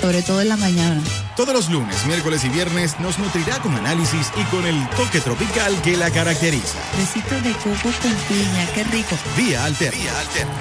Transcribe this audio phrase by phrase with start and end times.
[0.00, 1.00] Sobre todo en la mañana.
[1.36, 5.80] Todos los lunes, miércoles y viernes nos nutrirá con análisis y con el toque tropical
[5.82, 6.78] que la caracteriza.
[6.96, 9.16] Besitos de coco con piña, qué rico.
[9.36, 10.00] Vía Alterna.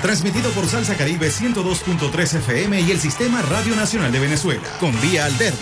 [0.01, 4.63] Transmitido por Salsa Caribe 102.3 FM y el Sistema Radio Nacional de Venezuela.
[4.79, 5.59] Con Vía Alterna.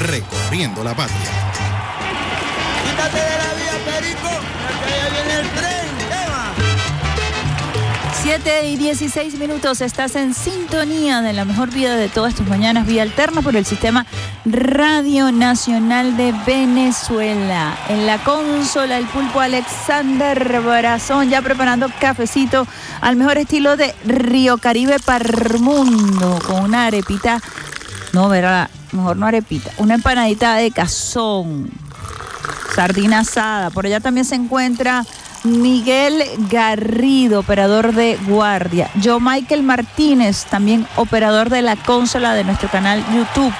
[0.00, 1.18] Recorriendo la patria.
[2.84, 4.30] Quítate de la vía, Perico,
[8.30, 12.86] 7 y 16 minutos, estás en sintonía de la mejor vida de todas tus mañanas,
[12.86, 14.04] vía alterna por el sistema
[14.44, 17.74] Radio Nacional de Venezuela.
[17.88, 22.66] En la consola, el pulpo Alexander Barazón, ya preparando cafecito
[23.00, 27.40] al mejor estilo de Río Caribe Parmundo, con una arepita,
[28.12, 31.70] no, verá, mejor no arepita, una empanadita de cazón,
[32.74, 33.70] sardina asada.
[33.70, 35.06] Por allá también se encuentra
[35.48, 38.90] Miguel Garrido, operador de guardia.
[39.02, 43.52] Joe Michael Martínez, también operador de la consola de nuestro canal YouTube.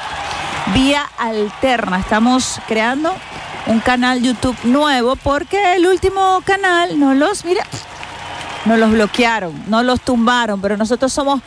[0.75, 1.99] Vía Alterna.
[1.99, 3.15] Estamos creando
[3.67, 7.65] un canal YouTube nuevo porque el último canal no los, mira,
[8.67, 11.41] no los bloquearon, no los tumbaron, pero nosotros somos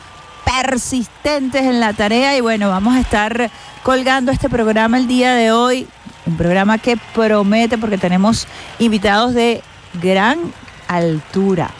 [0.44, 3.50] persistentes en la tarea y bueno, vamos a estar
[3.82, 5.86] colgando este programa el día de hoy.
[6.26, 8.46] Un programa que promete porque tenemos
[8.78, 9.62] invitados de
[10.00, 10.38] gran
[10.88, 11.70] altura.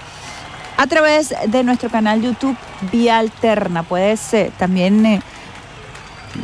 [0.76, 2.56] A través de nuestro canal YouTube
[2.90, 5.22] Vía Alterna puedes eh, también eh,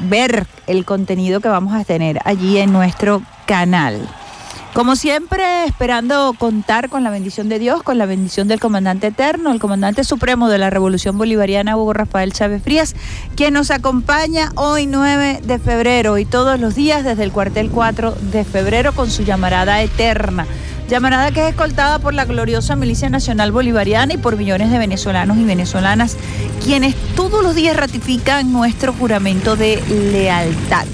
[0.08, 4.08] ver el contenido que vamos a tener allí en nuestro canal.
[4.74, 9.50] Como siempre, esperando contar con la bendición de Dios, con la bendición del comandante eterno,
[9.50, 12.94] el comandante supremo de la Revolución Bolivariana, Hugo Rafael Chávez Frías,
[13.34, 18.14] quien nos acompaña hoy 9 de febrero y todos los días desde el cuartel 4
[18.30, 20.46] de febrero con su llamarada eterna.
[20.88, 25.36] Llamarada que es escoltada por la gloriosa Milicia Nacional Bolivariana y por millones de venezolanos
[25.36, 26.16] y venezolanas,
[26.64, 29.82] quienes todos los días ratifican nuestro juramento de
[30.12, 30.86] lealtad.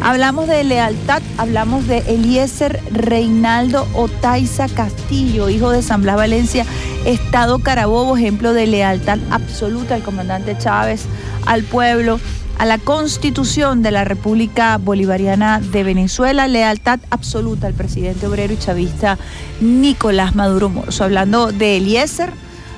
[0.00, 6.64] Hablamos de lealtad, hablamos de Eliezer Reinaldo Otaiza Castillo, hijo de San Blas Valencia,
[7.04, 11.02] Estado Carabobo, ejemplo de lealtad absoluta al comandante Chávez,
[11.44, 12.18] al pueblo,
[12.58, 18.58] a la constitución de la República Bolivariana de Venezuela, lealtad absoluta al presidente obrero y
[18.58, 19.16] chavista
[19.60, 21.00] Nicolás Maduro Moros.
[21.00, 22.32] Hablando de Eliezer,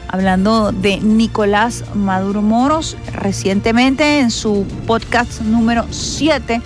[0.08, 6.60] hablando de Nicolás Maduro Moros, recientemente en su podcast número 7,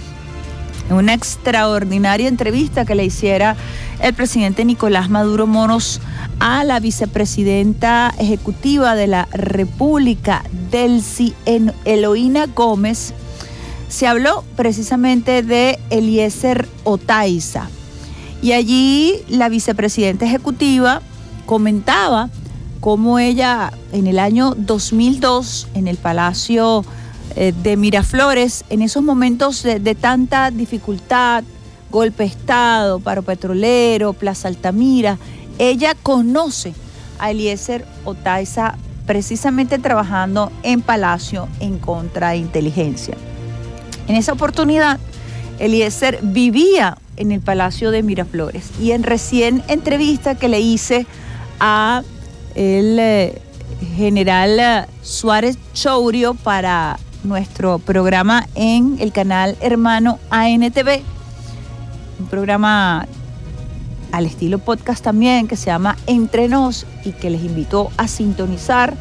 [0.91, 3.57] en una extraordinaria entrevista que le hiciera
[4.01, 6.01] el presidente Nicolás Maduro Moros
[6.41, 11.35] a la vicepresidenta ejecutiva de la República, Delcy
[11.85, 13.15] Eloína Gómez,
[13.89, 17.69] se habló precisamente de Eliezer Otaiza.
[18.43, 21.01] Y allí la vicepresidenta ejecutiva
[21.47, 22.29] comentaba
[22.81, 26.85] cómo ella en el año 2002 en el Palacio
[27.37, 31.45] eh, de Miraflores, en esos momentos de tanta dificultad,
[31.95, 35.17] golpe de Estado, paro petrolero, Plaza Altamira,
[35.59, 36.75] ella conoce
[37.21, 38.75] a Eliezer Otaiza
[39.07, 43.17] precisamente trabajando en Palacio en contrainteligencia.
[44.09, 44.99] En esa oportunidad,
[45.61, 51.07] Eliezer vivía en el Palacio de Miraflores y en recién entrevista que le hice
[51.61, 52.03] a
[52.57, 53.41] el eh,
[53.97, 61.14] general eh, Suárez Chourio para nuestro programa en el canal hermano ANTV,
[62.19, 63.07] un programa
[64.13, 68.95] al estilo podcast también que se llama Entre Nos y que les invito a sintonizar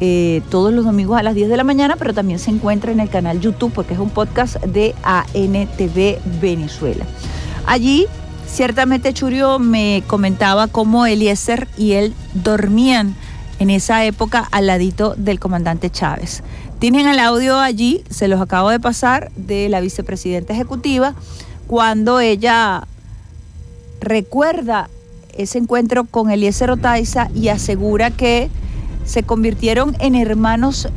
[0.00, 3.00] eh, todos los domingos a las 10 de la mañana, pero también se encuentra en
[3.00, 7.04] el canal YouTube porque es un podcast de ANTV Venezuela.
[7.66, 8.06] Allí,
[8.46, 13.14] ciertamente Churio me comentaba cómo Eliezer y él dormían
[13.58, 16.42] en esa época al ladito del comandante Chávez.
[16.78, 21.14] Tienen el audio allí, se los acabo de pasar, de la vicepresidenta ejecutiva,
[21.66, 22.86] cuando ella
[24.00, 24.88] recuerda
[25.36, 28.50] ese encuentro con Eliezer Otaiza y asegura que
[29.04, 30.88] se convirtieron en hermanos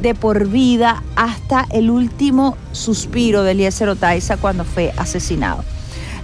[0.00, 5.64] de por vida hasta el último suspiro de Eliezer Otaiza cuando fue asesinado.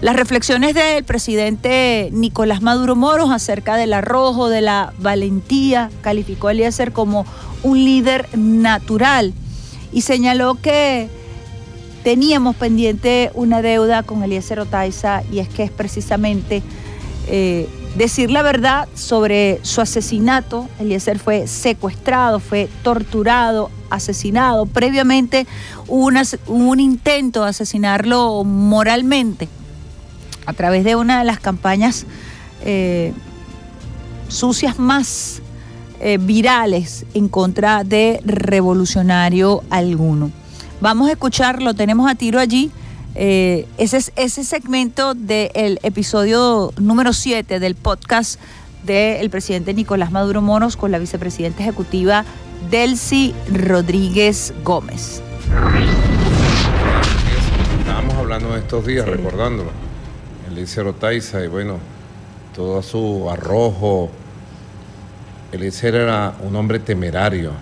[0.00, 6.52] Las reflexiones del presidente Nicolás Maduro Moros acerca del arrojo, de la valentía, calificó a
[6.52, 7.24] Eliezer como
[7.62, 9.32] un líder natural
[9.92, 11.08] y señaló que
[12.02, 16.62] teníamos pendiente una deuda con Eliezer Otaiza y es que es precisamente
[17.28, 20.68] eh, decir la verdad sobre su asesinato.
[20.80, 24.66] Eliezer fue secuestrado, fue torturado, asesinado.
[24.66, 25.46] Previamente
[25.86, 26.10] hubo,
[26.46, 29.48] un intento de asesinarlo moralmente
[30.46, 32.06] a través de una de las campañas
[32.64, 33.12] eh,
[34.28, 35.40] sucias más
[36.00, 40.32] eh, virales en contra de revolucionario alguno.
[40.82, 42.72] Vamos a escucharlo, tenemos a tiro allí.
[43.14, 48.40] Eh, ese, ese segmento del episodio número 7 del podcast
[48.82, 52.24] del presidente Nicolás Maduro Monos con la vicepresidenta ejecutiva
[52.68, 55.22] Delcy Rodríguez Gómez.
[57.78, 59.70] Estábamos hablando estos días, recordándolo.
[60.50, 61.78] Eliezer Otaiza y bueno,
[62.56, 64.10] todo su arrojo.
[65.52, 67.52] Eliezer era un hombre temerario,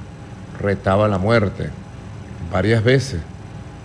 [0.58, 1.68] retaba la muerte
[2.50, 3.20] varias veces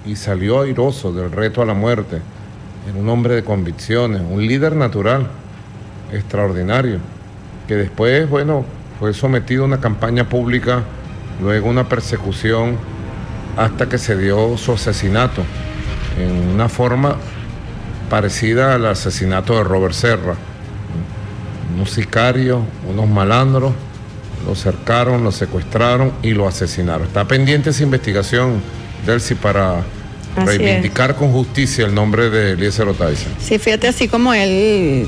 [0.06, 2.22] y salió airoso del reto a la muerte.
[2.88, 5.28] Era un hombre de convicciones, un líder natural,
[6.12, 7.00] extraordinario,
[7.68, 8.66] que después, bueno,
[9.00, 10.84] fue sometido a una campaña pública,
[11.42, 12.78] luego una persecución,
[13.58, 15.42] hasta que se dio su asesinato,
[16.20, 17.16] en una forma
[18.10, 20.36] parecida al asesinato de Robert Serra.
[21.74, 23.74] Unos sicarios, unos malandros,
[24.46, 27.08] lo cercaron, lo secuestraron y lo asesinaron.
[27.08, 28.62] Está pendiente esa investigación,
[29.06, 29.84] Delcy, para
[30.36, 33.28] reivindicar con justicia el nombre de Eliezer Otaiza.
[33.40, 35.08] Sí, fíjate, así como él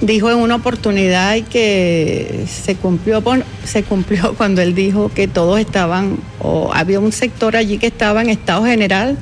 [0.00, 3.22] dijo en una oportunidad y que se cumplió,
[3.64, 8.20] se cumplió cuando él dijo que todos estaban, o había un sector allí que estaba
[8.22, 9.16] en estado general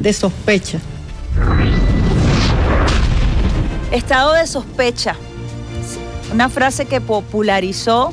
[0.00, 0.78] de sospecha.
[3.92, 5.14] Estado de sospecha.
[6.32, 8.12] Una frase que popularizó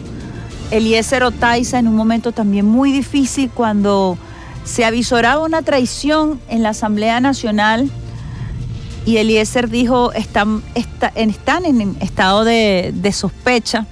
[0.71, 4.17] Eliezer Otaiza en un momento también muy difícil cuando
[4.63, 7.91] se avisoraba una traición en la Asamblea Nacional
[9.05, 10.63] y Eliezer dijo están,
[11.15, 13.85] están en estado de, sospecha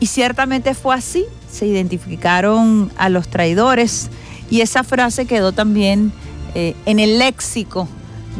[0.00, 4.10] y ciertamente fue así, se identificaron a los traidores
[4.50, 6.12] y esa frase quedó también
[6.54, 7.86] eh, en el léxico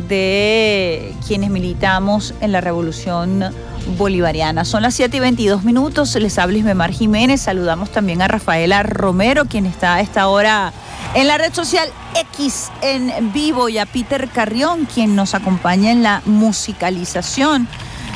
[0.08, 3.44] de quienes militamos en la revolución
[3.98, 4.64] bolivariana.
[4.64, 9.44] Son las 7 y 22 minutos, les habla Ismemar Jiménez, saludamos también a Rafaela Romero,
[9.44, 10.72] quien está a esta hora
[11.14, 11.88] en la red social
[12.34, 17.68] X en vivo, y a Peter Carrión, quien nos acompaña en la musicalización.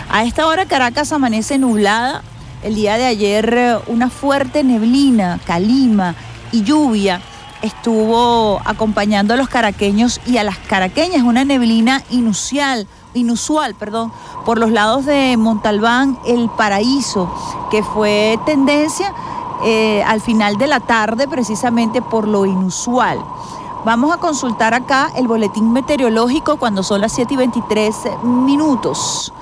[0.08, 2.22] A esta hora Caracas amanece nublada,
[2.62, 6.14] el día de ayer una fuerte neblina, calima
[6.52, 7.20] y lluvia
[7.66, 14.12] estuvo acompañando a los caraqueños y a las caraqueñas, una neblina inusual, inusual, perdón,
[14.44, 17.30] por los lados de Montalbán, El Paraíso,
[17.70, 19.12] que fue tendencia
[19.64, 23.18] eh, al final de la tarde precisamente por lo inusual.
[23.84, 29.32] Vamos a consultar acá el boletín meteorológico cuando son las 7 y 23 minutos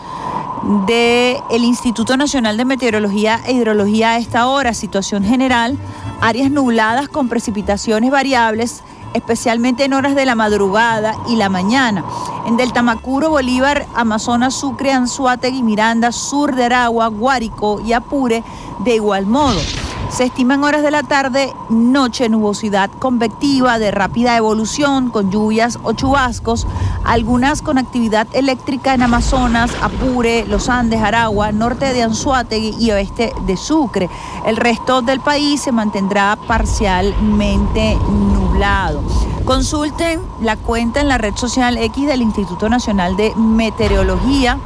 [0.87, 5.79] del Instituto Nacional de Meteorología e Hidrología a esta hora, situación general,
[6.25, 8.82] áreas nubladas con precipitaciones variables,
[9.12, 12.03] especialmente en horas de la madrugada y la mañana.
[12.47, 18.43] En Delta Macuro, Bolívar, Amazonas, Sucre, Anzuategui, Miranda, Sur de Aragua, Guárico y Apure,
[18.85, 19.61] de igual modo.
[20.10, 25.92] Se estiman horas de la tarde, noche, nubosidad convectiva de rápida evolución con lluvias o
[25.92, 26.68] chubascos,
[27.04, 33.32] algunas con actividad eléctrica en Amazonas, Apure, Los Andes, Aragua, norte de Anzuategui y oeste
[33.46, 34.08] de Sucre.
[34.46, 39.02] El resto del país se mantendrá parcialmente nublado.
[39.44, 44.58] Consulten la cuenta en la red social X del Instituto Nacional de Meteorología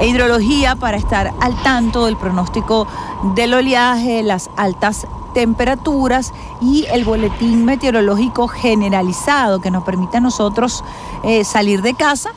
[0.00, 2.86] e hidrología para estar al tanto del pronóstico
[3.34, 10.84] del oleaje, las altas temperaturas y el boletín meteorológico generalizado que nos permite a nosotros
[11.22, 12.30] eh, salir de casa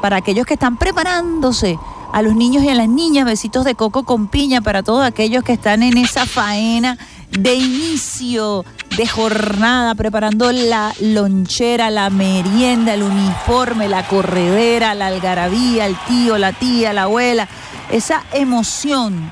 [0.00, 1.78] para aquellos que están preparándose
[2.12, 5.44] a los niños y a las niñas, besitos de coco con piña para todos aquellos
[5.44, 6.96] que están en esa faena
[7.32, 8.64] de inicio
[8.96, 16.38] de jornada, preparando la lonchera, la merienda, el uniforme, la corredera, la algarabía, el tío,
[16.38, 17.48] la tía, la abuela,
[17.90, 19.30] esa emoción.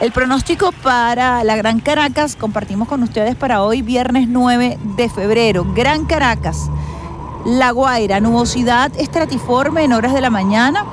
[0.00, 5.64] El pronóstico para la Gran Caracas compartimos con ustedes para hoy, viernes 9 de febrero.
[5.74, 6.68] Gran Caracas,
[7.44, 10.84] La Guaira, nubosidad estratiforme en horas de la mañana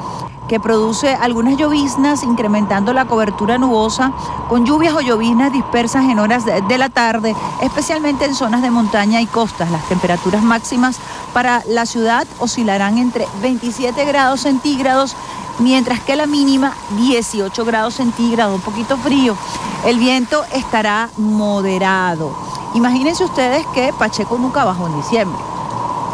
[0.52, 4.12] que produce algunas lloviznas, incrementando la cobertura nubosa,
[4.50, 9.22] con lluvias o lloviznas dispersas en horas de la tarde, especialmente en zonas de montaña
[9.22, 9.72] y costas.
[9.72, 10.98] Las temperaturas máximas
[11.34, 15.16] para la ciudad oscilarán entre 27 grados centígrados,
[15.60, 19.38] mientras que la mínima 18 grados centígrados, un poquito frío.
[19.86, 22.36] El viento estará moderado.
[22.74, 25.40] Imagínense ustedes que Pacheco nunca bajó en diciembre.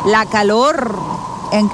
[0.05, 0.95] La calor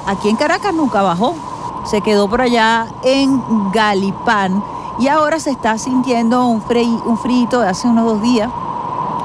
[0.05, 1.35] aquí en Caracas nunca bajó
[1.85, 4.63] se quedó por allá en Galipán
[4.99, 6.63] y ahora se está sintiendo un,
[7.05, 8.49] un frito de hace unos dos días.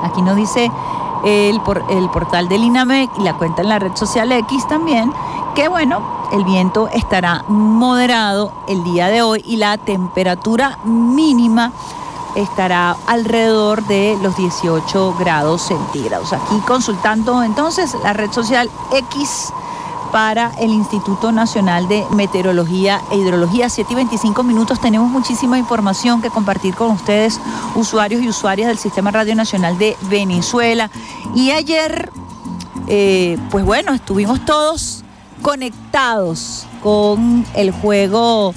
[0.02, 0.70] Aquí nos dice
[1.24, 1.60] el,
[1.90, 5.12] el portal del INAMEC y la cuenta en la red social X también,
[5.54, 6.00] que bueno,
[6.32, 11.72] el viento estará moderado el día de hoy y la temperatura mínima
[12.34, 16.32] estará alrededor de los 18 grados centígrados.
[16.32, 19.52] Aquí consultando entonces la red social X
[20.12, 23.68] para el Instituto Nacional de Meteorología e Hidrología.
[23.68, 24.80] 7 y 25 minutos.
[24.80, 27.38] Tenemos muchísima información que compartir con ustedes,
[27.74, 30.90] usuarios y usuarias del Sistema Radio Nacional de Venezuela.
[31.34, 32.10] Y ayer,
[32.86, 35.02] eh, pues bueno, estuvimos todos
[35.42, 38.54] conectados con el juego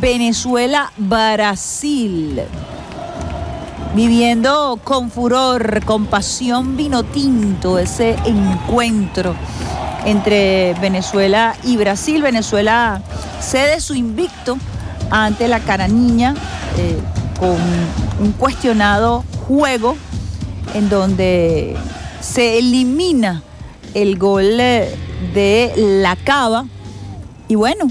[0.00, 2.42] Venezuela-Brasil.
[3.94, 9.36] Viviendo con furor, con pasión vino tinto ese encuentro
[10.04, 12.20] entre Venezuela y Brasil.
[12.20, 13.00] Venezuela
[13.40, 14.58] cede su invicto
[15.10, 16.34] ante la cara niña
[16.76, 16.98] eh,
[17.38, 17.56] con
[18.18, 19.96] un cuestionado juego
[20.74, 21.76] en donde
[22.20, 23.42] se elimina
[23.94, 24.92] el gol eh,
[25.34, 26.66] de la cava.
[27.46, 27.86] Y bueno,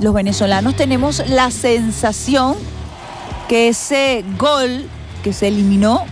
[0.00, 2.56] los venezolanos tenemos la sensación
[3.48, 4.88] que ese gol
[5.24, 6.04] que se eliminó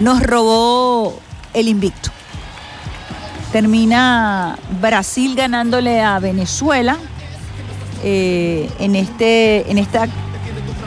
[0.00, 1.18] nos robó
[1.54, 2.10] el invicto.
[3.50, 6.98] Termina Brasil ganándole a Venezuela
[8.02, 10.08] eh, en, este, en esta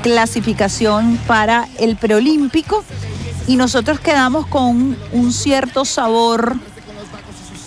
[0.03, 2.83] clasificación para el preolímpico
[3.47, 6.57] y nosotros quedamos con un cierto sabor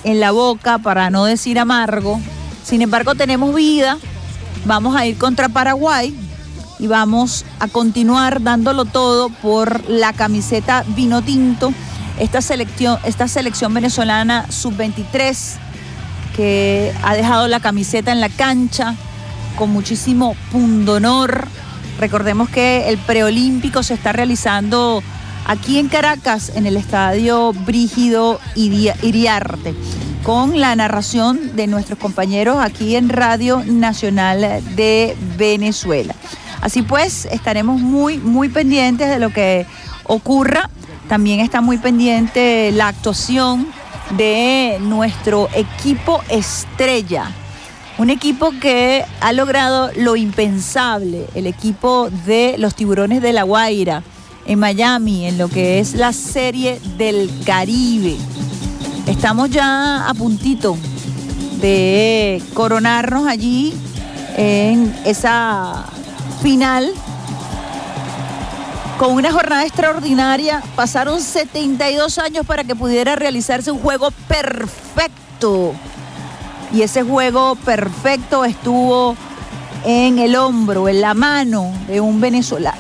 [0.04, 2.20] en la boca, para no decir amargo.
[2.62, 3.99] Sin embargo, tenemos vida,
[4.64, 6.29] vamos a ir contra Paraguay
[6.80, 11.72] y vamos a continuar dándolo todo por la camiseta vino tinto
[12.18, 15.56] esta selección, esta selección venezolana sub-23
[16.34, 18.94] que ha dejado la camiseta en la cancha
[19.56, 21.49] con muchísimo pundonor.
[21.99, 25.02] Recordemos que el preolímpico se está realizando
[25.46, 29.75] aquí en Caracas, en el estadio Brígido Iriarte,
[30.22, 36.14] con la narración de nuestros compañeros aquí en Radio Nacional de Venezuela.
[36.61, 39.67] Así pues, estaremos muy, muy pendientes de lo que
[40.05, 40.69] ocurra
[41.11, 43.67] también está muy pendiente la actuación
[44.17, 47.33] de nuestro equipo estrella.
[47.99, 54.05] Un equipo que ha logrado lo impensable, el equipo de los tiburones de la Guaira
[54.47, 58.17] en Miami, en lo que es la serie del Caribe.
[59.09, 60.79] Estamos ya a puntito
[61.61, 63.75] de coronarnos allí
[64.37, 65.87] en esa
[66.40, 66.92] final
[68.99, 70.62] con una jornada extraordinaria.
[70.75, 75.75] Pasaron 72 años para que pudiera realizarse un juego perfecto.
[76.73, 79.16] Y ese juego perfecto estuvo
[79.85, 82.78] en el hombro, en la mano de un venezolano,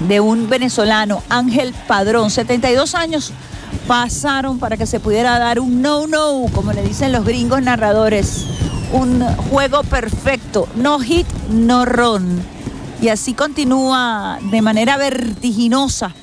[0.00, 2.30] de un venezolano, Ángel Padrón.
[2.30, 3.32] 72 años
[3.86, 8.46] pasaron para que se pudiera dar un no-no, como le dicen los gringos narradores.
[8.92, 12.53] Un juego perfecto, no hit, no run
[13.04, 16.14] y así continúa de manera vertiginosa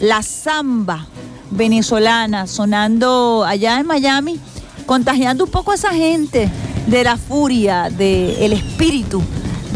[0.00, 1.06] la samba
[1.50, 4.40] venezolana sonando allá en Miami,
[4.86, 6.48] contagiando un poco a esa gente
[6.86, 9.22] de la furia, del espíritu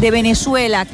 [0.00, 0.86] de Venezuela,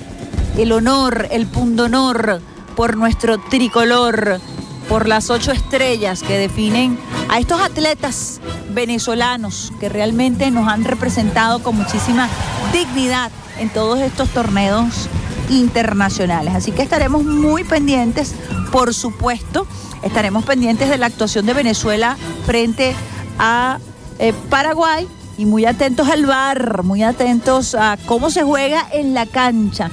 [0.58, 2.40] el honor, el pundonor
[2.74, 4.40] por nuestro tricolor,
[4.88, 8.40] por las ocho estrellas que definen a estos atletas
[8.74, 12.28] venezolanos que realmente nos han representado con muchísima
[12.72, 15.08] dignidad en todos estos torneos
[15.52, 16.54] internacionales.
[16.54, 18.34] Así que estaremos muy pendientes,
[18.70, 19.66] por supuesto,
[20.02, 22.16] estaremos pendientes de la actuación de Venezuela
[22.46, 22.94] frente
[23.38, 23.78] a
[24.18, 25.06] eh, Paraguay
[25.38, 29.90] y muy atentos al bar, muy atentos a cómo se juega en la cancha,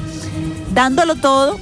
[0.74, 1.58] dándolo todo.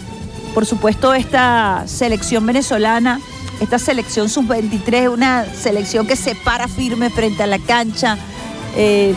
[0.54, 3.20] Por supuesto, esta selección venezolana,
[3.60, 8.18] esta selección sub-23, una selección que se para firme frente a la cancha.
[8.76, 9.14] Eh,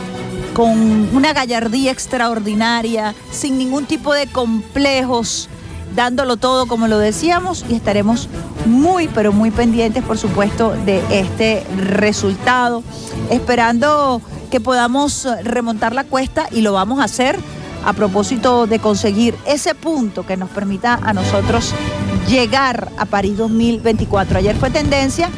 [0.54, 5.48] con una gallardía extraordinaria, sin ningún tipo de complejos,
[5.94, 8.28] dándolo todo como lo decíamos y estaremos
[8.66, 12.82] muy, pero muy pendientes, por supuesto, de este resultado,
[13.30, 14.20] esperando
[14.50, 17.38] que podamos remontar la cuesta y lo vamos a hacer
[17.84, 21.72] a propósito de conseguir ese punto que nos permita a nosotros
[22.28, 24.38] llegar a París 2024.
[24.38, 25.30] Ayer fue tendencia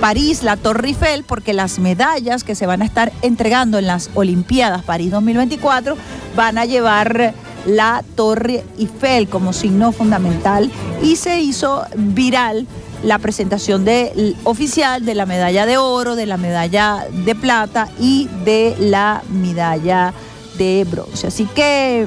[0.00, 4.10] París, la Torre Eiffel, porque las medallas que se van a estar entregando en las
[4.14, 5.96] Olimpiadas París 2024
[6.36, 7.34] van a llevar
[7.66, 10.70] la Torre Eiffel como signo fundamental
[11.02, 12.66] y se hizo viral
[13.02, 18.28] la presentación de, oficial de la medalla de oro, de la medalla de plata y
[18.44, 20.12] de la medalla
[20.56, 21.26] de bronce.
[21.26, 22.06] Así que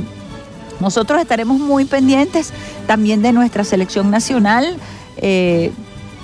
[0.80, 2.52] nosotros estaremos muy pendientes
[2.88, 4.78] también de nuestra selección nacional.
[5.18, 5.72] Eh,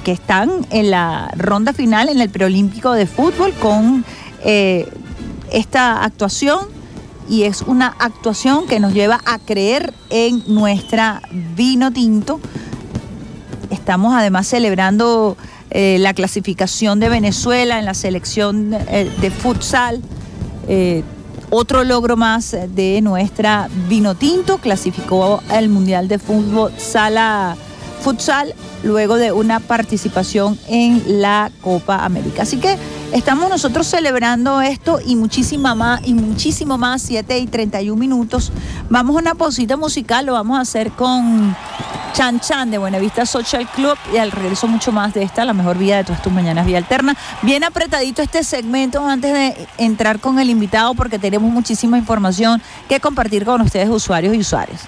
[0.04, 4.06] que están en la ronda final en el preolímpico de fútbol con
[4.44, 4.90] eh,
[5.52, 6.60] esta actuación
[7.30, 11.22] y es una actuación que nos lleva a creer en nuestra
[11.56, 12.40] vino tinto.
[13.70, 15.36] Estamos además celebrando
[15.70, 20.02] eh, la clasificación de Venezuela en la selección de futsal
[21.50, 27.56] otro logro más de nuestra vino tinto, clasificó al Mundial de Fútbol Sala
[28.02, 32.44] Futsal luego de una participación en la Copa América.
[32.44, 32.78] Así que
[33.12, 38.52] estamos nosotros celebrando esto y muchísima más y muchísimo más, 7 y 31 minutos.
[38.90, 41.56] Vamos a una pausita musical, lo vamos a hacer con
[42.14, 45.78] Chan Chan de Buenavista Social Club y al regreso mucho más de esta, la mejor
[45.78, 47.16] vida de todas tus mañanas, vía alterna.
[47.42, 53.00] Bien apretadito este segmento antes de entrar con el invitado porque tenemos muchísima información que
[53.00, 54.82] compartir con ustedes usuarios y usuarias.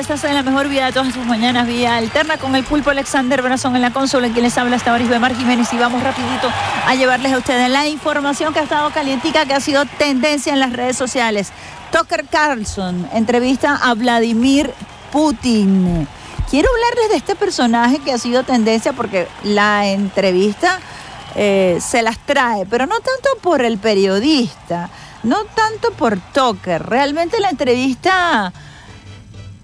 [0.00, 2.90] Minutos, esta es la mejor vida de todas sus mañanas, vía alterna con el pulpo
[2.90, 6.02] Alexander Brazón en la consola, en quien les habla hasta Boris Mar Jiménez y vamos
[6.02, 6.50] rapidito
[6.86, 10.60] a llevarles a ustedes la información que ha estado calientica, que ha sido tendencia en
[10.60, 11.52] las redes sociales.
[11.92, 14.72] Tucker Carlson entrevista a Vladimir
[15.12, 16.08] Putin.
[16.48, 20.80] Quiero hablarles de este personaje que ha sido tendencia porque la entrevista
[21.36, 24.88] eh, se las trae, pero no tanto por el periodista,
[25.24, 26.82] no tanto por Tucker.
[26.84, 28.52] Realmente la entrevista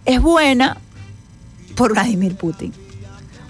[0.07, 0.79] es buena
[1.75, 2.73] por Vladimir Putin.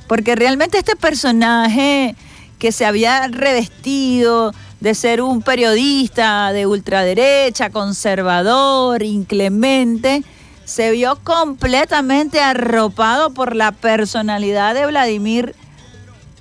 [0.08, 2.16] Porque realmente este personaje
[2.58, 10.22] que se había revestido de ser un periodista de ultraderecha, conservador, inclemente,
[10.64, 15.54] se vio completamente arropado por la personalidad de Vladimir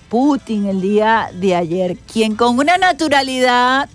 [0.10, 3.90] Putin el día de ayer, quien con una naturalidad,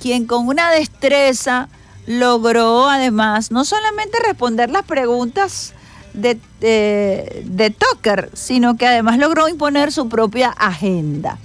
[0.00, 1.68] quien con una destreza
[2.08, 5.74] logró además no solamente responder las preguntas
[6.14, 11.38] de, de, de Tucker, sino que además logró imponer su propia agenda.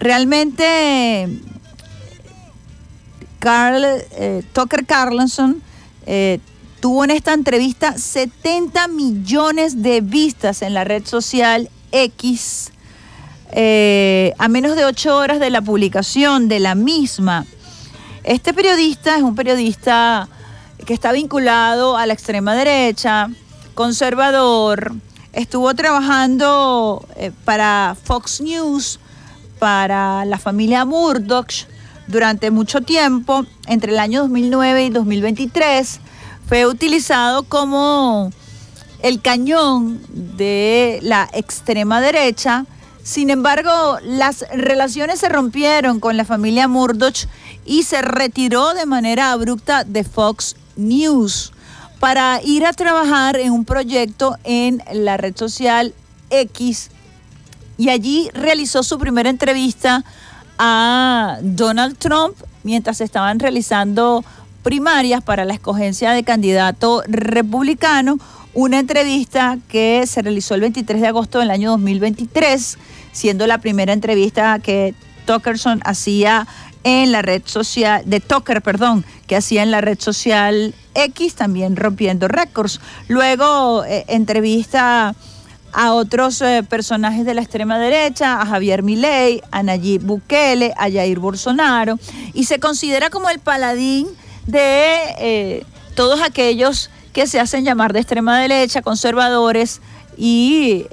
[0.00, 1.28] Realmente
[3.38, 5.62] Carl, eh, Tucker Carlson
[6.04, 6.40] eh,
[6.80, 12.72] tuvo en esta entrevista 70 millones de vistas en la red social X
[13.52, 17.46] eh, a menos de ocho horas de la publicación de la misma.
[18.26, 20.28] Este periodista es un periodista
[20.84, 23.30] que está vinculado a la extrema derecha,
[23.74, 24.96] conservador,
[25.32, 28.98] estuvo trabajando eh, para Fox News,
[29.60, 31.52] para la familia Murdoch
[32.08, 36.00] durante mucho tiempo, entre el año 2009 y 2023,
[36.48, 38.32] fue utilizado como
[39.02, 42.66] el cañón de la extrema derecha.
[43.04, 47.28] Sin embargo, las relaciones se rompieron con la familia Murdoch
[47.66, 51.52] y se retiró de manera abrupta de Fox News
[52.00, 55.94] para ir a trabajar en un proyecto en la red social
[56.30, 56.90] X.
[57.78, 60.04] Y allí realizó su primera entrevista
[60.58, 64.24] a Donald Trump mientras estaban realizando
[64.62, 68.18] primarias para la escogencia de candidato republicano,
[68.54, 72.78] una entrevista que se realizó el 23 de agosto del año 2023,
[73.12, 74.94] siendo la primera entrevista que
[75.26, 76.46] Tuckerson hacía
[76.86, 81.74] en la red social, de Tucker, perdón, que hacía en la red social X, también
[81.74, 82.80] rompiendo récords.
[83.08, 85.16] Luego eh, entrevista
[85.72, 90.88] a otros eh, personajes de la extrema derecha, a Javier Milei, a Nayib Bukele, a
[90.88, 91.98] Jair Bolsonaro,
[92.34, 94.06] y se considera como el paladín
[94.46, 95.64] de eh,
[95.96, 99.80] todos aquellos que se hacen llamar de extrema derecha, conservadores
[100.16, 100.86] y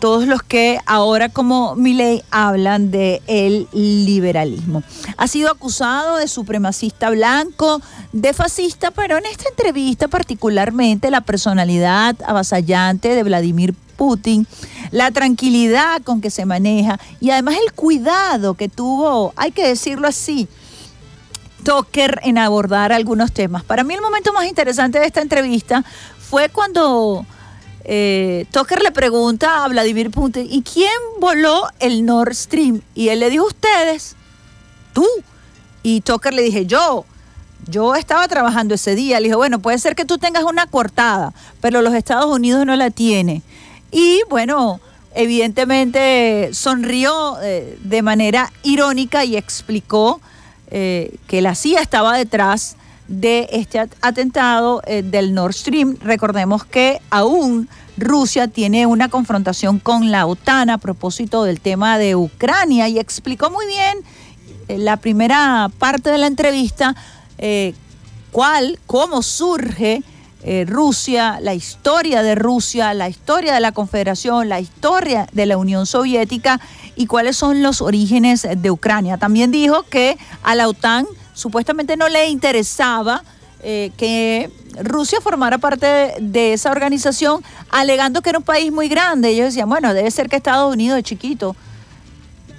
[0.00, 4.82] todos los que ahora como Milei hablan de el liberalismo.
[5.18, 7.80] Ha sido acusado de supremacista blanco,
[8.12, 14.46] de fascista, pero en esta entrevista particularmente la personalidad avasallante de Vladimir Putin,
[14.90, 20.08] la tranquilidad con que se maneja y además el cuidado que tuvo, hay que decirlo
[20.08, 20.48] así,
[21.62, 23.62] Tucker en abordar algunos temas.
[23.64, 25.84] Para mí el momento más interesante de esta entrevista
[26.18, 27.26] fue cuando
[27.92, 32.82] eh, Tucker le pregunta a Vladimir Putin, ¿y quién voló el Nord Stream?
[32.94, 34.14] Y él le dijo, ustedes,
[34.92, 35.04] tú.
[35.82, 37.04] Y Tucker le dije, yo.
[37.66, 39.18] Yo estaba trabajando ese día.
[39.18, 42.76] Le dije, bueno, puede ser que tú tengas una cortada, pero los Estados Unidos no
[42.76, 43.42] la tiene.
[43.90, 44.80] Y bueno,
[45.12, 50.20] evidentemente sonrió eh, de manera irónica y explicó
[50.70, 52.76] eh, que la CIA estaba detrás
[53.10, 55.96] de este atentado eh, del Nord Stream.
[56.00, 57.68] Recordemos que aún
[58.00, 63.50] Rusia tiene una confrontación con la OTAN a propósito del tema de Ucrania y explicó
[63.50, 63.98] muy bien
[64.68, 66.96] en la primera parte de la entrevista
[68.30, 70.02] cuál, cómo surge
[70.42, 75.58] eh, Rusia, la historia de Rusia, la historia de la Confederación, la historia de la
[75.58, 76.60] Unión Soviética
[76.96, 79.18] y cuáles son los orígenes de Ucrania.
[79.18, 83.22] También dijo que a la OTAN supuestamente no le interesaba
[83.62, 84.50] eh, que
[84.82, 89.30] Rusia formara parte de, esa organización, alegando que era un país muy grande.
[89.30, 91.56] Ellos decían, bueno, debe ser que Estados Unidos es chiquito.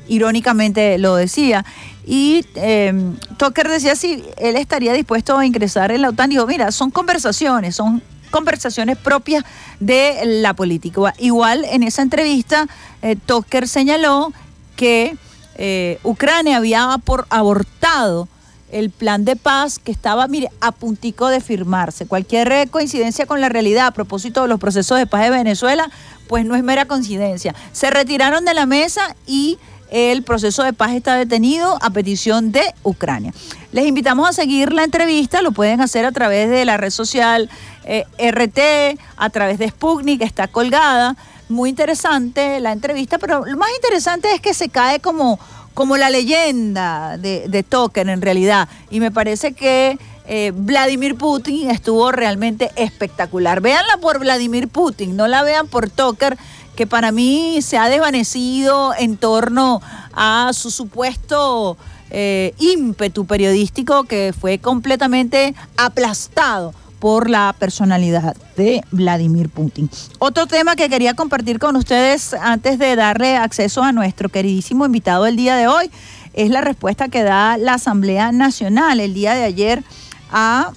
[0.08, 1.66] Irónicamente lo decía.
[2.06, 2.94] Y eh,
[3.38, 6.30] Tucker decía si él estaría dispuesto a ingresar en la OTAN.
[6.30, 9.44] Dijo, mira, son conversaciones, son conversaciones propias
[9.80, 11.14] de la política.
[11.20, 12.68] Igual en esa entrevista,
[13.02, 14.34] eh, Tucker señaló
[14.76, 15.16] que
[15.56, 16.98] eh, Ucrania había
[17.30, 18.28] abortado
[18.72, 22.06] el plan de paz que estaba, mire, a puntico de firmarse.
[22.06, 25.90] Cualquier coincidencia con la realidad a propósito de los procesos de paz de Venezuela,
[26.28, 27.54] pues no es mera coincidencia.
[27.72, 29.60] Se retiraron de la mesa y
[29.92, 33.34] el proceso de paz está detenido a petición de Ucrania.
[33.74, 37.50] Les invitamos a seguir la entrevista, lo pueden hacer a través de la red social
[37.84, 41.18] eh, RT, a través de Sputnik, está colgada.
[41.50, 45.38] Muy interesante la entrevista, pero lo más interesante es que se cae como
[45.74, 48.68] como la leyenda de, de Token en realidad.
[48.90, 53.62] Y me parece que eh, Vladimir Putin estuvo realmente espectacular.
[53.62, 56.38] Véanla por Vladimir Putin, no la vean por Toker,
[56.76, 59.82] que para mí se ha desvanecido en torno
[60.14, 61.78] a su supuesto
[62.10, 69.90] eh, ímpetu periodístico que fue completamente aplastado por la personalidad de Vladimir Putin.
[70.20, 75.26] Otro tema que quería compartir con ustedes antes de darle acceso a nuestro queridísimo invitado
[75.26, 75.90] el día de hoy
[76.34, 79.84] es la respuesta que da la Asamblea Nacional el día de ayer
[80.32, 80.72] a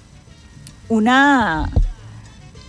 [0.88, 1.70] una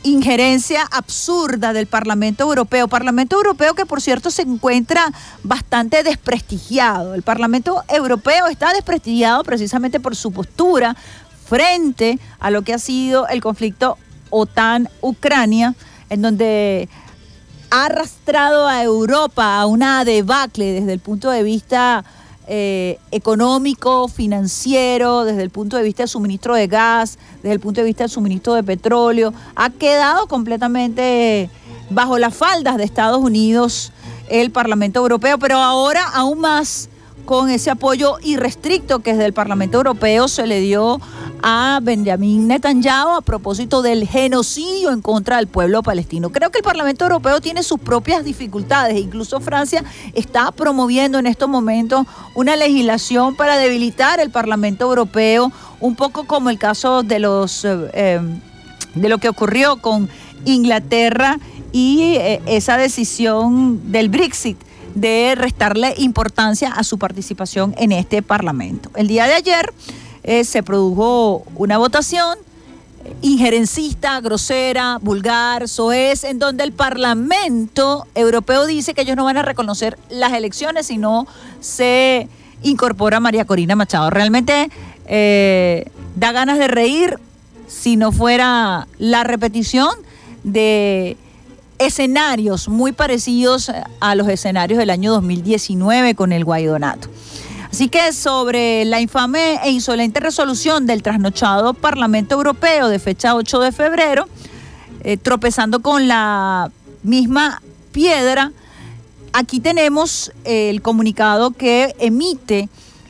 [0.03, 2.87] injerencia absurda del Parlamento Europeo.
[2.87, 5.11] Parlamento Europeo que por cierto se encuentra
[5.43, 7.15] bastante desprestigiado.
[7.15, 10.95] El Parlamento Europeo está desprestigiado precisamente por su postura
[11.45, 13.97] frente a lo que ha sido el conflicto
[14.29, 15.75] OTAN-Ucrania,
[16.09, 16.89] en donde
[17.69, 22.03] ha arrastrado a Europa a una debacle desde el punto de vista
[22.47, 27.81] eh, económico, financiero, desde el punto de vista del suministro de gas, desde el punto
[27.81, 31.49] de vista del suministro de petróleo, ha quedado completamente
[31.89, 33.91] bajo las faldas de Estados Unidos
[34.29, 36.89] el Parlamento Europeo, pero ahora aún más
[37.25, 41.01] con ese apoyo irrestricto que desde el Parlamento Europeo se le dio
[41.41, 46.31] a Benjamin Netanyahu a propósito del genocidio en contra del pueblo palestino.
[46.31, 49.83] Creo que el Parlamento Europeo tiene sus propias dificultades, incluso Francia
[50.13, 56.49] está promoviendo en estos momentos una legislación para debilitar el Parlamento Europeo, un poco como
[56.49, 58.21] el caso de los eh, eh,
[58.95, 60.09] de lo que ocurrió con
[60.45, 61.37] Inglaterra
[61.71, 64.57] y eh, esa decisión del Brexit
[64.95, 68.89] de restarle importancia a su participación en este Parlamento.
[68.95, 69.73] El día de ayer
[70.23, 72.37] eh, se produjo una votación
[73.21, 79.43] injerencista, grosera, vulgar, soez, en donde el Parlamento Europeo dice que ellos no van a
[79.43, 81.27] reconocer las elecciones si no
[81.59, 82.27] se
[82.63, 84.09] incorpora María Corina Machado.
[84.09, 84.69] Realmente
[85.07, 87.19] eh, da ganas de reír
[87.67, 89.89] si no fuera la repetición
[90.43, 91.17] de
[91.79, 97.09] escenarios muy parecidos a los escenarios del año 2019 con el Guaidonato.
[97.69, 103.59] Así que sobre la infame e insolente resolución del trasnochado Parlamento Europeo de fecha 8
[103.59, 104.29] de febrero,
[105.03, 106.71] eh, tropezando con la
[107.03, 107.61] misma
[107.91, 108.51] piedra,
[109.33, 112.69] aquí tenemos el comunicado que emite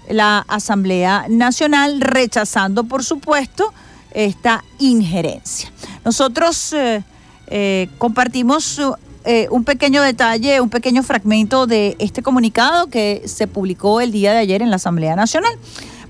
[0.09, 3.73] la Asamblea Nacional rechazando, por supuesto,
[4.11, 5.71] esta injerencia.
[6.03, 6.73] Nosotros...
[6.73, 7.03] Eh,
[7.47, 8.81] eh, compartimos
[9.23, 14.33] eh, un pequeño detalle, un pequeño fragmento de este comunicado que se publicó el día
[14.33, 15.53] de ayer en la Asamblea Nacional.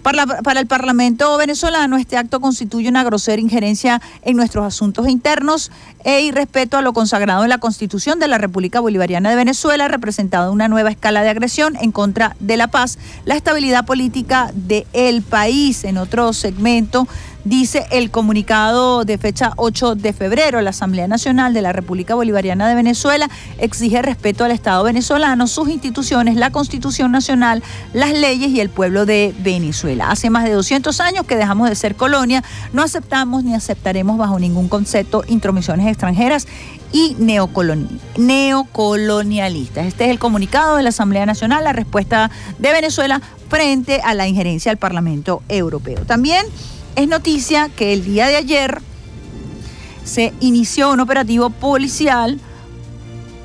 [0.05, 5.71] Para, el Parlamento venezolano, este acto constituye una grosera injerencia en nuestros asuntos internos
[6.03, 10.51] e irrespeto a lo consagrado en la Constitución de la República Bolivariana de Venezuela, representado
[10.51, 15.83] una nueva escala de agresión en contra de la paz, la estabilidad política del país.
[15.83, 17.07] En otro segmento
[17.45, 22.67] dice el comunicado de fecha 8 de febrero, la Asamblea Nacional de la República Bolivariana
[22.67, 23.29] de Venezuela
[23.59, 29.05] exige respeto al Estado venezolano, sus instituciones, la Constitución Nacional, las leyes y el pueblo
[29.05, 30.09] de Venezuela.
[30.09, 34.39] Hace más de 200 años que dejamos de ser colonia, no aceptamos ni aceptaremos bajo
[34.39, 36.47] ningún concepto intromisiones extranjeras
[36.91, 39.85] y neocolonialistas.
[39.85, 44.27] Este es el comunicado de la Asamblea Nacional, la respuesta de Venezuela frente a la
[44.27, 46.05] injerencia del Parlamento Europeo.
[46.05, 46.45] También
[46.95, 48.81] es noticia que el día de ayer
[50.03, 52.39] se inició un operativo policial.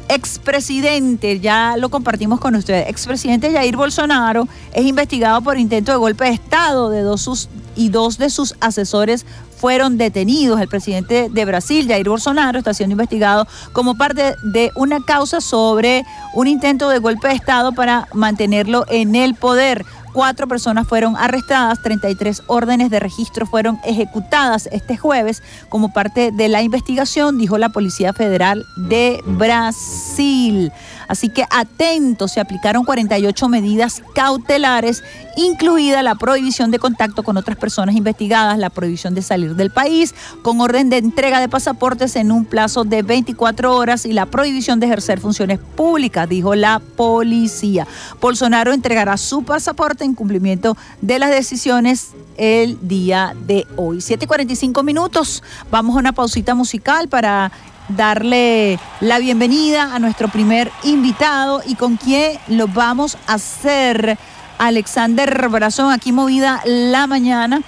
[0.08, 6.24] Expresidente, ya lo compartimos con ustedes, expresidente Jair Bolsonaro es investigado por intento de golpe
[6.24, 9.24] de Estado de dos sus, y dos de sus asesores
[9.56, 10.60] fueron detenidos.
[10.60, 16.04] El presidente de Brasil, Jair Bolsonaro, está siendo investigado como parte de una causa sobre
[16.34, 19.84] un intento de golpe de Estado para mantenerlo en el poder.
[20.12, 26.48] Cuatro personas fueron arrestadas, 33 órdenes de registro fueron ejecutadas este jueves como parte de
[26.48, 30.72] la investigación, dijo la Policía Federal de Brasil.
[31.10, 35.02] Así que atentos, se aplicaron 48 medidas cautelares,
[35.36, 40.14] incluida la prohibición de contacto con otras personas investigadas, la prohibición de salir del país,
[40.42, 44.78] con orden de entrega de pasaportes en un plazo de 24 horas y la prohibición
[44.78, 47.88] de ejercer funciones públicas, dijo la policía.
[48.20, 53.98] Bolsonaro entregará su pasaporte en cumplimiento de las decisiones el día de hoy.
[53.98, 55.42] 7:45 minutos.
[55.72, 57.50] Vamos a una pausita musical para
[57.96, 64.18] darle la bienvenida a nuestro primer invitado y con quién lo vamos a hacer.
[64.58, 67.62] Alexander Brazón, aquí movida la mañana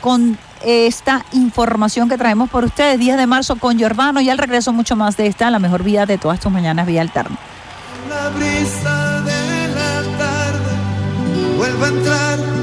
[0.00, 2.98] con esta información que traemos por ustedes.
[2.98, 6.06] 10 de marzo con Giordano y al regreso mucho más de esta, la mejor vida
[6.06, 7.36] de todas tus mañanas, vía alterna.
[8.08, 12.55] La brisa de la tarde vuelve a entrar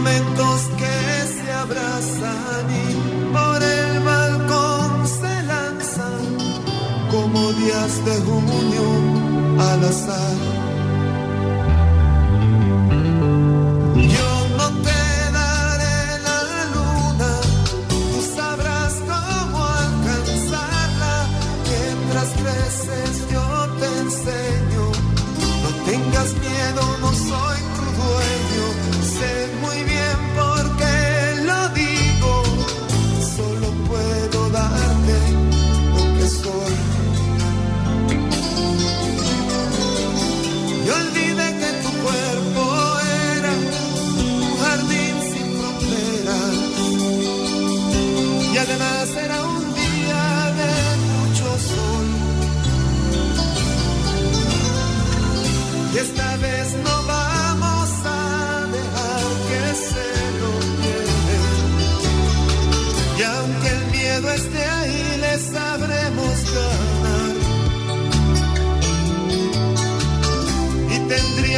[0.00, 6.22] momentos que se abrazan y por el balcón se lanzan
[7.10, 8.86] como días de junio
[9.58, 10.69] al azar.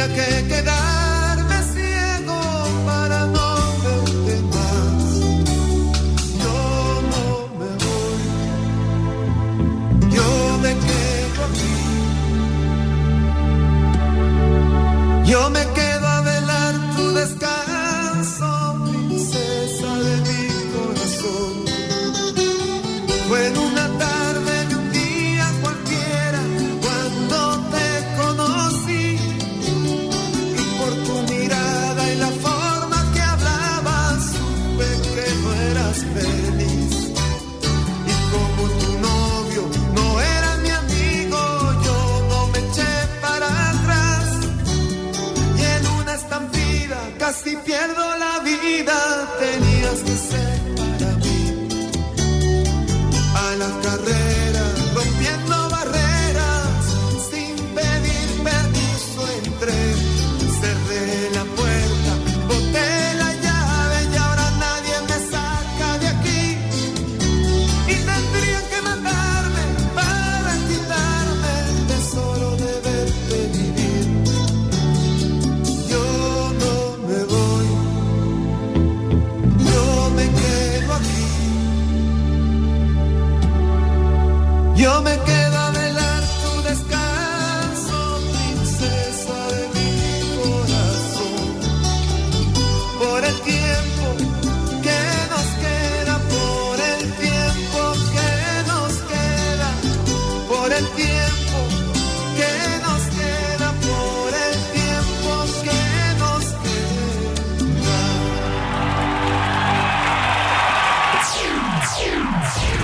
[0.09, 0.82] Que quedarme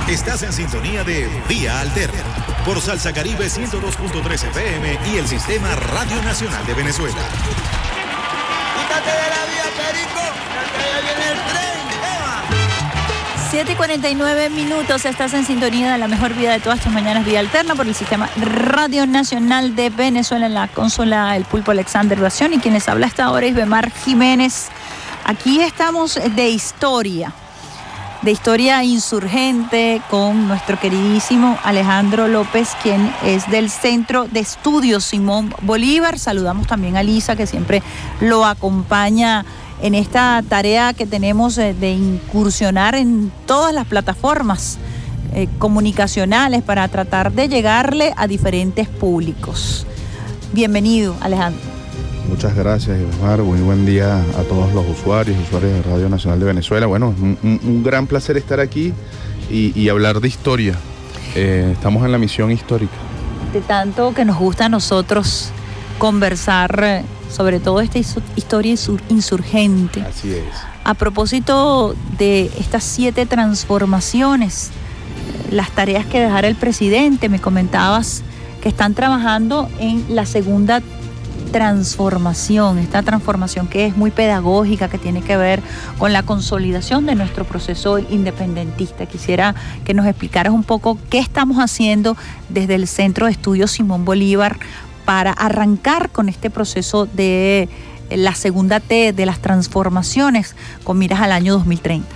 [0.10, 2.24] Estás en sintonía de Vía Alterna
[2.66, 7.16] por Salsa Caribe 102.3 FM y el Sistema Radio Nacional de Venezuela.
[8.76, 10.22] Quítate de la vía, Perico,
[10.76, 11.78] que allá viene el tren.
[12.18, 12.44] Eva.
[13.52, 17.24] 7 y 49 minutos, estás en sintonía de la mejor vida de todas tus mañanas,
[17.24, 22.20] Vía Alterna, por el Sistema Radio Nacional de Venezuela, en la consola El Pulpo Alexander
[22.20, 24.70] Bación y quienes habla hasta ahora es Bemar Jiménez.
[25.24, 27.32] Aquí estamos de historia,
[28.22, 35.54] de historia insurgente con nuestro queridísimo Alejandro López, quien es del Centro de Estudios Simón
[35.62, 36.20] Bolívar.
[36.20, 37.82] Saludamos también a Lisa, que siempre
[38.20, 39.46] lo acompaña
[39.82, 44.78] en esta tarea que tenemos eh, de incursionar en todas las plataformas
[45.34, 49.86] eh, comunicacionales para tratar de llegarle a diferentes públicos.
[50.52, 51.79] Bienvenido, Alejandro.
[52.30, 53.40] Muchas gracias, Omar.
[53.42, 56.86] Muy buen día a todos los usuarios, usuarios de Radio Nacional de Venezuela.
[56.86, 58.94] Bueno, un, gran placer estar aquí
[59.50, 60.76] y, y hablar de historia.
[61.36, 62.94] Eh, estamos en la misión histórica.
[63.52, 65.50] De tanto que nos gusta a nosotros
[65.98, 70.02] conversar eh, sobre todo esta historia insur- insurgente.
[70.02, 70.44] Así es.
[70.84, 74.70] A propósito de estas siete transformaciones,
[75.52, 78.22] las tareas que dejara el presidente, me comentabas
[78.62, 80.82] que están trabajando en la segunda
[81.52, 85.62] transformación, esta transformación que es muy pedagógica, que tiene que ver
[85.98, 89.06] con la consolidación de nuestro proceso independentista.
[89.06, 92.16] Quisiera que nos explicaras un poco qué estamos haciendo
[92.50, 94.58] desde el Centro de Estudios Simón Bolívar
[95.06, 97.68] para arrancar con este proceso de
[98.12, 102.08] la segunda T de las transformaciones con miras al año 2030.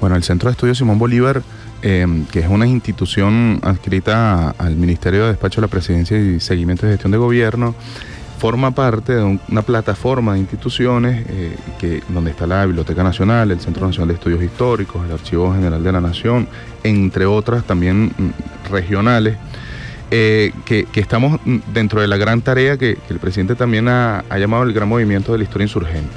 [0.00, 1.42] Bueno, el Centro de Estudios Simón Bolívar,
[1.82, 6.86] eh, que es una institución adscrita al Ministerio de Despacho de la Presidencia y Seguimiento
[6.86, 7.74] de Gestión de Gobierno,
[8.44, 13.50] forma parte de un- una plataforma de instituciones eh, que, donde está la Biblioteca Nacional,
[13.50, 16.46] el Centro Nacional de Estudios Históricos, el Archivo General de la Nación,
[16.82, 19.38] entre otras también mm, regionales.
[20.10, 23.88] eh, que, que estamos mm, dentro de la gran tarea que, que el presidente también
[23.88, 26.12] ha, ha llamado el gran movimiento de la historia insurgente.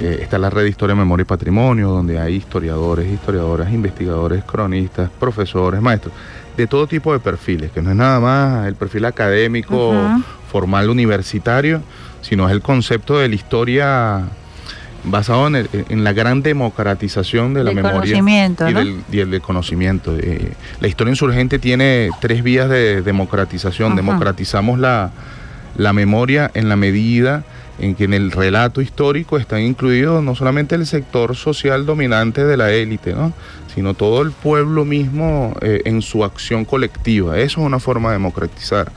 [0.00, 5.08] Eh, está la red de Historia, Memoria y Patrimonio, donde hay historiadores, historiadoras, investigadores, cronistas,
[5.20, 6.12] profesores, maestros,
[6.56, 9.92] de todo tipo de perfiles, que no es nada más el perfil académico.
[10.50, 11.82] Formal, universitario,
[12.22, 14.22] sino es el concepto de la historia
[15.04, 17.98] basado en, el- en la gran democratización de la Del memoria
[18.68, 18.78] y, ¿no?
[18.80, 20.14] del, y el del conocimiento.
[20.18, 23.92] Eh, la historia insurgente tiene tres vías de democratización.
[23.92, 23.96] Ajá.
[23.96, 25.10] Democratizamos la,
[25.76, 27.44] la memoria en la medida
[27.78, 32.58] en que en el relato histórico están incluidos no solamente el sector social dominante de
[32.58, 33.32] la élite, ¿no?
[33.74, 37.38] sino todo el pueblo mismo eh, en su acción colectiva.
[37.38, 38.92] Eso es una forma de democratizar.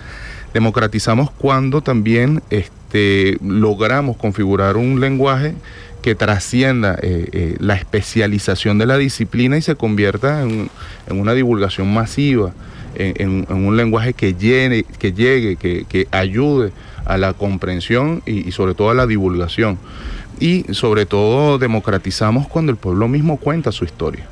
[0.53, 5.55] Democratizamos cuando también este, logramos configurar un lenguaje
[6.01, 10.69] que trascienda eh, eh, la especialización de la disciplina y se convierta en,
[11.07, 12.51] en una divulgación masiva,
[12.95, 16.71] en, en- en un lenguaje que, llene, que llegue, que, que ayude
[17.05, 19.77] a la comprensión y, y sobre todo a la divulgación.
[20.39, 24.25] Y sobre todo democratizamos cuando el pueblo mismo cuenta su historia.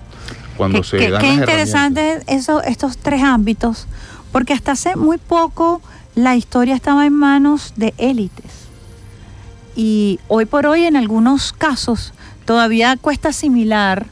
[0.57, 3.87] Cuando Qué, se qué- dan qué interesante eso, estos tres ámbitos,
[4.31, 5.81] porque hasta hace muy poco
[6.15, 8.51] la historia estaba en manos de élites.
[9.75, 12.13] Y hoy por hoy, en algunos casos,
[12.45, 14.07] todavía cuesta asimilar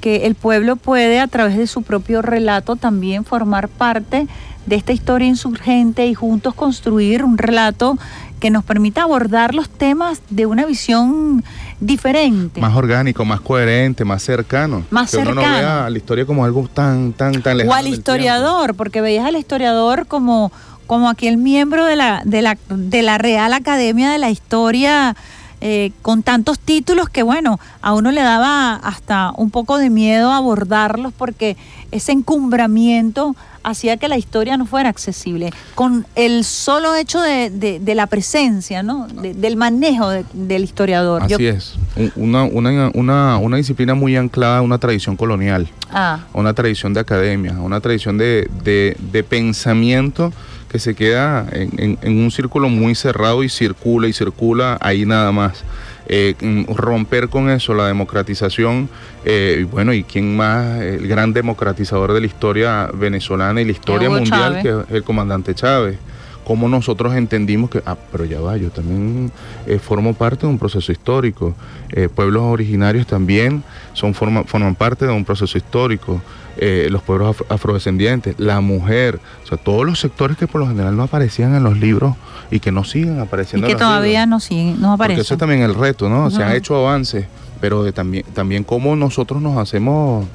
[0.00, 4.26] que el pueblo puede, a través de su propio relato, también formar parte
[4.66, 7.98] de esta historia insurgente y juntos construir un relato
[8.40, 11.42] que nos permita abordar los temas de una visión
[11.80, 12.60] diferente.
[12.60, 14.84] Más orgánico, más coherente, más cercano.
[14.90, 15.58] Más que uno no cercano.
[15.58, 17.74] vea la historia como algo tan, tan, tan lejano.
[17.74, 20.52] o al historiador, porque veías al historiador como,
[20.86, 25.16] como aquel miembro de la, de, la, de la Real Academia de la Historia,
[25.60, 30.30] eh, con tantos títulos que, bueno, a uno le daba hasta un poco de miedo
[30.32, 31.56] abordarlos porque
[31.90, 35.50] ese encumbramiento hacía que la historia no fuera accesible.
[35.74, 39.08] Con el solo hecho de, de- de la presencia, ¿no?
[39.08, 41.22] De- del manejo de- del historiador.
[41.24, 41.74] Así Yo- es.
[41.96, 46.52] Un- Una, una, una, una disciplina muy anclada a una tradición colonial, Ah, a una
[46.52, 50.32] tradición de academia, a una tradición de pensamiento
[50.76, 55.06] que se queda en, en- en un círculo muy cerrado y circula y circula ahí
[55.06, 55.64] nada más.
[56.08, 58.88] Eh, mm, romper con eso, la democratización,
[59.24, 64.08] eh, bueno, y quién más, el gran democratizador de la historia venezolana y la historia
[64.08, 64.62] Hugo mundial, Chávez.
[64.62, 65.98] que es el comandante Chávez.
[66.44, 69.32] Cómo nosotros entendimos que, ah, pero ya va, yo también
[69.66, 71.56] eh, formo parte de un proceso histórico.
[71.90, 73.64] Eh, pueblos originarios también
[73.94, 76.20] son forma- forman parte de un proceso histórico.
[76.58, 80.66] Eh, los pueblos afro- afrodescendientes, la mujer, o sea, todos los sectores que por lo
[80.68, 82.14] general no aparecían en los libros
[82.50, 84.28] y que no siguen y apareciendo que en los todavía libros.
[84.28, 85.20] no, siguen, no Porque aparecen.
[85.20, 86.30] eso es también el reto, ¿no?
[86.30, 87.26] Se han hecho avances,
[87.60, 90.26] pero de también, también cómo nosotros nos hacemos,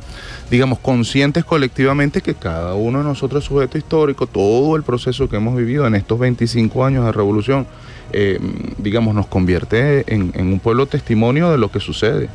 [0.52, 5.38] digamos, conscientes colectivamente que cada uno de nosotros es sujeto histórico, todo el proceso que
[5.38, 7.66] hemos vivido en estos 25 años de revolución,
[8.14, 8.40] eh,
[8.78, 12.30] digamos, nos convierte en, en un pueblo testimonio de lo que sucede.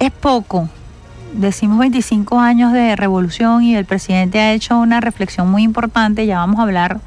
[0.00, 0.68] es poco.
[1.34, 6.38] Decimos 25 años de revolución y el presidente ha hecho una reflexión muy importante, ya
[6.38, 7.00] vamos a hablar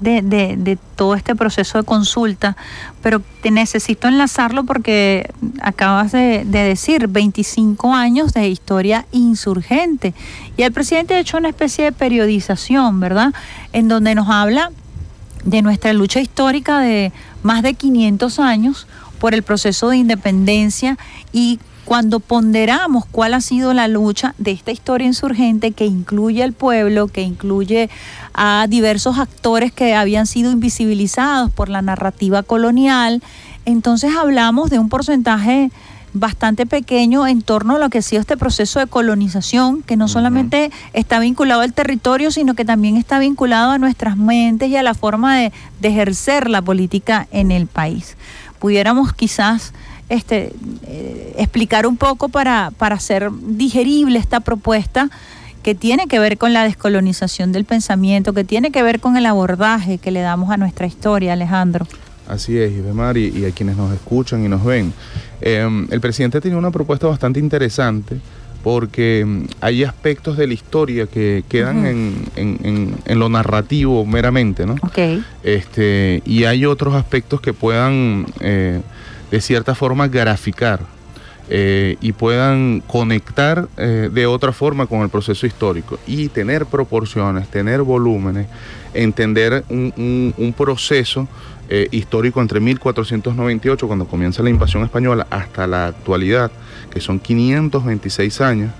[0.00, 2.56] de, todo este proceso de consulta,
[3.02, 5.30] pero te necesito enlazarlo porque
[5.60, 10.14] acabas de, de decir 25 años de historia insurgente
[10.56, 13.34] y el presidente ha hecho una especie de periodización, ¿verdad?
[13.72, 14.70] En donde nos habla
[15.44, 17.12] de nuestra lucha histórica de
[17.42, 18.86] más de 500 años
[19.18, 20.96] por el proceso de independencia
[21.32, 26.52] y cuando ponderamos cuál ha sido la lucha de esta historia insurgente que incluye al
[26.52, 27.90] pueblo, que incluye
[28.32, 33.22] a diversos actores que habían sido invisibilizados por la narrativa colonial,
[33.66, 35.70] entonces hablamos de un porcentaje
[36.14, 40.06] bastante pequeño en torno a lo que ha sido este proceso de colonización, que no
[40.06, 44.84] solamente está vinculado al territorio, sino que también está vinculado a nuestras mentes y a
[44.84, 48.16] la forma de, de ejercer la política en el país.
[48.60, 49.74] Pudiéramos quizás
[50.08, 50.52] este,
[50.86, 55.10] eh, explicar un poco para, para hacer digerible esta propuesta
[55.62, 59.24] que tiene que ver con la descolonización del pensamiento, que tiene que ver con el
[59.26, 61.86] abordaje que le damos a nuestra historia, Alejandro.
[62.28, 64.92] Así es, Ibemar, y, y a quienes nos escuchan y nos ven.
[65.40, 68.18] Eh, el presidente tiene una propuesta bastante interesante
[68.62, 71.86] porque mm, hay aspectos de la historia que quedan Ujú.
[71.86, 74.74] en, en- en- en lo narrativo meramente, ¿no?
[74.82, 74.98] Ok.
[75.42, 78.80] Este, y hay otros aspectos que puedan, eh,
[79.30, 80.80] de cierta forma, graficar
[81.50, 85.98] eh, y puedan conectar eh, de otra forma con el proceso histórico.
[86.06, 88.46] Y tener proporciones, tener volúmenes,
[88.94, 91.28] entender un, un- proceso
[91.68, 96.50] eh, histórico entre 1498, cuando comienza la invasión española, hasta la actualidad,
[96.90, 98.72] que son 526 años,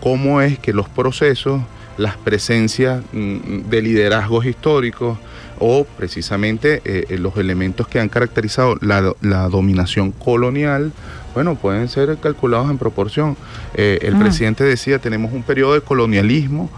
[0.00, 1.60] cómo es que los procesos,
[1.98, 5.18] las presencias mm, de liderazgos históricos
[5.58, 10.92] o precisamente eh, eh, los elementos que han caracterizado la, la dominación colonial,
[11.34, 13.36] bueno, pueden ser calculados en proporción.
[13.74, 14.20] Eh, el Mm.
[14.20, 16.70] presidente decía, tenemos un periodo de colonialismo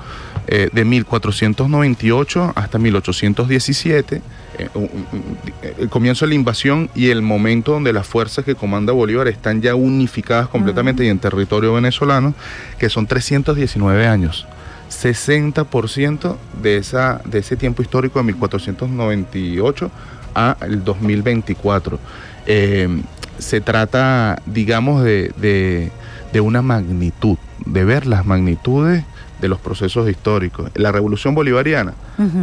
[0.50, 4.22] eh, de 1498 hasta 1817,
[4.58, 5.38] eh, un- un-
[5.78, 9.60] el comienzo de la invasión y el momento donde las fuerzas que comanda Bolívar están
[9.60, 12.34] ya unificadas completamente y en territorio venezolano,
[12.78, 14.46] que son 319 años.
[14.90, 19.90] 60% de, esa, de ese tiempo histórico de 1498
[20.34, 21.98] a el 2024.
[22.46, 23.02] Eh,
[23.38, 25.90] se trata, digamos, de, de-
[26.32, 29.02] de una magnitud, de ver las magnitudes
[29.40, 30.70] de los procesos históricos.
[30.74, 31.94] La revolución bolivariana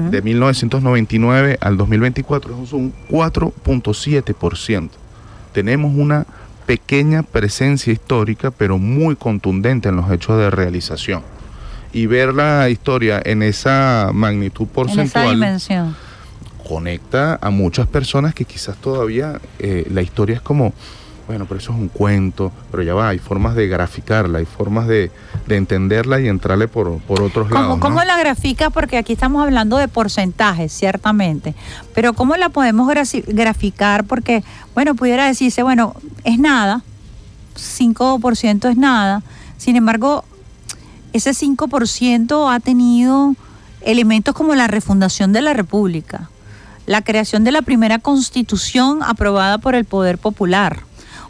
[0.10, 4.90] de 1999 al 2024 es un 4.7%.
[5.54, 6.26] Tenemos una
[6.66, 11.22] pequeña presencia histórica, pero muy contundente en los hechos de realización.
[11.96, 15.96] Y ver la historia en esa magnitud En esa porcentual dimensión.
[16.68, 20.74] conecta a muchas personas que quizás todavía eh, la historia es como,
[21.28, 24.88] bueno, pero eso es un cuento, pero ya va, hay formas de graficarla, hay formas
[24.88, 25.10] de,
[25.48, 27.78] de entenderla y entrarle por, por otros ¿Cómo, lados.
[27.78, 27.82] ¿no?
[27.82, 28.70] cómo la grafica?
[28.72, 31.56] Porque aquí estamos hablando de porcentajes, ciertamente.
[31.94, 32.90] Pero ¿cómo la podemos
[33.28, 34.04] graficar?
[34.04, 34.44] Porque,
[34.74, 36.84] bueno, pudiera decirse, bueno, es nada,
[37.56, 39.24] 5% es nada.
[39.58, 40.26] Sin embargo,
[41.16, 43.36] ese 5% ha tenido
[43.80, 46.30] elementos como la refundación de la República,
[46.88, 50.82] la creación de la primera constitución aprobada por el Poder Popular,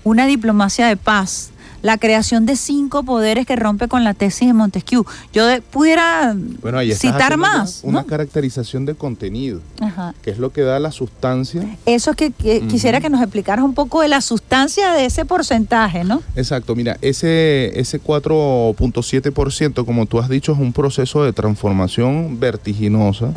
[0.04, 1.52] una diplomacia de paz,
[1.86, 5.06] la creación de cinco poderes que rompe con la tesis de Montesquieu.
[5.32, 7.82] Yo de- pudiera Bueno, ahí citar más.
[7.84, 8.08] Una ¿no?
[8.08, 10.16] caracterización de contenido, Ajá.
[10.24, 11.78] que es lo que da la sustancia.
[11.86, 12.32] Eso es que,
[12.68, 16.24] quisiera que nos explicaras un poco de la sustancia de ese porcentaje, ¿no?
[16.36, 23.30] Exacto, mira, ese, ese 4.7%, como tú has dicho, es un proceso de transformación vertiginosa.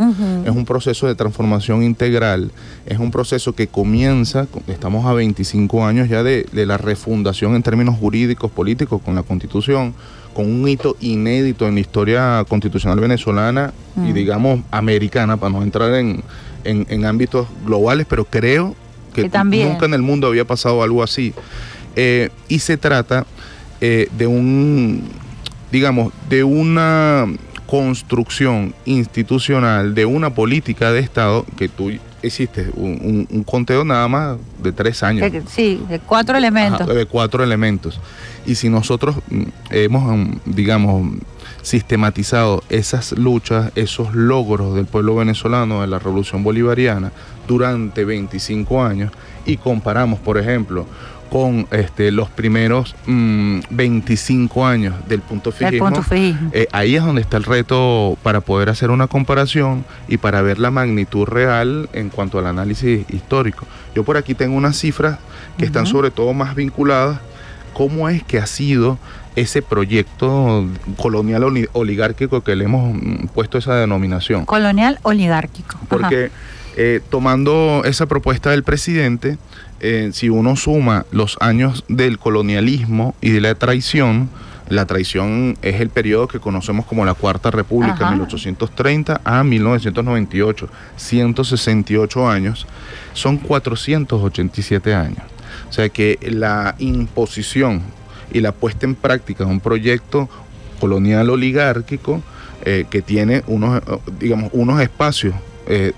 [0.45, 2.51] Es un proceso de transformación integral,
[2.89, 7.63] es un proceso que comienza, estamos a 25 años ya de, de la refundación en
[7.63, 9.95] términos jurídicos, políticos, con la constitución,
[10.35, 14.15] con un hito inédito en la historia constitucional venezolana y Mm.
[14.15, 16.23] digamos americana, para no entrar en,
[16.65, 18.75] en- en ámbitos globales, pero creo
[19.13, 19.69] que, Que también.
[19.69, 21.35] nunca en el mundo había pasado algo así.
[21.97, 23.27] Eh, y se trata
[23.81, 25.03] eh, de un,
[25.71, 27.27] digamos, de una
[27.67, 31.91] construcción institucional, de una política de Estado que tú
[32.23, 35.31] hiciste un, un- un conteo nada más de tres años.
[35.49, 36.81] Sí, de cuatro elementos.
[36.83, 38.01] Ajá, de cuatro elementos.
[38.47, 41.13] Y si nosotros mm, hemos, mm, digamos,
[41.63, 47.13] sistematizado esas luchas, esos logros del pueblo venezolano de la revolución bolivariana
[47.47, 49.13] durante 25 años
[49.45, 50.87] y comparamos, por ejemplo,
[51.31, 56.51] con este, los primeros mm, 25 años del punto fijismo, punto fijismo.
[56.53, 60.59] eh, ahí es donde está el reto para poder hacer una comparación y para ver
[60.59, 63.67] la magnitud real en cuanto al análisis histórico.
[63.95, 65.19] Yo por aquí tengo unas cifras
[65.59, 67.19] que están sobre todo más vinculadas.
[67.75, 68.99] ¿Cómo es que ha sido
[69.37, 70.67] ese proyecto
[70.97, 74.45] colonial oli- oligárquico que le hemos mm, puesto esa denominación?
[74.47, 75.79] Colonial oligárquico.
[75.91, 76.09] Ajá.
[76.81, 79.37] Eh, tomando esa propuesta del presidente,
[79.81, 84.31] eh, si uno suma los años del colonialismo y de la traición,
[84.69, 88.11] la traición es el periodo que conocemos como la Cuarta República, Ajá.
[88.13, 92.65] 1830 a 1998, 168 años,
[93.13, 95.25] son 487 años.
[95.69, 97.83] O sea que la imposición
[98.33, 100.29] y la puesta en práctica de un proyecto
[100.79, 102.23] colonial oligárquico
[102.65, 103.83] eh, que tiene unos,
[104.21, 105.35] digamos, unos espacios
[105.69, 105.93] eh,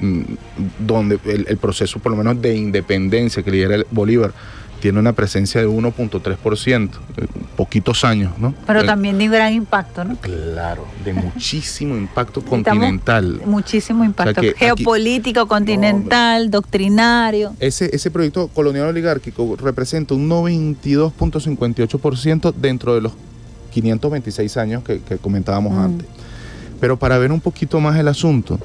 [0.78, 4.32] donde el, el proceso por lo menos de independencia que lidera el Bolívar
[4.80, 8.54] tiene una presencia de 1.3%, eh, poquitos años, ¿no?
[8.66, 10.16] Pero Eh, también de gran impacto, ¿no?
[10.16, 13.42] Claro, de muchísimo impacto continental.
[13.44, 17.52] Muchísimo impacto geopolítico, continental, doctrinario.
[17.60, 23.12] Ese, ese proyecto colonial oligárquico representa un 92.58% dentro de los
[23.72, 25.78] 526 años que, que comentábamos Mm.
[25.78, 26.08] antes.
[26.80, 28.58] Pero para ver un poquito más el asunto,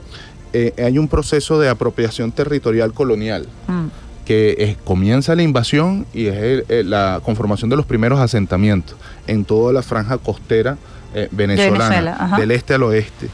[0.58, 3.88] eh, hay un proceso de apropiación territorial colonial Mm.
[4.26, 8.96] que es- comienza la invasión y es el- el- la conformación de los primeros asentamientos
[9.28, 10.78] en toda la franja costera
[11.14, 13.28] eh, venezolana, Venezuela, del este al oeste,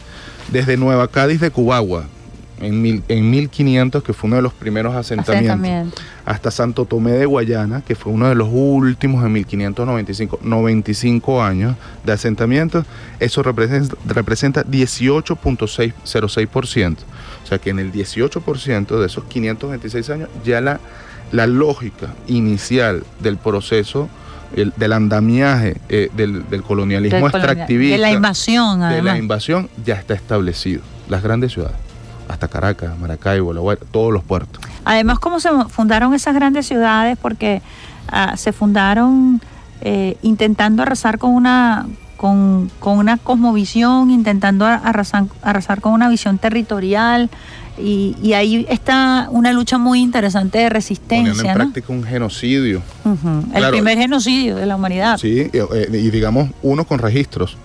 [0.51, 2.05] desde Nueva Cádiz de Cubagua,
[2.61, 6.01] en, mil- en 1500, que fue uno de los primeros asentamientos, Asentamiento.
[6.25, 11.75] hasta Santo Tomé de Guayana, que fue uno de los últimos en 1595, 95 años
[12.05, 12.85] de asentamiento,
[13.19, 16.95] eso representa, representa 18.606%.
[17.43, 20.79] O sea que en el 18% de esos 526 años ya la,
[21.31, 24.07] la lógica inicial del proceso,
[24.55, 29.17] el- del andamiaje eh, del, del colonialismo Del colonial- extractivista, de la invasión, de la
[29.17, 30.81] invasión, ya está establecido.
[31.09, 31.75] Las grandes ciudades,
[32.31, 34.61] hasta Caracas, Maracaibo, La Guaira, todos los puertos.
[34.85, 37.17] Además, ¿cómo se fundaron esas grandes ciudades?
[37.21, 37.61] Porque
[38.07, 39.41] ah, se fundaron
[39.81, 41.85] eh, intentando arrasar con una
[42.17, 47.29] con, con una cosmovisión, intentando arrasar, arrasar con una visión territorial.
[47.79, 51.41] Y, y ahí está una lucha muy interesante de Poniendo resistencia.
[51.51, 51.63] en ¿no?
[51.63, 52.83] práctica un genocidio.
[53.05, 53.71] El Claro.
[53.71, 55.17] primer genocidio de la humanidad.
[55.17, 57.57] Sí, y, eh, y digamos, uno con registros,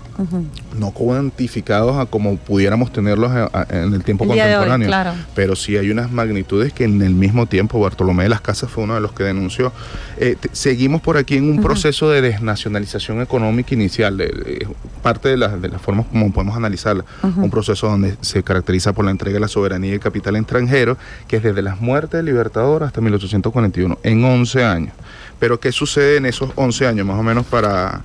[0.79, 4.89] No cuantificados a como pudiéramos tenerlos a- a- en el tiempo El hoy, contemporáneo.
[4.89, 5.13] claro.
[5.35, 8.85] Pero sí hay unas magnitudes que en el mismo tiempo Bartolomé de las Casas fue
[8.85, 9.73] uno de los que denunció.
[10.19, 14.21] Eh, seguimos por aquí en un proceso de desnacionalización económica inicial.
[14.21, 14.67] eh,
[15.03, 17.05] parte de, las de las formas como podemos analizarla.
[17.23, 20.97] Un proceso donde se caracteriza por la entrega de la soberanía y el capital extranjero,
[21.29, 24.93] que es desde las muertes del Libertador hasta 1841, en 11 años.
[25.39, 28.01] Pero ¿qué sucede en esos 11 años, más o menos, para,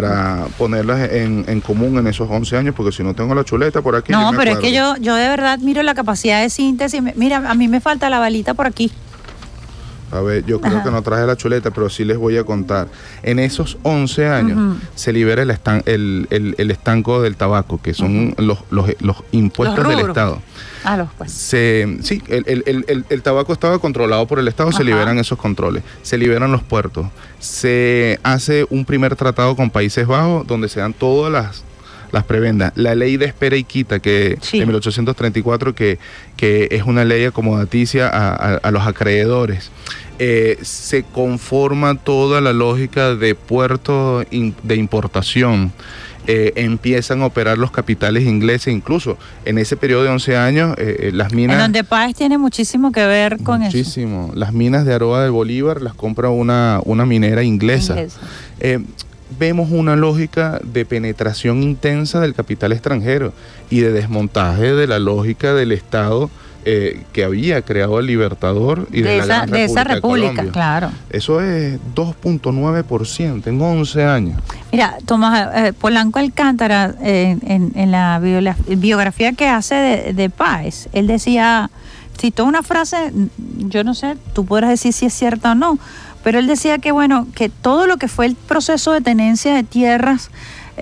[0.00, 2.74] para ponerlas en, en común en esos 11 años?
[2.76, 4.12] Porque si no tengo la chuleta por aquí...
[4.12, 7.02] No, pero es que yo, yo de verdad miro la capacidad de síntesis.
[7.16, 8.92] Mira, a mí me falta la balita por aquí.
[10.12, 10.84] A ver, yo creo Ajá.
[10.84, 12.86] que no traje la chuleta, pero sí les voy a contar.
[13.24, 17.92] En esos 11 años se libera el, estan- el, el- el estanco del tabaco, que
[17.92, 20.06] son los, los, los impuestos Los del.
[20.08, 20.40] Estado.
[20.84, 21.08] Ah, los.
[21.30, 25.38] Se, sí, el, el- el- el- tabaco estaba controlado por el Estado, se liberan esos
[25.38, 27.06] controles, se liberan los puertos,
[27.38, 31.64] se hace un primer tratado con Países Bajos donde se dan todas las,
[32.12, 32.72] las prebendas.
[32.76, 34.58] La ley de espera y quita que Sí.
[34.60, 35.98] de 1834, que,
[36.36, 39.70] que es una ley acomodaticia a, a- a los acreedores.
[40.18, 45.72] Eh, se conforma toda la lógica de puertos de importación.
[46.32, 50.96] Eh, empiezan a operar los capitales ingleses, incluso en ese periodo de 11 años, eh,
[51.00, 51.56] eh, las minas...
[51.56, 53.76] En donde Páez tiene muchísimo que ver con eso.
[53.76, 54.30] Muchísimo.
[54.34, 57.94] Las minas de Aroa de Bolívar las compra una, una minera inglesa.
[57.94, 58.20] Inglesa.
[58.60, 58.78] Eh,
[59.40, 63.32] vemos una lógica de penetración intensa del capital extranjero
[63.68, 66.30] y de desmontaje de la lógica del Estado
[66.64, 70.90] eh, que había creado el Libertador y de, de, esa, de esa república, claro.
[71.10, 74.42] Eso es 2.9% en 11 años.
[74.70, 80.88] Mira, Tomás eh, Polanco Alcántara, eh, en, en la biografía que hace de, de Páez,
[80.92, 81.70] él decía,
[82.20, 83.12] citó una frase,
[83.56, 85.78] yo no sé, tú podrás decir si es cierta o no,
[86.22, 89.62] pero él decía que, bueno, que todo lo que fue el proceso de tenencia de
[89.62, 90.30] tierras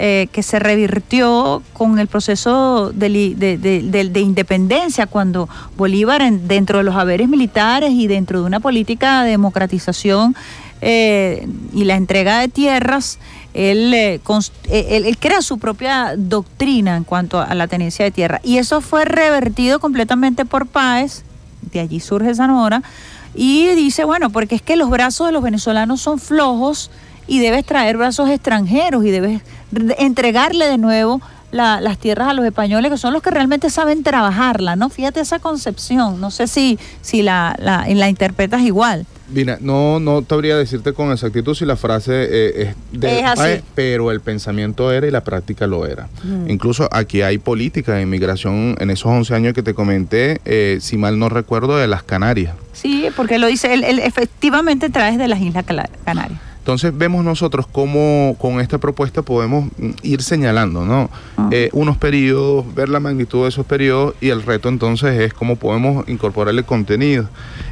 [0.01, 6.95] eh, que se revirtió con el proceso de, independencia, cuando Bolívar, en- dentro de los
[6.95, 10.37] haberes militares y dentro de una política de democratización
[10.81, 13.19] eh, y la entrega de tierras,
[13.55, 14.21] él, eh,
[14.69, 18.41] eh, crea su propia doctrina en cuanto a la tenencia de tierra.
[18.45, 21.25] Y eso fue revertido completamente por Páez,
[21.73, 22.85] de allí surge Zamora,
[23.35, 26.93] y dice, bueno, porque es que los brazos de los venezolanos son flojos
[27.29, 31.21] y debes traer brazos extranjeros y debes re- entregarle de nuevo
[31.53, 34.91] la- las tierras a los españoles, que son los que realmente saben trabajarla, ¿no?
[34.91, 39.07] Fíjate esa concepción, no sé si, si la, la, la interpretas igual.
[39.31, 43.63] Mira, no, no sabría decirte con exactitud si la frase eh, es de Es así.
[43.75, 46.09] Pero el pensamiento era y la práctica lo era.
[46.25, 46.49] Mm.
[46.51, 50.97] Incluso aquí hay política de inmigración en esos 11 años que te comenté, eh, si
[50.97, 52.55] mal no recuerdo, de las Canarias.
[52.73, 55.65] Sí, porque lo dice, él, él efectivamente trae de las Islas
[56.05, 56.41] Canarias.
[56.69, 61.09] Entonces vemos nosotros cómo con esta propuesta podemos mm, ir señalando ¿no?
[61.39, 61.49] Ah.
[61.51, 65.57] Eh, unos periodos, ver la magnitud de esos periodos y el reto entonces es cómo
[65.57, 67.27] podemos incorporarle contenido.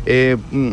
[0.07, 0.70] Eh, mm,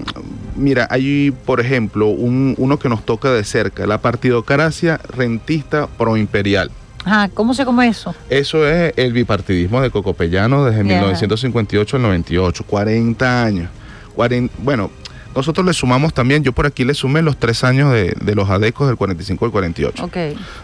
[0.55, 6.71] mira, hay por ejemplo un- uno que nos toca de cerca, la partidocracia rentista proimperial.
[7.03, 8.15] Ajá, ¿cómo se come eso?
[8.29, 10.83] Eso es el bipartidismo de Cocopellano desde Ya.
[10.85, 13.69] 1958 al 98, 40 años.
[14.15, 14.91] Cuaren- bueno,
[15.35, 18.49] nosotros le sumamos también, yo por aquí le sumé los tres años de, de los
[18.49, 20.05] adecos del 45 al 48.
[20.05, 20.17] Ok.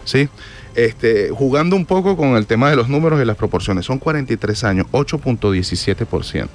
[0.04, 0.28] ¿sí?
[0.74, 4.64] Este, jugando un poco con el tema de los números y las proporciones, son 43
[4.64, 6.48] años, 8.17%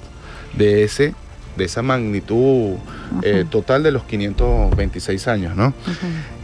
[0.56, 1.14] de ese
[1.56, 2.74] de esa magnitud
[3.22, 5.72] eh, total de los 526 años, ¿no?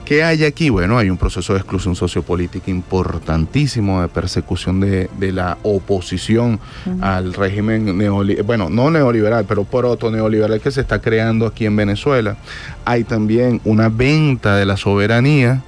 [0.05, 0.69] ¿Qué hay aquí?
[0.69, 6.61] Bueno, hay un proceso de exclusión sociopolítica importantísimo de persecución de, de la oposición
[7.01, 11.77] al régimen neoliberal, bueno, no neoliberal, pero proto neoliberal que se está creando aquí en
[11.77, 12.37] Venezuela.
[12.85, 15.63] Hay también una venta de la soberanía.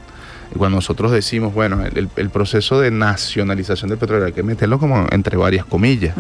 [0.57, 5.07] Cuando nosotros decimos, bueno, el, el proceso de nacionalización del petróleo hay que meterlo como
[5.11, 6.15] entre varias comillas.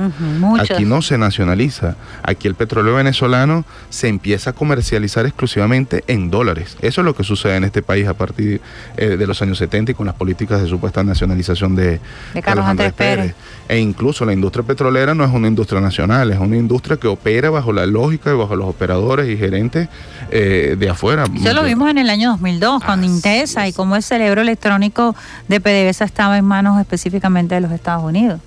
[0.59, 1.97] Aquí no se nacionaliza.
[2.22, 6.77] Aquí el petróleo venezolano se empieza a comercializar exclusivamente en dólares.
[6.81, 8.61] Eso es lo que sucede en este país a partir
[8.97, 12.01] eh, de los años 70 y con las políticas de supuesta nacionalización de,
[12.33, 13.35] De Carlos Andrés Pérez.
[13.68, 17.51] E incluso la industria petrolera no es una industria nacional, es una industria que opera
[17.51, 19.89] bajo la lógica y bajo los operadores y gerentes
[20.31, 21.25] eh, de afuera.
[21.35, 25.17] Eso lo vimos en el año 2002 con Así Intesa y cómo el cerebro electrónico
[25.49, 28.41] de PDVSA estaba en manos específicamente de los Estados Unidos.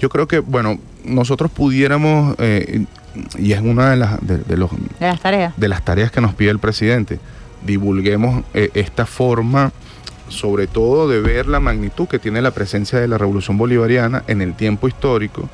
[0.00, 2.84] Yo creo que, bueno, nosotros pudiéramos, eh,
[3.38, 4.70] y es una de las, de- de los,
[5.00, 5.54] De las tareas.
[5.56, 7.18] de las tareas que nos pide el presidente.
[7.66, 9.72] Divulguemos eh, esta forma,
[10.28, 14.40] sobre todo de ver la magnitud que tiene la presencia de la revolución bolivariana en
[14.40, 15.48] el tiempo histórico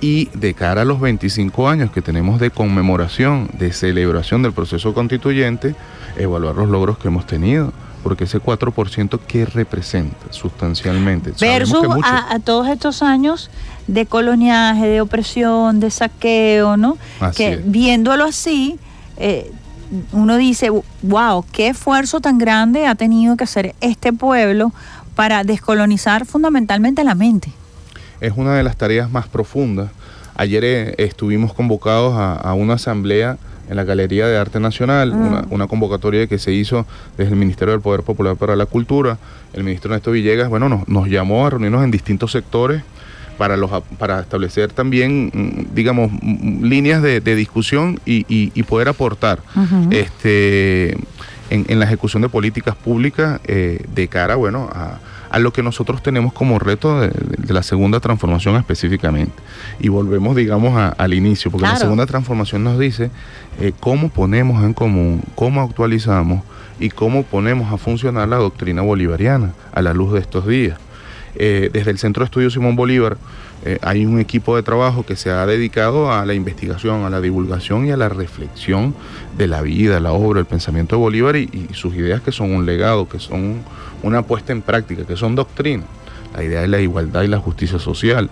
[0.00, 4.92] y de cara a los 25 años que tenemos de conmemoración, de celebración del proceso
[4.94, 5.74] constituyente,
[6.16, 7.72] evaluar los logros que hemos tenido.
[8.04, 11.32] Porque ese 4% que representa sustancialmente.
[11.40, 13.50] Versus que mucho- a, a todos estos años
[13.88, 16.96] de coloniaje, de opresión, de saqueo, ¿no?
[17.18, 17.70] Así que es.
[17.70, 18.78] viéndolo así,
[19.16, 19.50] eh,
[20.12, 20.70] uno dice,
[21.02, 24.72] wow, qué esfuerzo tan grande ha tenido que hacer este pueblo
[25.16, 27.52] para descolonizar fundamentalmente la mente.
[28.20, 29.90] es una de las tareas más profundas.
[30.36, 33.38] Ayer eh, estuvimos convocados a, a una asamblea
[33.68, 35.26] en la Galería de Arte Nacional, Mm.
[35.26, 36.86] una, una convocatoria que se hizo
[37.16, 39.18] desde el Ministerio del Poder Popular para la Cultura.
[39.52, 42.82] El ministro Ernesto Villegas, bueno, nos, nos llamó a reunirnos en distintos sectores
[43.38, 48.62] para, los, para establecer también, mm, digamos, mm, líneas de, de discusión y, y- y
[48.62, 49.40] poder aportar
[49.90, 50.92] este,
[51.50, 54.98] en, en la ejecución de políticas públicas eh, de cara, bueno, a,
[55.34, 59.32] a lo que nosotros tenemos como reto de, de la segunda transformación específicamente.
[59.80, 63.10] Y volvemos, digamos, a- al inicio, porque la segunda transformación nos dice
[63.60, 66.42] eh, cómo ponemos en común, cómo actualizamos
[66.80, 70.78] y cómo ponemos a funcionar la doctrina bolivariana a la luz de estos días.
[71.36, 73.16] Eh, desde el Centro de Estudios Simón Bolívar
[73.66, 77.22] eh, hay un equipo de trabajo que se ha dedicado a la investigación, a la
[77.22, 78.94] divulgación y a la reflexión
[79.38, 82.52] de la vida, la obra, el pensamiento de Bolívar y, y sus ideas que son
[82.52, 83.62] un legado, que son
[84.02, 85.84] una puesta en práctica, que son doctrina.
[86.36, 88.28] La idea de la igualdad y la justicia social.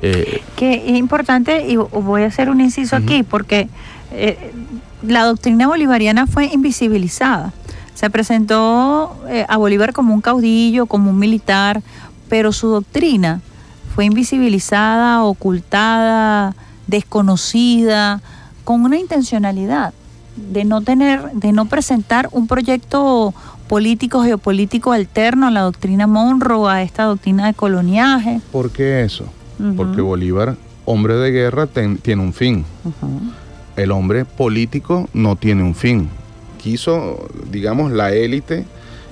[0.00, 3.68] Eh, que es importante, y voy a hacer un inciso aquí, porque
[4.12, 4.50] eh,
[5.02, 7.52] la doctrina bolivariana fue invisibilizada.
[7.92, 9.14] Se presentó
[9.46, 11.82] a Bolívar como un caudillo, como un militar,
[12.30, 13.42] pero su doctrina
[13.94, 16.54] fue invisibilizada, ocultada,
[16.86, 18.20] desconocida,
[18.64, 19.92] con una intencionalidad
[20.36, 23.34] de no tener, de no presentar un proyecto
[23.68, 28.40] político, geopolítico alterno a la doctrina Monroe, a esta doctrina de coloniaje.
[28.52, 29.24] ¿Por qué eso?
[29.76, 32.64] Porque Bolívar, hombre de guerra, ten- tiene un fin.
[33.76, 36.08] El hombre político no tiene un fin.
[36.58, 38.64] Quiso, digamos, la élite,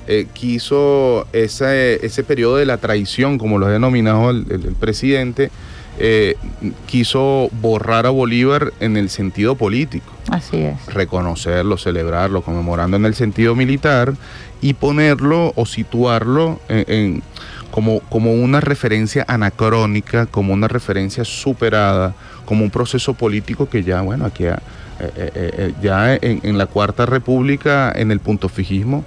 [0.09, 4.75] eh, quiso ese, ese periodo de la traición, como lo ha denominado el, el- el
[4.75, 5.51] presidente,
[6.01, 6.37] eh,
[6.87, 10.87] quiso borrar a Bolívar en el sentido político, Así es.
[10.87, 14.15] reconocerlo, celebrarlo, conmemorando en el sentido militar
[14.63, 17.23] y ponerlo o situarlo en- en-
[17.71, 22.15] como, como una referencia anacrónica, como una referencia superada,
[22.47, 24.63] como un proceso político que ya, bueno, aquí ha-
[25.01, 29.05] eh, ya en, en la Cuarta República, en el punto fijismo,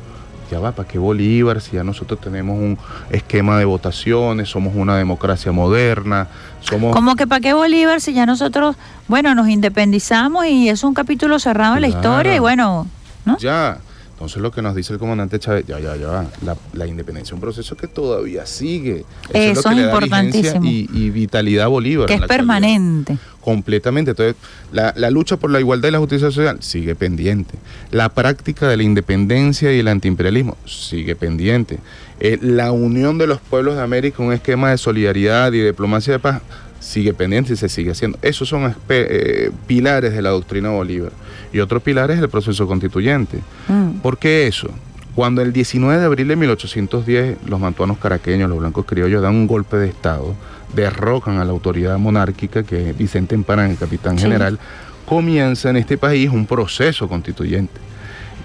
[0.52, 1.62] ya va, ¿para qué Bolívar?
[1.62, 2.78] Si ya nosotros tenemos un
[3.10, 6.28] esquema de votaciones, somos una democracia moderna,
[6.60, 6.94] somos...
[6.94, 8.76] Como que para qué Bolívar si ya nosotros,
[9.08, 12.86] bueno, nos independizamos y es un capítulo cerrado en la historia y bueno,
[13.26, 13.38] ¿no?
[13.38, 13.78] Ya.
[14.22, 17.34] Entonces lo que nos dice el comandante Chávez, ya, ya, ya, la, la independencia es
[17.34, 19.04] un proceso que todavía sigue.
[19.34, 20.66] Eso lo que es le da vigencia importantísimo.
[20.66, 22.06] Y, y vitalidad a Bolívar.
[22.06, 22.38] que es actualidad.
[22.38, 23.18] permanente.
[23.42, 24.12] Completamente.
[24.12, 24.36] Entonces,
[24.72, 27.56] la, la lucha por la igualdad y la justicia social sigue pendiente.
[27.90, 31.80] La práctica de la independencia y el antiimperialismo sigue pendiente.
[32.20, 36.20] Eh, la unión de los pueblos de América, un esquema de solidaridad y diplomacia de
[36.20, 36.44] paz,
[36.82, 38.18] sigue pendiente y se sigue haciendo.
[38.22, 41.14] Esos son eh, pilares de la doctrina Bolívar.
[41.54, 43.38] Y otro pilar es el proceso constituyente.
[43.70, 44.00] Mm.
[44.02, 44.70] ¿Por qué eso?
[45.16, 49.48] Cuando el 19 de abril de 1810 los mantuanos caraqueños, los blancos criollos, dan un
[49.48, 50.36] golpe de Estado,
[50.76, 54.24] derrocan a la autoridad monárquica, que es Vicente Emparán, el capitán Sí.
[54.24, 54.58] general,
[55.06, 57.74] comienza en este país un proceso constituyente.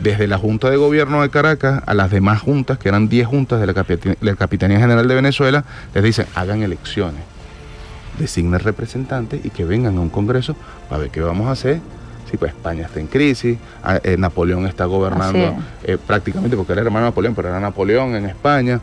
[0.01, 3.61] Desde la Junta de Gobierno de Caracas a las demás juntas, que eran 10 juntas
[3.61, 5.65] de la, Capit- la Capitanía General de Venezuela,
[5.95, 7.23] les dicen, hagan elecciones,
[8.19, 10.57] designen representantes y que vengan a un Congreso
[10.89, 11.81] para ver qué vamos a hacer.
[12.31, 15.55] Sí, pues España está en crisis, a- eh, Napoleón está gobernando
[15.85, 18.81] eh, prácticamente porque era hermano de Napoleón, pero era Napoleón en España.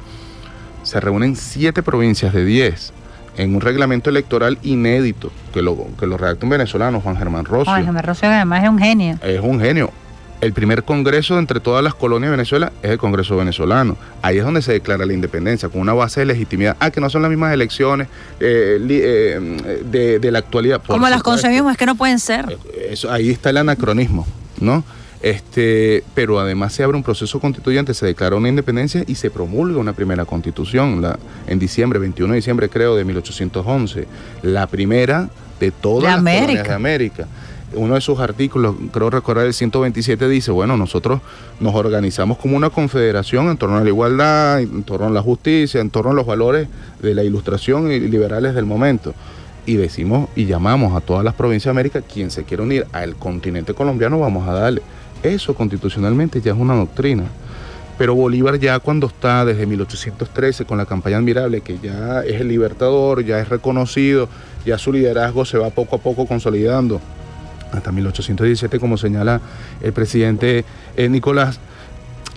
[0.84, 2.94] Se reúnen siete provincias de 10
[3.36, 7.74] en un reglamento electoral inédito que lo, que lo redacta un venezolano, Juan Germán Rocio.
[7.74, 9.18] Ay, Jaime Rocio además es un genio.
[9.22, 9.92] Es un genio.
[10.42, 13.96] El primer congreso entre todas las colonias de Venezuela es el Congreso venezolano.
[14.22, 16.76] Ahí es donde se declara la independencia, con una base de legitimidad.
[16.80, 18.10] Ah, que no son las mismas elecciones
[18.42, 20.82] eh, li- eh, de, de la actualidad.
[20.82, 22.58] Por Como las concebimos, es que no pueden ser.
[22.90, 24.28] Eso, ahí está el anacronismo,
[24.60, 24.84] ¿no?
[25.22, 29.78] Este, pero además se abre un proceso constituyente, se declara una independencia y se promulga
[29.80, 31.18] una primera constitución la,
[31.48, 34.06] en diciembre, 21 de diciembre creo, de 1811.
[34.42, 35.30] La primera
[35.62, 37.28] de todas De las colonias de América.
[37.76, 41.22] Uno de sus artículos, creo recordar el 127, dice, bueno, nosotros
[41.60, 45.82] nos organizamos como una confederación en torno a la igualdad, en torno a la justicia,
[45.82, 46.68] en torno a los valores
[47.02, 49.14] de la ilustración y liberales del momento
[49.66, 53.16] y decimos y llamamos a todas las provincias de América, quien se quiera unir al
[53.16, 54.82] continente colombiano, vamos a darle.
[55.22, 57.24] Eso constitucionalmente ya es una doctrina.
[57.98, 62.48] Pero Bolívar ya cuando está desde 1813 con la campaña admirable, que ya es el
[62.48, 64.28] libertador, ya es reconocido,
[64.66, 67.00] ya su liderazgo se va poco a poco consolidando,
[67.78, 69.42] hasta 1817, como señala
[69.82, 70.66] el presidente
[70.98, 71.60] eh, Nicolás,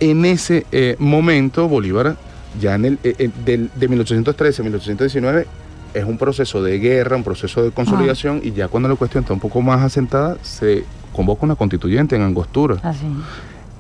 [0.00, 2.16] en ese eh, momento Bolívar,
[2.60, 5.46] ya en el, eh, del- de 1813 a 1819,
[5.94, 9.32] es un proceso de guerra, un proceso de consolidación, y ya cuando la cuestión está
[9.32, 12.76] un poco más asentada, se convoca una constituyente en Angostura.
[12.82, 13.06] Así.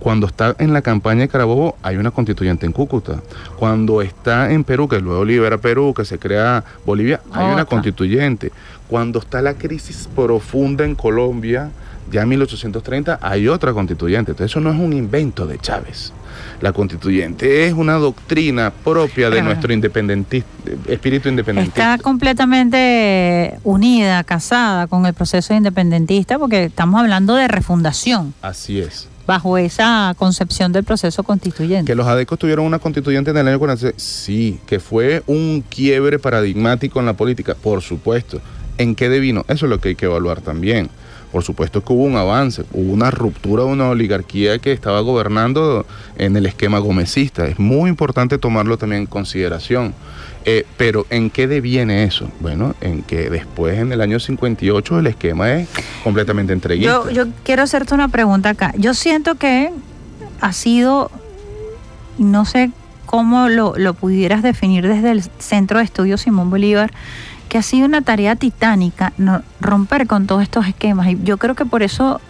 [0.06, 3.20] Cuando está en la campaña de Carabobo, hay una constituyente en Cúcuta.
[3.58, 8.52] Cuando está en Perú, que luego libera Perú, que se crea Bolivia, hay una constituyente.
[8.86, 11.70] Cuando está la crisis profunda en Colombia,
[12.12, 14.30] ya en 1830, hay otra constituyente.
[14.30, 16.12] Entonces eso no es un invento de Chávez.
[16.60, 19.46] La constituyente es una doctrina propia de Claro.
[19.46, 20.44] nuestro independenti-
[20.86, 21.94] espíritu independentista.
[21.94, 29.08] Está completamente unida, casada con el proceso independentista, porque estamos hablando de refundación Así es.
[29.26, 31.90] Bajo esa concepción del proceso constituyente.
[31.90, 36.18] Que los adecos tuvieron una constituyente en el año 46, sí, que fue un quiebre
[36.18, 38.40] paradigmático en la política, por supuesto.
[38.78, 39.44] ¿En qué devino?
[39.48, 40.90] Eso es lo que hay que evaluar también.
[41.32, 45.84] Por supuesto que hubo un avance, hubo una ruptura de una oligarquía que estaba gobernando
[46.16, 47.46] en el esquema gomecista.
[47.46, 49.94] Es muy importante tomarlo también en consideración.
[50.48, 52.30] Eh, pero ¿en qué deviene eso?
[52.38, 55.68] Bueno, en que después, en el año 58, el esquema es
[56.04, 57.02] completamente entreguista.
[57.06, 58.72] Yo, yo quiero hacerte una pregunta acá.
[58.78, 59.72] Yo siento que
[60.40, 61.10] ha sido,
[62.18, 62.70] no sé
[63.06, 66.92] cómo lo, lo pudieras definir desde el Centro de Estudios Simón Bolívar,
[67.48, 71.08] que ha sido una tarea titánica no- romper con todos estos esquemas.
[71.08, 72.20] Y yo creo que por eso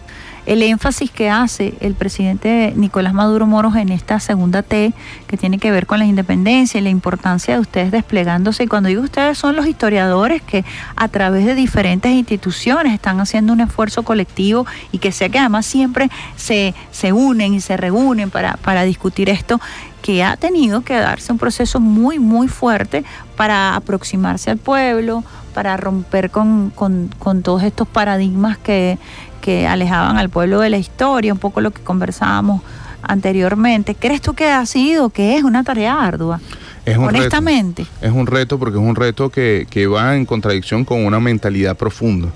[0.45, 4.93] el énfasis que hace el presidente Nicolás Maduro Moros en esta segunda T,
[5.27, 8.63] que tiene que ver con la independencia y la importancia de ustedes desplegándose.
[8.63, 10.63] Y cuando digo ustedes son los historiadores que
[10.95, 15.65] a través de diferentes instituciones están haciendo un esfuerzo colectivo y que sé que además
[15.65, 19.59] siempre se, se unen y se reúnen para, para discutir esto,
[20.01, 23.03] que ha tenido que darse un proceso muy, muy fuerte
[23.35, 25.23] para aproximarse al pueblo,
[25.53, 28.97] para romper con, con- con todos estos paradigmas que,
[29.41, 32.61] que alejaban al pueblo de la historia, un poco lo que conversábamos
[33.01, 33.95] anteriormente.
[33.95, 36.39] ¿Crees tú que ha sido, que es una tarea ardua?
[36.85, 37.17] Es un reto.
[37.17, 37.85] Honestamente.
[38.01, 41.75] Es un reto porque es un reto que, que va en contradicción con una mentalidad
[41.75, 42.29] profunda,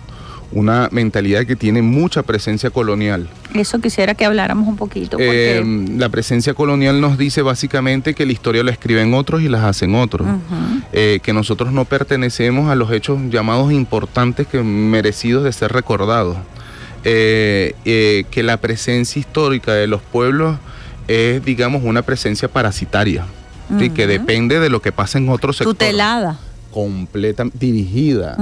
[0.51, 3.29] una mentalidad que tiene mucha presencia colonial.
[3.53, 5.17] Eso quisiera que habláramos un poquito.
[5.17, 9.49] Porque, Eh, la presencia colonial nos dice básicamente que la historia la escriben otros y
[9.49, 10.27] las hacen otros.
[10.93, 16.37] Eh, que nosotros no pertenecemos a los hechos llamados importantes que merecidos de ser recordados.
[17.03, 20.57] Eh, eh, que la presencia histórica de los pueblos
[21.07, 23.25] es, digamos, una presencia parasitaria,
[23.79, 23.89] ¿sí?
[23.89, 26.39] que depende de lo que pasa en otros sectores tutelada.
[26.71, 28.37] Completa, dirigida.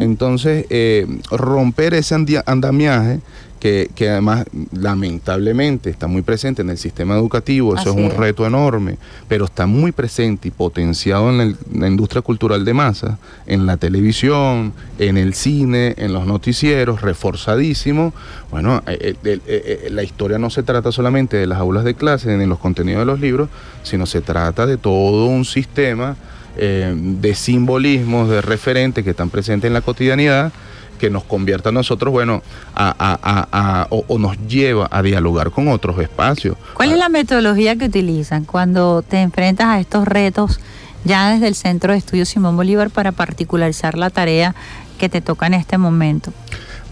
[0.00, 2.14] Entonces, eh, romper ese
[2.46, 3.20] andamiaje,
[3.60, 8.18] que, que además lamentablemente está muy presente en el sistema educativo, eso Así es un
[8.18, 13.18] reto enorme, pero está muy presente y potenciado en el- la industria cultural de masa,
[13.46, 18.12] en la televisión, en el cine, en los noticieros, reforzadísimo.
[18.50, 22.46] Bueno, eh, eh, la historia no se trata solamente de las aulas de clase, ni
[22.46, 23.48] los contenidos de los libros,
[23.84, 26.16] sino se trata de todo un sistema
[26.56, 30.52] eh, de simbolismos, de referentes que están presentes en la cotidianidad,
[30.98, 32.42] que nos convierta a nosotros, bueno,
[32.74, 33.48] a, a- a-
[33.82, 36.56] a- o, o nos lleva a dialogar con otros espacios.
[36.74, 40.60] ¿Cuál es la metodología que utilizan cuando te enfrentas a estos retos
[41.04, 44.54] ya desde el Centro de Estudios Simón Bolívar para particularizar la tarea
[44.98, 46.32] que te toca en este momento?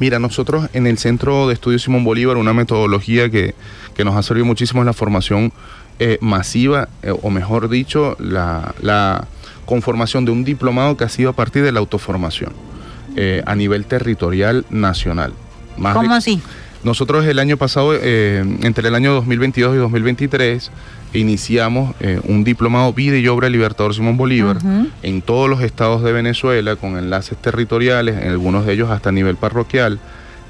[0.00, 3.54] Mira, nosotros en el Centro de Estudios Simón Bolívar, una metodología que,
[3.94, 5.52] que nos ha servido muchísimo es la formación
[6.00, 9.28] eh, masiva, eh, o mejor dicho, la, la
[9.74, 12.52] conformación de un diplomado que ha sido a partir de la autoformación
[13.16, 15.32] eh, a nivel territorial nacional.
[15.78, 16.40] Más de- ¿Cómo así?
[16.82, 20.70] nosotros el año pasado, eh, entre el año 2022 y 2023,
[21.12, 24.58] iniciamos eh, un diplomado Vida y Obra del Libertador Simón Bolívar
[25.02, 29.12] en todos los estados de Venezuela, con enlaces territoriales, en algunos de ellos hasta a
[29.12, 29.98] nivel parroquial.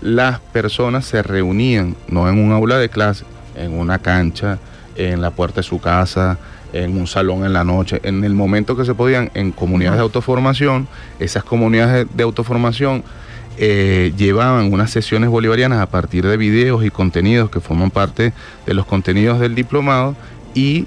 [0.01, 3.25] Las personas se reunían, no en un aula de clase,
[3.57, 4.59] en una cancha,
[4.97, 6.39] en la puerta de su casa,
[6.73, 10.03] en un salón en la noche, en el momento que se podían, en comunidades de
[10.03, 13.03] autoformación, esas comunidades de- autoformación
[13.59, 18.33] eh, llevaban unas sesiones bolivarianas a partir de videos y contenidos que forman parte
[18.67, 20.15] de los contenidos del diplomado
[20.55, 20.87] y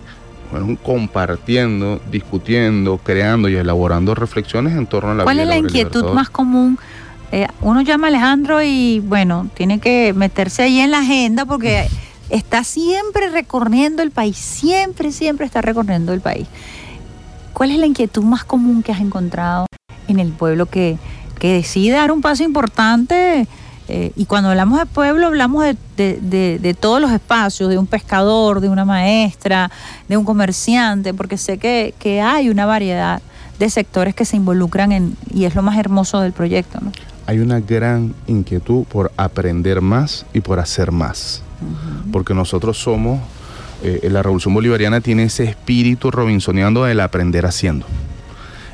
[0.49, 5.57] fueron compartiendo, discutiendo, creando y elaborando reflexiones en torno a la ¿Cuál vida es la
[5.57, 6.77] inquietud más común?
[7.31, 11.87] Eh, uno llama a Alejandro y bueno, tiene que meterse ahí en la agenda porque
[12.29, 16.47] está siempre recorriendo el país, siempre, siempre está recorriendo el país.
[17.53, 19.67] ¿Cuál es la inquietud más común que has encontrado
[20.07, 20.97] en el pueblo que,
[21.39, 23.47] que decide dar un paso importante?
[23.89, 28.61] Eh, y cuando hablamos de pueblo, hablamos de, de- todos los espacios, de un pescador,
[28.61, 29.69] de una maestra,
[30.07, 33.21] de un comerciante, porque sé que, que hay una variedad
[33.59, 36.79] de sectores que se involucran en, y es lo más hermoso del proyecto.
[37.27, 41.43] Hay una gran inquietud por aprender más y por hacer más.
[42.11, 43.19] Porque nosotros somos,
[43.83, 47.85] eh, la Revolución Bolivariana tiene ese espíritu robinsoniano del aprender haciendo.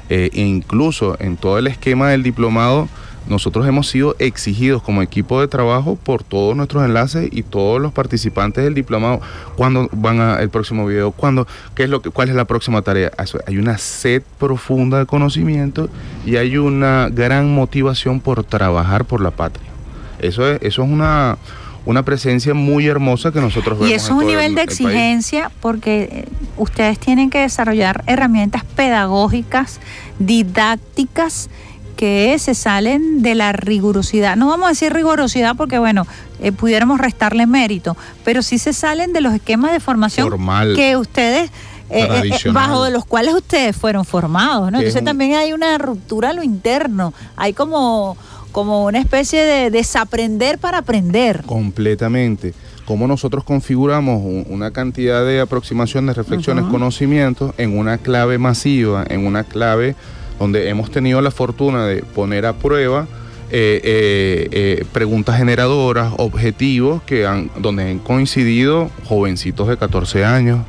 [0.09, 2.87] Eh, e incluso en todo el esquema del diplomado,
[3.29, 7.91] nosotros hemos sido exigidos como equipo de trabajo por todos nuestros enlaces y todos los
[7.91, 9.21] participantes del diplomado.
[9.55, 11.11] ¿Cuándo van al próximo video?
[11.11, 11.45] ¿Cuándo?
[11.75, 13.11] ¿Qué es lo que, ¿Cuál es la próxima tarea?
[13.45, 15.89] Hay una sed profunda de conocimiento
[16.25, 19.69] y hay una gran motivación por trabajar por la patria.
[20.17, 21.37] Eso es, eso es una,
[21.85, 23.89] una presencia muy hermosa que nosotros vemos.
[23.91, 26.25] Y eso es un nivel el- de exigencia porque eh,
[26.57, 29.79] ustedes tienen que desarrollar herramientas pedagógicas,
[30.19, 31.49] didácticas,
[31.95, 34.37] que se salen de la rigurosidad.
[34.37, 36.07] No vamos a decir rigurosidad porque, bueno,
[36.41, 40.75] eh, pudiéramos restarle mérito, pero sí se salen de los esquemas de formación Formal.
[40.77, 41.51] que ustedes...
[41.89, 46.29] eh, eh, bajo de los cuales ustedes fueron formados, Entonces un- también hay una ruptura
[46.29, 48.15] a lo interno, hay como,
[48.51, 51.43] como una especie de desaprender para aprender.
[51.45, 52.53] Completamente.
[52.85, 56.73] Cómo nosotros configuramos un- una cantidad de aproximaciones, reflexiones, Ujú.
[56.73, 59.95] conocimientos en una clave masiva, en una clave
[60.39, 63.07] donde hemos tenido la fortuna de poner a prueba
[63.51, 70.59] eh, eh, eh, preguntas generadoras, objetivos que han, donde han coincidido jovencitos de 14 años,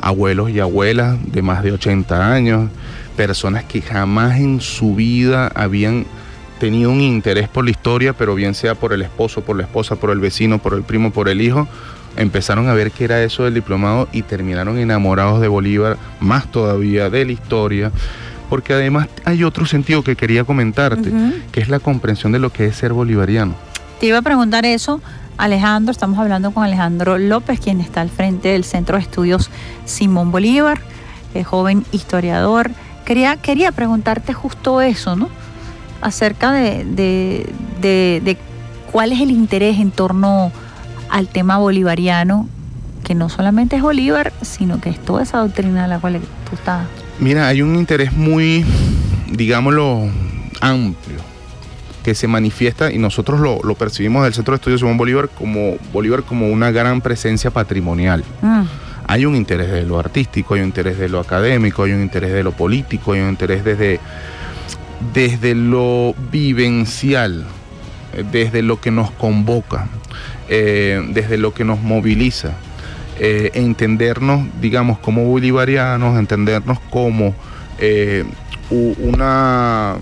[0.00, 2.68] abuelos y abuelas de más de 80 años,
[3.16, 6.04] personas que jamás en su vida habían
[6.60, 9.96] tenido un interés por la historia, pero bien sea por el esposo, por la esposa,
[9.96, 11.66] por el vecino, por el primo, por el hijo,
[12.16, 17.10] empezaron a ver qué era eso del diplomado y terminaron enamorados de Bolívar, más todavía
[17.10, 17.90] de la historia,
[18.48, 21.10] porque además hay otro sentido que quería comentarte,
[21.50, 23.54] que es la comprensión de lo que es ser bolivariano.
[23.98, 25.00] Te iba a preguntar eso,
[25.38, 29.50] Alejandro, estamos hablando con Alejandro López, quien está al frente del Centro de Estudios
[29.86, 30.80] Simón Bolívar,
[31.34, 32.70] eh, joven historiador.
[33.06, 35.28] Quería, quería preguntarte justo eso, ¿no?
[36.00, 37.46] Acerca de, de-
[37.80, 38.36] de- de
[38.90, 40.50] cuál es el interés en torno
[41.10, 42.48] al tema bolivariano,
[43.04, 46.54] que no solamente es Bolívar, sino que es toda esa doctrina de la cual tú
[46.56, 46.86] estás.
[47.18, 48.64] Mira, hay un interés muy,
[49.30, 50.08] digámoslo,
[50.60, 51.18] amplio
[52.02, 55.74] que se manifiesta y nosotros lo, lo percibimos del Centro de Estudios Simón Bolívar como
[55.92, 58.24] Bolívar como una gran presencia patrimonial.
[58.40, 58.62] Mm,
[59.06, 62.32] Hay un interés de lo artístico, hay un interés de lo académico, hay un interés
[62.32, 64.00] de lo político, hay un interés desde,
[65.14, 67.44] desde lo vivencial,
[68.14, 69.88] eh, desde lo que nos convoca,
[70.48, 72.52] eh, desde lo que nos moviliza.
[73.18, 77.34] Eh, entendernos, digamos, como bolivarianos, entendernos como
[78.70, 79.96] una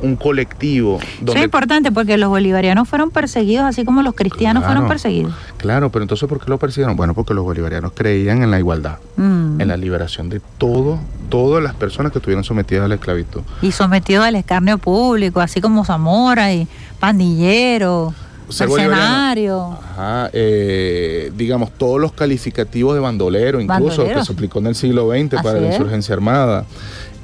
[0.00, 4.74] un colectivo Eso es importante porque los bolivarianos fueron perseguidos así como los cristianos Claro.
[4.74, 5.32] fueron perseguidos.
[5.56, 6.96] claro pero entonces ¿por qué lo persiguieron?
[6.96, 9.60] bueno porque los bolivarianos creían en la igualdad Mm.
[9.62, 10.98] en la liberación de todo,
[11.30, 13.40] todas las personas que estuvieron sometidas a la esclavitud.
[13.62, 16.68] y sometido al escarnio público, así como Zamora y
[17.00, 18.12] pandillero,
[18.48, 19.76] Ser mercenario.
[19.96, 25.08] Ajá, eh, digamos, todos los calificativos de bandolero, incluso, que se aplicó en el siglo
[25.10, 25.74] XX para la es.
[25.74, 26.64] insurgencia armada.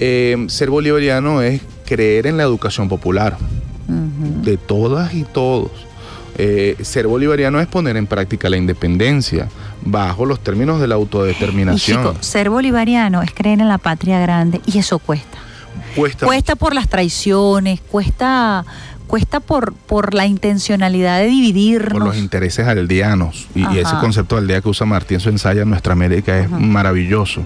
[0.04, 3.36] Eh, ser bolivariano es creer en la educación popular.
[3.86, 5.70] De todas y todos.
[6.38, 9.48] Eh, ser bolivariano es poner en práctica la independencia
[9.84, 12.14] bajo los términos de la Y autodeterminación.
[12.20, 15.38] ser bolivariano es creer en la patria grande y eso cuesta.
[15.94, 18.64] Cuesta- Cuesta por las traiciones, cuesta,
[19.06, 21.92] cuesta por, por la intencionalidad de dividirnos.
[21.92, 23.46] por los intereses aldeanos.
[23.54, 26.38] Y, y ese concepto de aldea que usa Martí en su ensayo en Nuestra América
[26.40, 26.58] es Ajá.
[26.58, 27.42] maravilloso.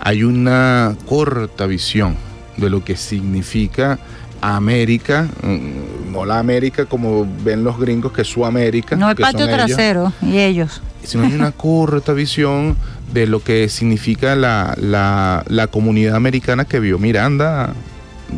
[0.00, 2.16] Hay una corta visión
[2.56, 3.98] de lo que significa
[4.40, 8.94] América, mm, no la América como ven los gringos, que es su América.
[8.96, 10.82] no el que son patio ellos, trasero y ellos.
[11.02, 12.76] sino hay una corta visión
[13.12, 17.72] de lo que significa la, la- la comunidad americana que vio Miranda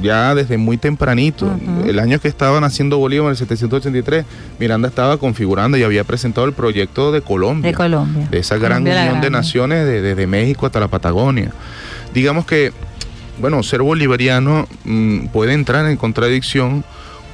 [0.02, 1.50] ya desde muy tempranito.
[1.86, 4.24] El año que estaban haciendo Bolívar, en el 783,
[4.58, 7.70] Miranda estaba configurando y había presentado el proyecto de Colombia.
[7.70, 8.28] De Colombia.
[8.30, 11.52] de esa gran Colombia unión de naciones de- desde México hasta la Patagonia.
[12.14, 12.72] Digamos que,
[13.40, 16.84] bueno, ser bolivariano mm, puede entrar en contradicción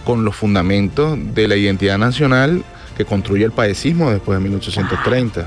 [0.04, 2.62] con los fundamentos de la identidad nacional
[2.96, 5.46] que construye el paesismo después de 1830.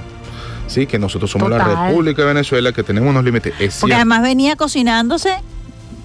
[0.68, 1.64] Sí, que nosotros somos la.
[1.88, 3.54] República de Venezuela, que tenemos unos límites.
[3.54, 3.96] Es Porque cierto.
[3.96, 5.30] además venía cocinándose,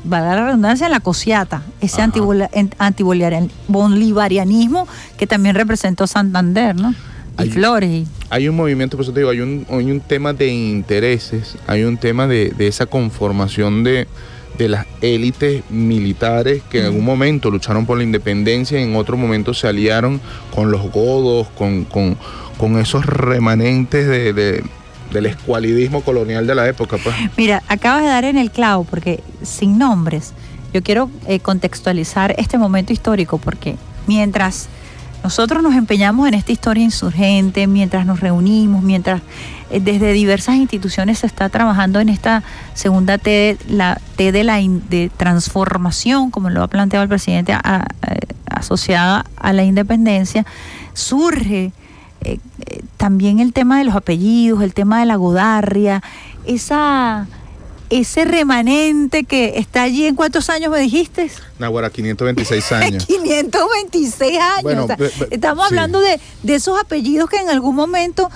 [0.05, 2.05] valga la redundancia, la cosiata, ese Ajá.
[2.13, 4.87] antibola- en- antibolivarian- bolivarianismo
[5.17, 6.91] que también representó Santander, ¿no?
[7.39, 7.91] Y Hay- Flores.
[7.91, 11.57] y- hay un movimiento, por eso te digo, hay un, hay un tema de intereses,
[11.67, 14.07] hay un tema de, de esa conformación de,
[14.59, 19.17] de las élites militares que en algún momento lucharon por la independencia y en otro
[19.17, 20.21] momento se aliaron
[20.55, 22.19] con los godos, con, con,
[22.59, 24.65] con esos remanentes de, de-
[25.13, 26.97] del escualidismo colonial de la época.
[27.03, 27.15] Pues.
[27.37, 30.33] Mira, acabas de dar en el clavo, porque sin nombres,
[30.73, 34.69] yo quiero eh, contextualizar este momento histórico, porque mientras
[35.23, 39.21] nosotros nos empeñamos en esta historia insurgente, mientras nos reunimos, mientras
[39.71, 42.43] eh, desde diversas instituciones se está trabajando en esta
[42.75, 44.59] segunda T, la T de la
[45.17, 47.87] transformación, como lo ha planteado el presidente, a-
[48.47, 50.45] asociada a la independencia,
[50.93, 51.73] surge
[52.25, 56.03] eh, eh, también el tema de los apellidos, el tema de la godarria,
[56.47, 57.27] esa,
[57.91, 61.31] ese remanente que está allí, ¿en cuántos años me dijiste?
[61.59, 63.07] Nahuara, 526 años.
[63.07, 64.63] 526 años.
[64.63, 64.97] Bueno, o sea,
[65.31, 65.75] estamos sí.
[65.75, 68.31] hablando de, de esos apellidos que en algún momento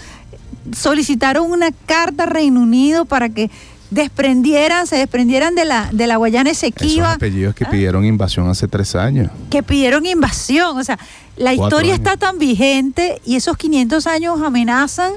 [0.72, 3.50] solicitaron una carta a Reino Unido para que
[3.90, 7.70] desprendieran, se desprendieran de la, de la Guayana Esos Esequiba, apellidos que Ah.
[7.70, 9.30] pidieron invasión hace tres años.
[9.50, 10.76] que pidieron invasión.
[10.78, 10.98] O sea,
[11.36, 12.04] la Cuatro historia años.
[12.06, 15.12] está tan vigente y esos 500 años amenazan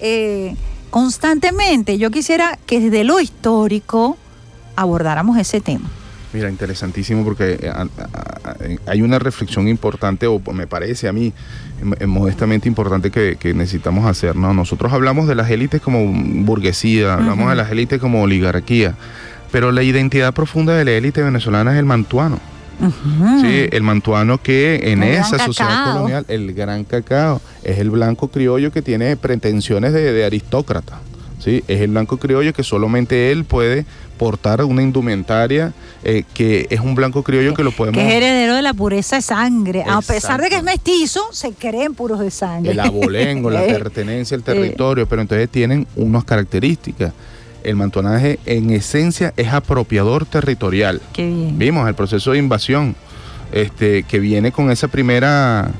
[0.00, 0.54] eh,
[0.90, 1.98] constantemente.
[1.98, 4.16] Yo quisiera que desde lo histórico
[4.76, 5.88] abordáramos ese tema.
[6.32, 11.32] Mira, interesantísimo porque eh, hay una reflexión importante, o me parece a mí
[11.80, 14.36] em, modestamente importante que, que necesitamos hacer.
[14.36, 14.52] ¿no?
[14.52, 16.04] Nosotros hablamos de las élites como
[16.44, 18.94] burguesía, hablamos de las élites como oligarquía,
[19.50, 22.38] pero la identidad profunda de la élite venezolana es el mantuano.
[23.40, 23.68] ¿sí?
[23.72, 25.92] El mantuano que en El esa sociedad cacao.
[25.94, 31.00] colonial, el gran cacao, es el blanco criollo que tiene pretensiones de, de aristócrata.
[31.38, 31.62] ¿Sí?
[31.68, 33.86] Es el blanco criollo que solamente él puede
[34.18, 35.72] portar una indumentaria
[36.02, 37.98] eh, que es un blanco criollo que lo podemos...
[38.00, 39.84] que es heredero de la pureza de sangre.
[39.86, 42.72] A pesar de que es mestizo, se creen puros de sangre.
[42.72, 47.12] el abolengo, la Eh, pertenencia al territorio, pero entonces tienen unas características.
[47.62, 51.02] El mantuanaje en esencia es apropiador territorial.
[51.12, 51.58] Qué bien.
[51.58, 52.94] Vimos el proceso de invasión,
[53.52, 55.70] este, que viene con esa primera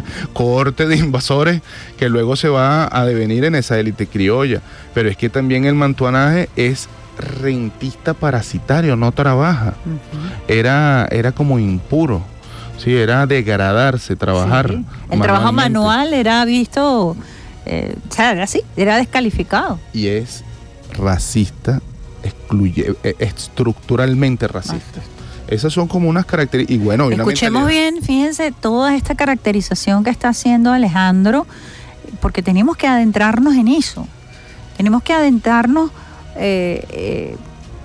[0.32, 1.62] cohorte de invasores
[1.98, 4.60] que luego se va a devenir en esa élite criolla.
[4.94, 6.88] Pero es que también el mantuanaje es
[7.18, 9.74] rentista parasitario, no trabaja.
[10.48, 12.22] Era, era como impuro.
[12.78, 14.70] Sí, era degradarse, trabajar.
[14.70, 14.84] Sí.
[15.10, 17.16] El trabajo manual era visto,
[17.64, 19.78] eh, o sea, era así, era descalificado.
[19.92, 20.42] Y es
[20.98, 21.80] racista,
[22.24, 25.00] excluye, eh, estructuralmente racista.
[25.52, 26.80] Esas son como unas características.
[26.80, 31.46] Y bueno, Escuchemos bien, fíjense, toda esta caracterización que está haciendo Alejandro,
[32.20, 34.06] porque tenemos que adentrarnos en eso.
[34.76, 35.90] Tenemos que adentrarnos,
[36.36, 37.36] eh, eh,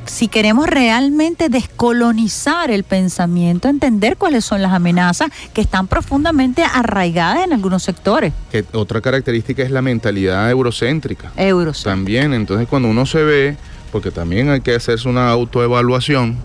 [0.06, 7.44] si queremos realmente descolonizar el pensamiento, entender cuáles son las amenazas que están profundamente arraigadas
[7.44, 11.34] en algunos sectores que otra característica es la mentalidad eurocéntrica.
[11.36, 11.84] euros.
[11.84, 13.58] También, entonces cuando uno se ve,
[13.92, 16.38] porque también hay que hacerse una autoevaluación,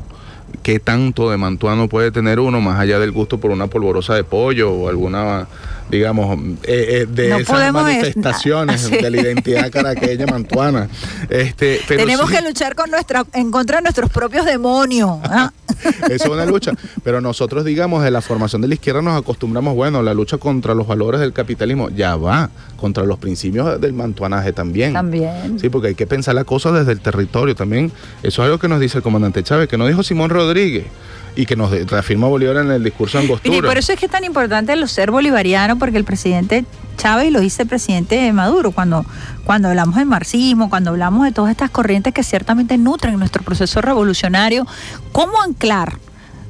[0.62, 4.24] qué tanto de mantuano puede tener uno más allá del gusto por una polvorosa de
[4.24, 5.46] pollo o alguna,
[5.92, 8.96] digamos, eh, eh, de No esas manifestaciones sí.
[8.96, 10.88] de la identidad caraqueña mantuana.
[11.28, 15.18] Este, pero Tenemos sí, que luchar con nuestra, en contra de nuestros propios demonios.
[15.24, 15.52] ¿ah?
[16.08, 16.72] Eso es una lucha.
[17.04, 20.74] Pero nosotros, digamos, de la formación de la izquierda nos acostumbramos, bueno, la lucha contra
[20.74, 22.48] los valores del capitalismo ya va,
[22.78, 24.94] contra los principios del mantuanaje también.
[24.94, 25.58] También.
[25.60, 27.92] Sí, porque hay que pensar la cosa desde el territorio también.
[28.22, 30.86] Eso es algo que nos dice el comandante Chávez, que no dijo Simón Rodríguez.
[31.34, 33.56] Y que nos reafirma Bolívar en el discurso de Angostura.
[33.56, 36.64] Y por eso es que es tan importante lo ser bolivariano, porque el presidente
[36.96, 39.04] Chávez lo dice el presidente Maduro, cuando,
[39.44, 43.80] cuando hablamos de marxismo, cuando hablamos de todas estas corrientes que ciertamente nutren nuestro proceso
[43.80, 44.66] revolucionario,
[45.12, 45.98] ¿cómo anclar?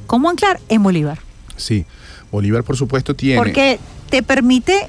[0.05, 1.19] ¿Cómo anclar en Bolívar?
[1.55, 1.85] Sí,
[2.31, 3.37] Bolívar por supuesto tiene...
[3.37, 3.79] Porque
[4.09, 4.87] te permite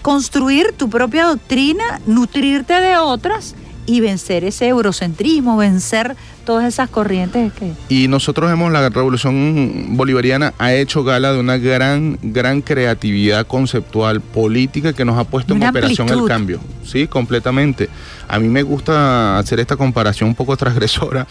[0.00, 3.54] construir tu propia doctrina, nutrirte de otras
[3.86, 7.72] y vencer ese eurocentrismo, vencer todas esas corrientes que...
[7.88, 14.20] Y nosotros hemos, la revolución bolivariana ha hecho gala de una gran, gran creatividad conceptual
[14.20, 16.60] política que nos ha puesto en operación el cambio.
[16.84, 17.88] Sí, completamente.
[18.28, 21.26] A mí me gusta hacer esta comparación un poco transgresora.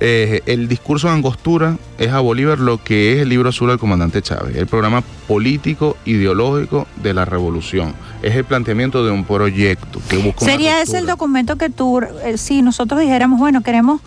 [0.00, 3.78] Eh, el discurso de Angostura es a Bolívar lo que es el libro azul del
[3.78, 7.94] comandante Chávez, el programa político, ideológico de la revolución.
[8.22, 12.36] Es el planteamiento de un proyecto que busca Sería ese el documento que tú, eh,
[12.36, 14.00] si nosotros dijéramos, bueno, queremos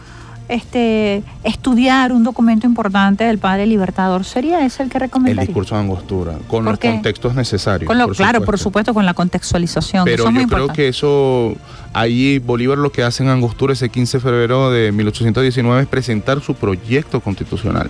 [0.49, 5.43] este, estudiar un documento importante del padre libertador, ¿sería ese el que El recomendaría?
[5.45, 6.89] discurso de Angostura, con ¿Por los qué?
[6.91, 7.87] contextos necesarios.
[7.87, 8.93] Con lo, por claro, por supuesto.
[8.93, 10.03] con la contextualización.
[10.03, 10.81] Pero eso es muy yo creo importante.
[10.83, 11.53] que eso,
[11.93, 16.41] ahí Bolívar lo que hace en Angostura ese 15 de febrero de 1819 es presentar
[16.41, 17.89] su proyecto constitucional.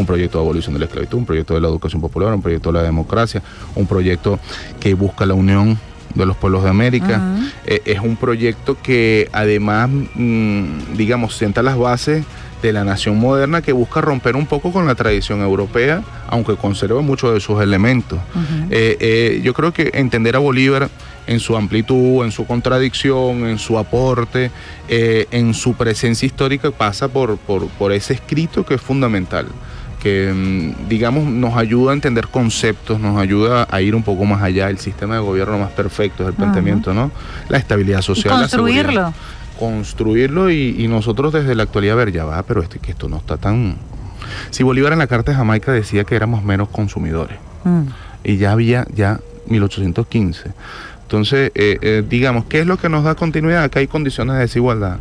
[0.00, 2.72] Un proyecto de abolición de la esclavitud, un proyecto de la educación popular, un proyecto
[2.72, 3.42] de la democracia,
[3.74, 4.38] un proyecto
[4.80, 5.78] que busca la unión
[6.14, 7.22] de los pueblos de América.
[7.66, 12.24] Eh, es un proyecto que además, mm, digamos, sienta las bases
[12.62, 17.00] de la nación moderna que busca romper un poco con la tradición europea, aunque conserva
[17.00, 18.18] muchos de sus elementos.
[18.70, 20.90] Eh, eh, yo creo que entender a Bolívar
[21.26, 24.50] en su amplitud, en su contradicción, en su aporte,
[24.88, 29.46] eh, en su presencia histórica pasa por, por, por ese escrito que es fundamental
[30.02, 34.42] que mm, digamos nos ayuda a entender conceptos, nos ayuda a ir un poco más
[34.42, 37.10] allá, el sistema de gobierno más perfecto es el planteamiento, ¿no?
[37.48, 39.14] La estabilidad y social, la seguridad construirlo.
[39.58, 43.18] construirlo y, y nosotros desde la actualidad ver, ya va, pero este, que esto no
[43.18, 43.76] está tan...
[44.50, 47.82] Si Bolívar en la Carta de Jamaica decía que éramos menos consumidores Mm.
[48.24, 50.52] y ya había ya 1815.
[51.02, 53.68] Entonces, eh, eh, digamos, ¿qué es lo que nos da continuidad?
[53.70, 54.98] Que hay condiciones de desigualdad,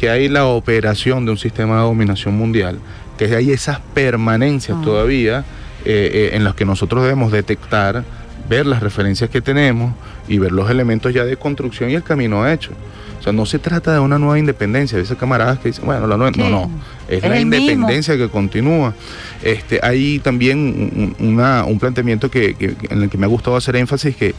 [0.00, 2.78] que hay la operación de un sistema de dominación mundial,
[3.18, 4.84] que hay esas permanencias Ah.
[4.84, 5.44] todavía
[5.84, 8.02] eh, eh, en las que nosotros debemos detectar,
[8.48, 9.92] ver las referencias que tenemos
[10.26, 12.70] y ver los elementos ya de construcción y el camino hecho.
[13.18, 14.96] O sea, no se trata de una nueva independencia.
[14.96, 16.32] A veces camaradas que dicen, bueno, la nueva...
[16.38, 16.70] No, no.
[17.06, 17.54] Es, Es la mismo.
[17.56, 18.94] independencia que continúa.
[19.42, 23.28] Este, hay también un, un- una- un planteamiento que, que- en el que me ha
[23.28, 24.34] gustado hacer énfasis que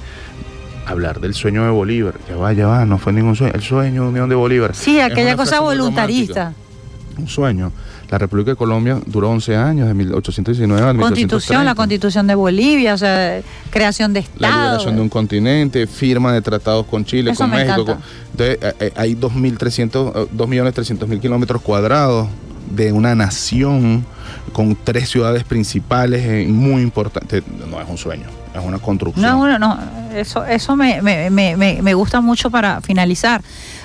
[0.86, 4.04] hablar del sueño de Bolívar, ya va, ya va, no fue ningún sueño, el sueño
[4.04, 4.76] de unión de Bolívar.
[4.76, 6.54] Sí, aquella cosa voluntarista.
[7.18, 7.72] Un sueño.
[8.10, 11.76] La República de Colombia duró 11 años, de 1819 a Constitución, la 1830.
[11.76, 14.64] constitución de Bolivia, o sea, creación de La Estado.
[14.64, 17.86] liberación de un continente, firma de tratados con Chile, Eso con me México.
[17.86, 17.98] con-
[18.32, 22.28] entonces, eh, eh, hay 2.300, eh, 2.300.000 kilómetros cuadrados
[22.70, 24.06] de una nación
[24.52, 27.44] con tres ciudades principales muy importantes.
[27.70, 29.26] No es un sueño, es una construcción.
[29.26, 29.78] No, no,
[30.14, 33.42] eso, eso me, me- me- me- me gusta mucho para finalizar.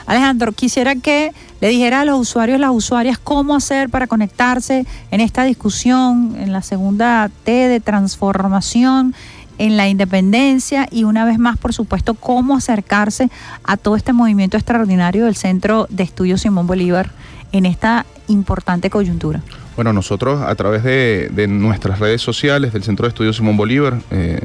[0.06, 5.20] Alejandro, quisiera que le dijera a los usuarios, las usuarias, cómo hacer para conectarse en
[5.20, 9.14] esta discusión, en la segunda T de transformación,
[9.58, 13.30] en la independencia y una vez más, por supuesto, cómo acercarse
[13.64, 17.10] a todo este movimiento extraordinario del Centro de Estudios Simón Bolívar
[17.52, 19.40] en esta importante coyuntura.
[19.76, 24.40] Bueno, nosotros a través de, nuestras redes sociales del Centro de Estudios Simón Bolívar, eh,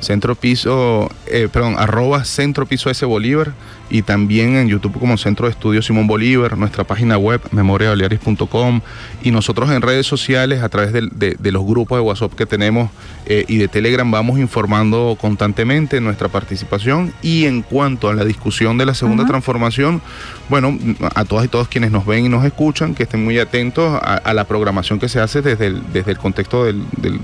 [0.00, 3.52] Centro Piso, eh, perdón, arroba Centro Piso S Bolívar
[3.92, 8.80] y también en YouTube como Centro de Estudios Simón Bolívar, nuestra página web memoriabalearis.com
[9.22, 12.90] y nosotros en redes sociales a través de, de los grupos de WhatsApp que tenemos
[13.26, 18.78] eh, y de Telegram vamos informando constantemente nuestra participación y en cuanto a la discusión
[18.78, 20.00] de la segunda transformación,
[20.48, 20.76] bueno,
[21.14, 24.14] a todas y todos quienes nos ven y nos escuchan, que estén muy atentos a,
[24.16, 27.20] a la programación que se hace desde el, desde el contexto del, del-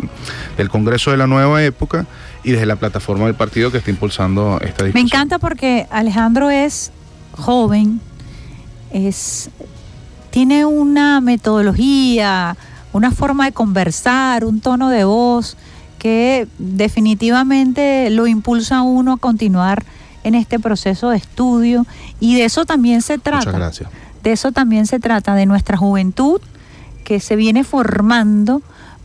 [0.57, 2.07] del Congreso de la Nueva Época
[2.49, 4.95] y desde la plataforma del partido que está impulsando esta discusión.
[4.95, 6.93] Me encanta porque Alejandro es
[7.33, 8.01] joven,
[8.91, 9.51] es
[10.31, 12.57] tiene una metodología,
[12.95, 15.59] una forma de conversar, un tono de voz
[15.99, 19.85] que definitivamente lo impulsa a uno a continuar
[20.25, 21.85] en este proceso de estudio
[22.19, 23.45] y de eso también se trata.
[23.45, 23.91] Muchas gracias.
[24.23, 26.41] De eso también se trata, de nuestra juventud
[27.05, 28.62] que se viene formando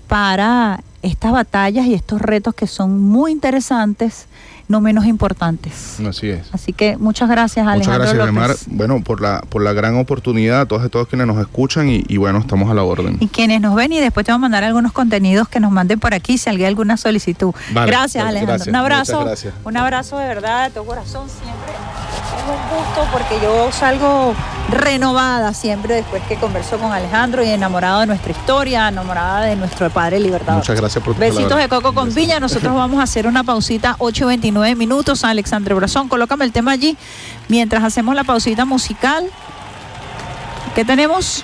[0.07, 4.25] para estas batallas y estos retos que son muy interesantes,
[4.69, 5.99] no menos importantes.
[5.99, 6.47] Así es.
[6.53, 8.77] Así que muchas gracias, Muchas Alejandro gracias, López.
[8.77, 12.03] Bueno, por la, por la gran oportunidad, a todas y todos quienes nos escuchan y,
[12.07, 13.17] y bueno, estamos a la orden.
[13.19, 15.99] Y quienes nos ven y después te vamos a mandar algunos contenidos que nos manden
[15.99, 17.53] por aquí si alguien alguna solicitud.
[17.73, 18.47] Vale, gracias, Alejandro.
[18.55, 18.67] gracias.
[18.69, 19.53] Un abrazo, Muchas gracias.
[19.65, 22.12] un abrazo de verdad de todo corazón siempre.
[22.47, 24.35] Un gusto porque yo salgo
[24.69, 29.89] renovada siempre después que converso con Alejandro y enamorado de nuestra historia, enamorada de nuestro
[29.89, 30.61] padre libertador.
[30.61, 31.63] Muchas gracias por tu Besitos palabra.
[31.63, 32.39] de coco con piña.
[32.39, 35.23] Nosotros vamos a hacer una pausita 8.29 minutos.
[35.23, 36.97] Alexandre Brazón, colócame el tema allí
[37.47, 39.25] mientras hacemos la pausita musical.
[40.75, 41.43] ¿Qué tenemos?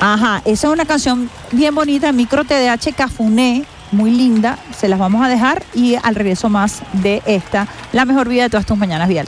[0.00, 4.58] Ajá, esa es una canción bien bonita, Micro TDH Cafuné, muy linda.
[4.76, 8.50] Se las vamos a dejar y al regreso más de esta, la mejor vida de
[8.50, 9.24] todas tus mañanas, Vía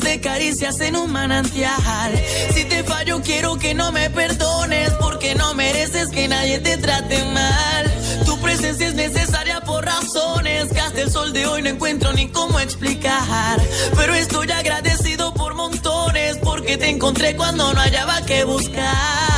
[0.00, 2.12] de caricias en un manantial.
[2.54, 7.22] Si te fallo, quiero que no me perdones, porque no mereces que nadie te trate
[7.26, 7.92] mal.
[8.24, 12.28] Tu presencia es necesaria por razones que hasta el sol de hoy no encuentro ni
[12.28, 13.60] cómo explicar.
[13.96, 19.31] Pero estoy agradecido por montones, porque te encontré cuando no hallaba que buscar.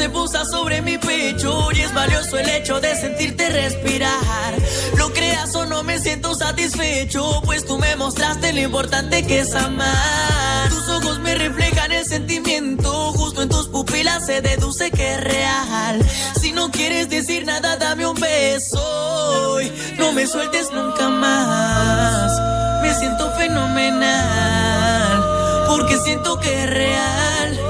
[0.00, 4.54] Se posa sobre mi pecho y es valioso el hecho de sentirte respirar.
[4.96, 9.54] Lo creas o no me siento satisfecho, pues tú me mostraste lo importante que es
[9.54, 10.70] amar.
[10.70, 16.02] Tus ojos me reflejan el sentimiento, justo en tus pupilas se deduce que es real.
[16.40, 19.60] Si no quieres decir nada, dame un beso.
[19.60, 22.32] y No me sueltes nunca más.
[22.80, 25.22] Me siento fenomenal,
[25.68, 27.60] porque siento que es real.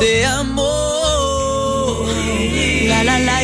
[0.00, 1.05] Te amo.
[2.88, 3.42] La la la.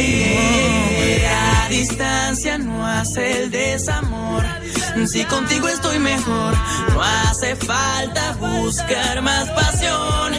[1.23, 4.45] La distancia no hace el desamor.
[5.07, 6.55] Si contigo estoy mejor,
[6.93, 10.33] no hace falta buscar más pasión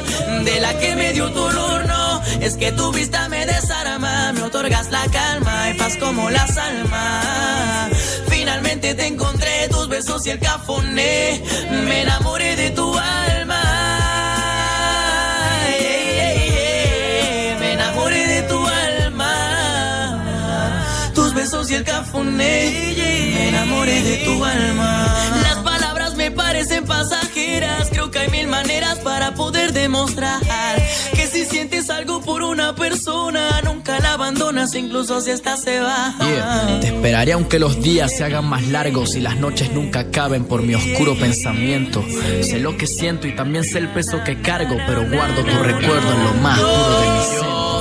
[0.46, 2.22] de la que me dio tu olor, no.
[2.42, 7.90] Es que tu vista me desarma, me otorgas la calma y paz como las almas.
[8.28, 11.42] Finalmente te encontré, tus besos y el cafoné.
[11.88, 13.33] Me enamoré de tu alma.
[21.74, 22.94] Y el cafoné.
[23.34, 25.08] Me enamoré de tu alma.
[25.42, 27.90] Las palabras me parecen pasajeras.
[27.90, 30.42] Creo que hay mil maneras para poder demostrar
[31.16, 36.16] que si sientes algo por una persona, nunca la abandonas, incluso si esta se va.
[36.20, 36.80] Yeah.
[36.80, 40.62] Te esperaré aunque los días se hagan más largos y las noches nunca acaben por
[40.62, 42.04] mi oscuro pensamiento.
[42.42, 46.14] Sé lo que siento y también sé el peso que cargo, pero guardo tu recuerdo
[46.14, 47.73] en lo más puro de mi ser.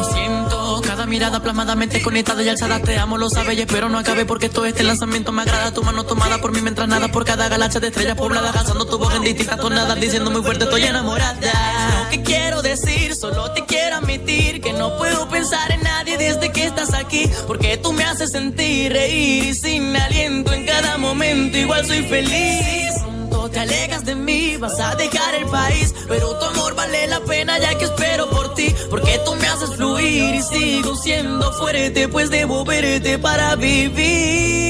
[1.12, 2.80] Mirada plasmadamente conectada y alzada.
[2.80, 5.70] Te amo, lo sabes, y espero no acabe porque todo este lanzamiento me agrada.
[5.70, 8.56] Tu mano tomada por mí mientras nada por cada galaxia de estrellas pobladas.
[8.56, 12.04] Alzando tu voz en distintas tonadas, diciendo muy fuerte: Estoy enamorada.
[12.04, 16.50] Lo que quiero decir, solo te quiero admitir que no puedo pensar en nadie desde
[16.50, 17.30] que estás aquí.
[17.46, 21.58] Porque tú me haces sentir reír y sin aliento en cada momento.
[21.58, 23.11] Igual soy feliz.
[23.52, 25.94] Te alegas de mí, vas a dejar el país.
[26.08, 28.74] Pero tu amor vale la pena ya que espero por ti.
[28.90, 34.62] Porque tú me haces fluir y sigo siendo fuerte, pues debo verte para vivir.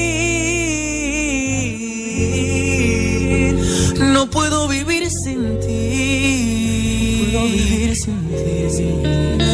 [3.99, 7.29] No puedo vivir sin ti.
[7.31, 9.01] Puedo vivir sin ti.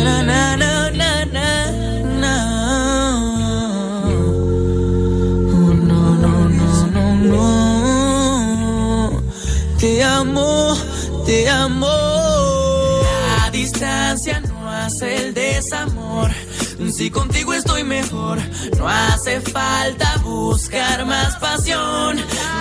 [0.03, 0.89] Na, na, na,
[11.29, 13.01] te amo.
[13.37, 16.31] La distancia no hace el desamor.
[16.91, 18.39] Si contigo estoy mejor,
[18.77, 22.17] no hace falta buscar más pasión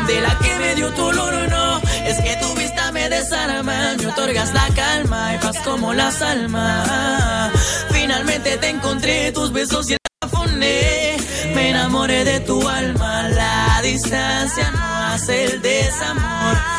[0.07, 1.79] de la que me dio tu olor, no.
[2.05, 7.51] Es que tu vista me desarma, me otorgas la calma y paz como las almas.
[7.91, 11.17] Finalmente te encontré, tus besos y el cafoné.
[11.55, 16.78] Me enamoré de tu alma, la distancia no hace el desamor.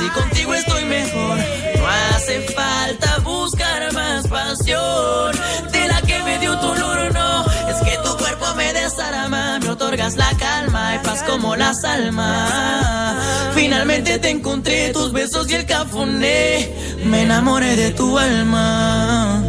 [0.00, 1.36] Si contigo estoy mejor,
[1.78, 5.36] no hace falta buscar más pasión
[5.72, 7.44] de la que me dio tu olor, no.
[7.68, 13.52] Es que tu cuerpo me desarma, me otorgas la calma y paz como las almas.
[13.54, 16.96] Finalmente te encontré, tus besos y el cafoné.
[17.04, 19.42] Me enamoré de tu alma.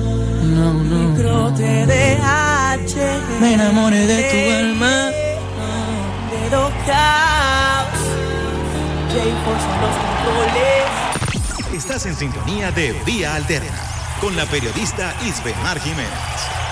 [0.44, 1.02] No, no.
[3.40, 5.12] Me enamoré de tu alma.
[6.32, 6.50] De
[11.74, 13.74] Estás en sintonía de Vía Alterna
[14.22, 16.71] con la periodista Isbemar Jiménez.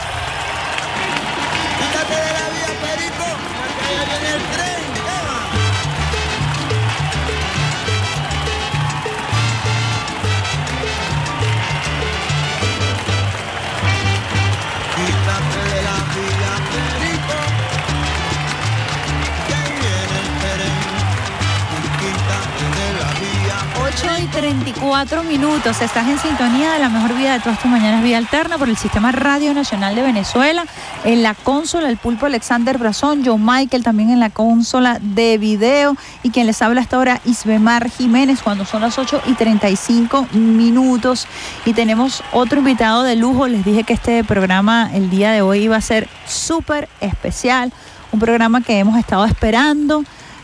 [25.05, 25.81] 34 minutos.
[25.81, 28.75] Estás en sintonía de la mejor vida de todas tus mañanas, Vía Alterna, por el
[28.75, 30.65] Sistema Radio Nacional de Venezuela.
[31.05, 35.95] En la consola, el pulpo Alexander Brazón, Joe Michael también en la consola de video.
[36.21, 41.27] Y quien les habla hasta ahora, Isbemar Jiménez, cuando son las 8 y 35 minutos.
[41.65, 43.47] Y tenemos otro invitado de lujo.
[43.47, 47.71] Les dije que este programa el día de hoy iba a ser súper especial.
[48.11, 50.03] Un programa que hemos estado esperando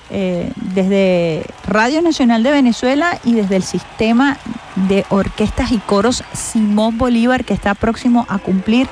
[0.09, 4.37] eh, desde Radio Nacional de Venezuela y desde el sistema
[4.75, 8.87] de orquestas y coros Simón Bolívar, que está próximo a cumplir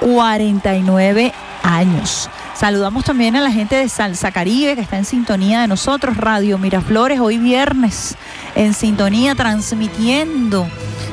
[0.00, 1.32] 49
[1.62, 2.28] años.
[2.54, 6.58] Saludamos también a la gente de Salsa Caribe que está en sintonía de nosotros, Radio
[6.58, 8.16] Miraflores, hoy viernes
[8.54, 10.68] en sintonía, transmitiendo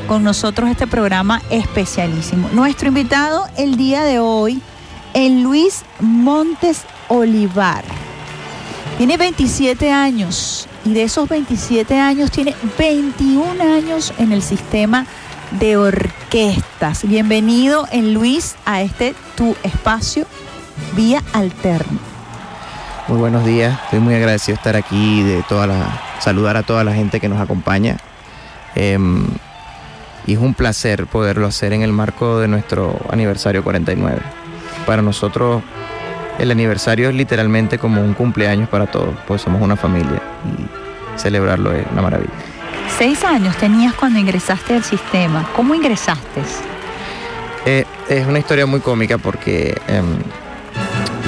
[0.07, 2.49] con nosotros este programa especialísimo.
[2.51, 4.61] Nuestro invitado el día de hoy,
[5.13, 8.08] el Luis Montes Olivar.
[8.99, 15.05] Tiene 27 años y de esos 27 años tiene 21 años en el sistema
[15.51, 17.07] de orquestas.
[17.07, 20.25] Bienvenido en Luis a este tu espacio
[20.97, 21.97] vía alterna.
[23.07, 26.83] Muy buenos días, estoy muy agradecido de estar aquí, de toda la, saludar a toda
[26.83, 27.95] la gente que nos acompaña.
[28.75, 29.27] Em,
[30.27, 34.19] y es un placer poderlo hacer en el marco de nuestro aniversario 49.
[34.85, 35.63] Para nosotros
[36.39, 41.73] el aniversario es literalmente como un cumpleaños para todos, pues somos una familia y celebrarlo
[41.73, 42.33] es una maravilla.
[42.97, 45.47] Seis años tenías cuando ingresaste al sistema.
[45.55, 46.41] ¿Cómo ingresaste?
[47.65, 50.05] Eh, es una historia muy cómica porque em,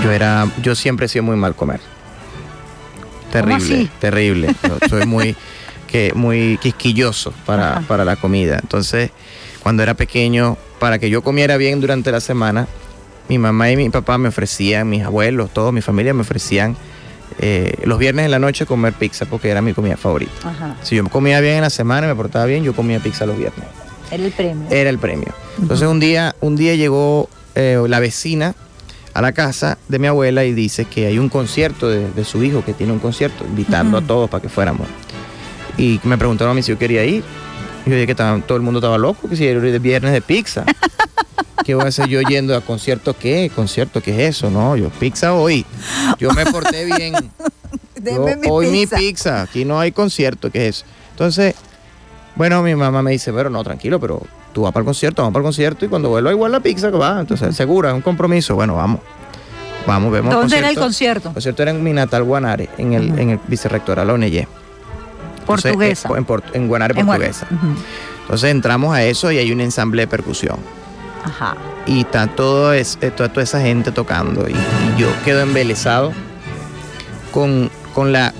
[0.03, 1.79] yo era, yo siempre he sido muy mal comer.
[3.31, 4.55] Terrible, terrible.
[4.63, 5.37] Yo soy muy,
[5.87, 8.59] que, muy quisquilloso para, para la comida.
[8.61, 9.11] Entonces,
[9.63, 12.67] cuando era pequeño, para que yo comiera bien durante la semana,
[13.29, 16.75] mi mamá y mi papá me ofrecían, mis abuelos, toda mi familia me ofrecían
[17.39, 20.31] eh, los viernes en la noche comer pizza porque era mi comida favorita.
[20.43, 20.75] Ajá.
[20.83, 23.37] Si yo comía bien en la semana y me portaba bien, yo comía pizza los
[23.37, 23.65] viernes.
[24.11, 24.67] Era el premio.
[24.69, 25.33] Era el premio.
[25.59, 28.53] Entonces un día, un día llegó eh, la vecina
[29.13, 32.43] a la casa de mi abuela y dice que hay un concierto de, de su
[32.43, 34.87] hijo, que tiene un concierto, invitando a todos para que fuéramos.
[35.77, 37.23] Y me preguntaron a mí si yo quería ir.
[37.85, 40.21] Y yo dije que todo el mundo estaba loco, que si era el viernes de
[40.21, 40.65] pizza.
[41.63, 43.51] ¿Qué voy a hacer yo yendo a concierto qué?
[43.55, 44.49] ¿Concierto qué es eso?
[44.49, 45.65] No, yo pizza hoy.
[46.19, 47.13] Yo me porté bien.
[48.03, 48.95] Yo, mi hoy pizza.
[48.97, 50.85] mi pizza, aquí no hay concierto, ¿qué es eso?
[51.11, 51.53] Entonces,
[52.35, 54.23] bueno, mi mamá me dice, pero no, tranquilo, pero
[54.53, 56.89] tú vas para el concierto, vamos para el concierto y cuando vuelva igual la pizza
[56.89, 57.19] que va.
[57.19, 58.55] Entonces, segura, es un compromiso.
[58.55, 59.01] Bueno, vamos.
[59.85, 61.27] Vamos, vemos ¿Dónde era el concierto?
[61.29, 64.23] El concierto era en mi natal Guanare, en el, en el vicerrectoral ONG.
[64.23, 64.47] Entonces,
[65.45, 66.09] Portuguesa.
[66.09, 67.47] eh, en, en Guanare, En portuguesa.
[67.49, 67.69] Guardia.
[67.71, 67.81] Ujú.
[68.21, 70.57] Entonces entramos a eso y hay un ensamble de percusión.
[71.23, 71.55] Ajá.
[71.85, 74.47] Y está todo es, eh, toda, toda esa gente tocando.
[74.49, 76.11] Y, y yo quedo embelesado
[77.31, 78.33] con, con, la,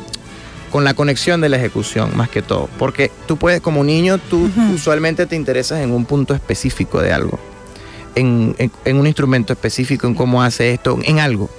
[0.72, 2.70] con la conexión de la ejecución, más que todo.
[2.78, 7.40] Porque tú puedes, como niño, tú usualmente te interesas en un punto específico de algo.
[8.16, 11.50] En, en- en un instrumento específico, en cómo hace esto, en algo.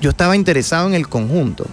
[0.00, 1.66] Yo estaba interesado en el conjunto,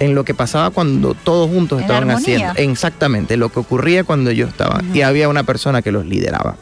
[0.00, 2.52] en lo que pasaba cuando todos juntos En estaban haciendo.
[2.56, 4.82] Exactamente, lo que ocurría cuando yo estaba.
[4.92, 6.56] Y había una persona que los lideraba.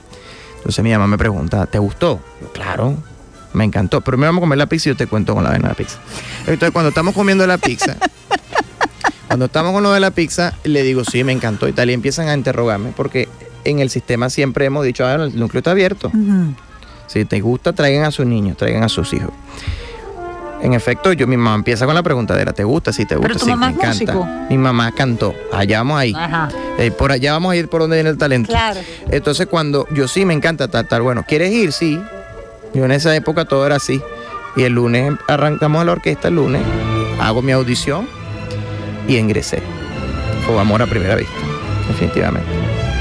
[0.68, 2.20] Entonces mi mamá me pregunta, ¿te gustó?
[2.42, 2.94] Yo, claro,
[3.54, 4.02] me encantó.
[4.02, 5.70] Pero me vamos a comer la pizza y yo te cuento con la vaina de
[5.70, 5.98] la pizza.
[6.40, 7.96] Entonces cuando estamos comiendo la pizza,
[9.28, 11.88] cuando estamos con lo de la pizza, le digo, sí, me encantó y tal.
[11.88, 13.30] Y empiezan a interrogarme porque
[13.64, 16.12] en el sistema siempre hemos dicho, ah, el núcleo está abierto.
[17.06, 19.32] Si te gusta, traigan a sus niños, traigan a sus hijos.
[20.60, 22.92] En efecto, yo mi mamá empieza con la preguntadera, ¿te gusta?
[22.92, 24.12] Sí, te gusta, Pero tu sí, mamá me es encanta.
[24.14, 24.26] músico.
[24.50, 26.12] Mi mamá cantó, allá vamos ahí.
[26.16, 26.48] Ajá.
[26.78, 28.50] Eh, por allá vamos a ir por donde viene el talento.
[28.50, 28.80] Claro.
[29.10, 31.72] Entonces cuando yo sí me encanta tal, tal, bueno, ¿quieres ir?
[31.72, 32.00] Sí.
[32.74, 34.02] Yo en esa época todo era así.
[34.56, 36.62] Y el lunes arrancamos a la orquesta el lunes,
[37.20, 38.08] hago mi audición
[39.06, 39.62] y ingresé.
[40.44, 41.32] Fue amor a primera vista,
[41.86, 42.48] definitivamente.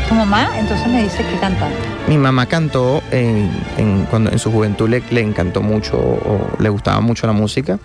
[0.08, 1.76] Tu mamá entonces me dice que cantante.
[2.08, 6.70] Mi mamá cantó en, en- cuando en su juventud le, le encantó mucho, o le
[6.70, 7.78] gustaba mucho la música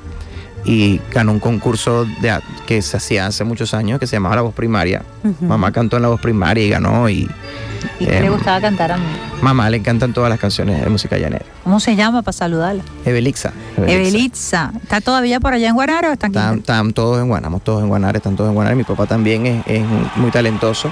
[0.64, 4.36] y ganó un concurso de, a- que se hacía hace muchos años que se llamaba
[4.36, 5.02] La Voz Primaria.
[5.40, 7.28] Mamá cantó en La Voz Primaria y ganó y
[7.98, 9.02] ¿Y qué Em, le gustaba cantar a mí?
[9.40, 11.44] mamá le encantan todas las canciones de música llanera.
[11.64, 12.82] ¿Cómo se llama para saludarla?
[13.04, 13.52] Evelixa.
[13.76, 14.72] Evelitza.
[14.80, 16.36] ¿Está todavía por allá en Guararo o está aquí?
[16.36, 18.76] Están, están todos en Guanare, todos en Guanare, están todos en Guanare.
[18.76, 19.84] Mi papá también es, es
[20.16, 20.90] muy talentoso.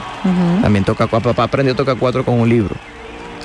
[0.62, 1.30] También toca cuatro.
[1.30, 2.74] Papá aprendió a tocar cuatro con un libro.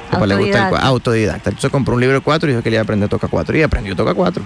[0.09, 1.49] Papá le gusta el Autodidacta.
[1.51, 3.61] Entonces compró un libro de cuatro y dijo que quería aprender a tocar cuatro y
[3.61, 4.43] aprendió a tocar cuatro.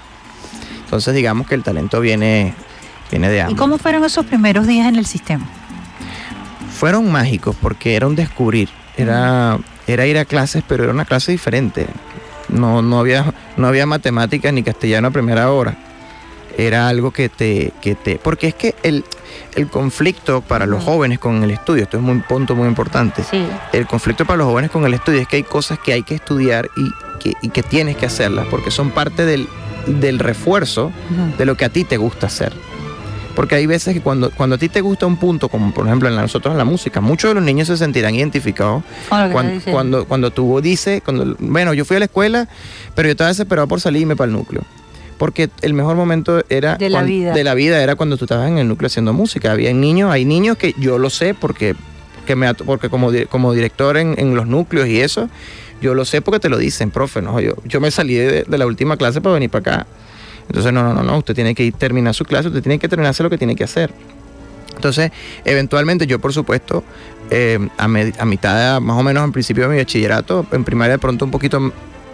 [0.90, 2.54] Entonces digamos que el talento viene,
[3.12, 3.60] viene de ¿Y ambos.
[3.60, 5.46] cómo fueron esos primeros días en el sistema?
[6.78, 8.70] Fueron mágicos porque era un descubrir.
[8.98, 11.88] Era, era ir a clases, pero era una clase diferente.
[12.50, 15.78] No, no, había, no había matemáticas ni castellano a primera hora.
[16.58, 18.16] era algo que te, que te...
[18.18, 19.06] Porque es que el,
[19.56, 23.46] el conflicto para los jóvenes con el estudio, esto es un punto muy importante, Sí.
[23.72, 26.16] el conflicto para los jóvenes con el estudio es que hay cosas que hay que
[26.16, 26.90] estudiar y
[27.20, 29.48] que, y que tienes que hacerlas porque son parte del,
[29.88, 30.92] del refuerzo
[31.38, 32.54] de lo que a ti te gusta hacer.
[33.36, 36.10] Porque hay veces que cuando, cuando a ti te gusta un punto, como por ejemplo
[36.10, 38.84] en la- nosotros en la música, muchos de los niños se sentirán identificados
[39.32, 42.48] cuando, cuando, cuando tú dices, cuando, bueno, yo fui a la escuela,
[42.96, 44.64] pero yo estaba desesperado por salirme para el núcleo.
[45.18, 47.34] Porque el mejor momento era De la cuan- vida.
[47.34, 49.52] de la vida era cuando tú estabas en el núcleo haciendo música.
[49.52, 51.76] Había niños, hay niños que yo lo sé porque,
[52.26, 55.30] que me, porque como, como director en, en los núcleos y eso,
[55.82, 57.22] yo lo sé porque te lo dicen, profe.
[57.22, 57.40] ¿no?
[57.40, 59.88] Yo, yo me salí de, la última clase para venir para acá.
[60.48, 63.12] Entonces, no, no, no, no, usted tiene que terminar su clase, usted tiene que terminar
[63.12, 63.94] hacer lo que tiene que hacer.
[64.76, 65.12] Entonces,
[65.46, 66.84] eventualmente yo, por supuesto,
[67.30, 70.64] eh, a, med- a mitad, de- más o menos en principio de mi bachillerato, en
[70.64, 71.72] primaria de pronto un poquito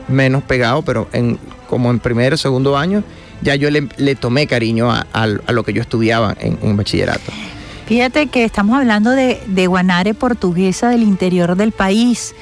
[0.07, 1.37] menos pegado, pero en,
[1.69, 3.03] como en primero o segundo año,
[3.41, 7.31] ya yo le, tomé cariño a, al- a lo que yo estudiaba en, en bachillerato.
[7.85, 9.11] Fíjate que estamos hablando
[9.45, 12.33] de Guanare portuguesa del interior del país.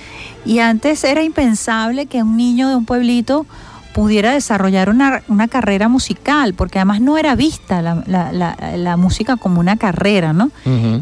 [0.45, 3.45] Y antes era impensable que un niño de un pueblito
[3.93, 8.97] pudiera desarrollar una, una carrera musical, porque además no era vista la, la- la- la
[8.97, 10.49] música como una carrera, ¿no?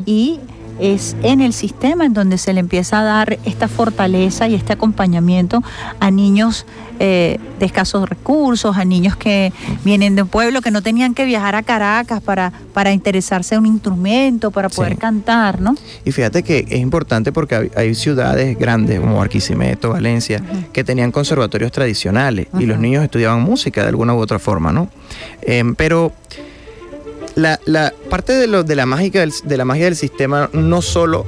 [0.06, 0.40] Y
[0.80, 4.74] es en el sistema en donde se le empieza a dar esta fortaleza y este
[4.74, 5.62] acompañamiento
[6.00, 6.66] a niños
[7.00, 9.52] eh, de escasos recursos, a niños que
[9.84, 13.62] vienen de un pueblo que no tenían que viajar a Caracas para, para interesarse en
[13.62, 14.98] un instrumento, para poder Sí.
[15.00, 15.76] cantar, ¿no?
[16.06, 20.44] Y fíjate que es importante porque hay, hay ciudades grandes como Barquisimeto, Valencia,
[20.74, 24.88] que tenían conservatorios tradicionales y los niños estudiaban música de alguna u otra forma, ¿no?
[25.42, 26.12] Em, pero
[27.36, 30.82] la, la parte de, lo, de, la mágica del, de la magia del sistema no
[30.82, 31.26] solo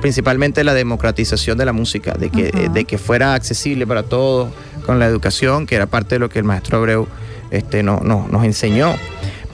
[0.00, 4.50] principalmente la democratización de la música, de que, de que fuera accesible para todos
[4.84, 7.08] con la educación, que era parte de lo que el maestro Abreu
[7.50, 8.94] este, no- no- nos enseñó.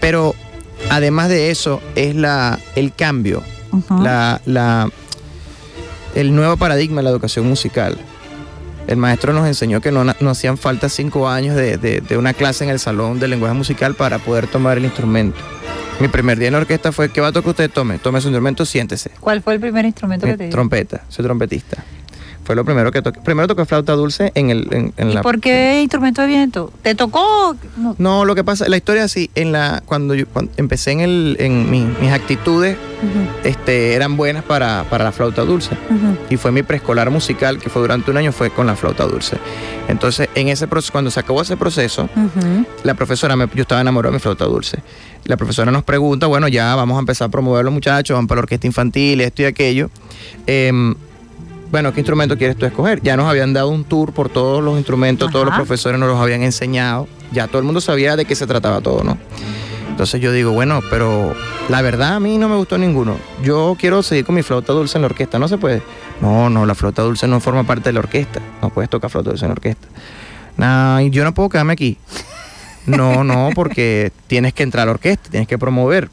[0.01, 0.35] Pero
[0.90, 3.43] además de eso, es la, el cambio,
[4.02, 4.90] la, la-
[6.14, 7.97] el nuevo paradigma de la educación musical.
[8.87, 12.65] El maestro nos enseñó que no, hacían falta cinco años de, de- de una clase
[12.65, 15.39] en el salón de lenguaje musical para poder tomar el instrumento.
[16.01, 17.71] Mi primer día en la orquesta fue, ¿qué va a tocar usted?
[17.71, 19.11] Tome, tome su instrumento, siéntese.
[19.21, 20.51] ¿Cuál fue el primer instrumento que Eh, te dio?
[20.53, 21.85] trompeta, soy trompetista.
[22.44, 23.20] Fue lo primero que toqué.
[23.20, 25.23] Primero toqué flauta dulce en, el, en, en ¿Y la...
[25.23, 26.73] por qué instrumento de viento?
[26.82, 27.55] ¿Te tocó?
[27.77, 27.94] No.
[27.98, 31.36] No, lo que pasa, la historia así, en la, cuando yo cuando empecé en, el,
[31.39, 32.77] en mi- mis actitudes,
[33.44, 35.70] este, eran buenas para, para la flauta dulce.
[36.31, 39.36] Y fue mi preescolar musical, que fue durante un año, fue con la flauta dulce.
[39.89, 42.09] Entonces, en ese proceso, cuando se acabó ese proceso,
[42.82, 44.78] la profesora, me- yo estaba enamorado de mi flauta dulce.
[45.24, 48.27] La profesora nos pregunta, bueno, ya vamos a empezar a promover a los muchachos, van
[48.27, 49.90] para la orquesta infantil, esto y aquello.
[50.47, 50.94] Em,
[51.73, 53.01] bueno, ¿qué instrumento quieres tú escoger?
[53.03, 56.20] Ya nos habían dado un tour por todos los instrumentos, todos los profesores nos los
[56.20, 59.16] habían enseñado, ya todo el mundo sabía de qué se trataba todo, ¿no?
[59.89, 61.35] Entonces yo digo, bueno, pero
[61.70, 63.16] la verdad a mí no me gustó ninguno.
[63.43, 65.82] Yo quiero seguir con mi flauta dulce en la orquesta, no se puede.
[66.20, 69.31] No, no, la flauta dulce no forma parte de la orquesta, no puedes tocar flauta
[69.31, 69.89] dulce en la orquesta.
[71.03, 71.97] Y yo no puedo quedarme aquí.
[72.85, 76.11] No, no, porque tienes que entrar a la orquesta, tienes que promover.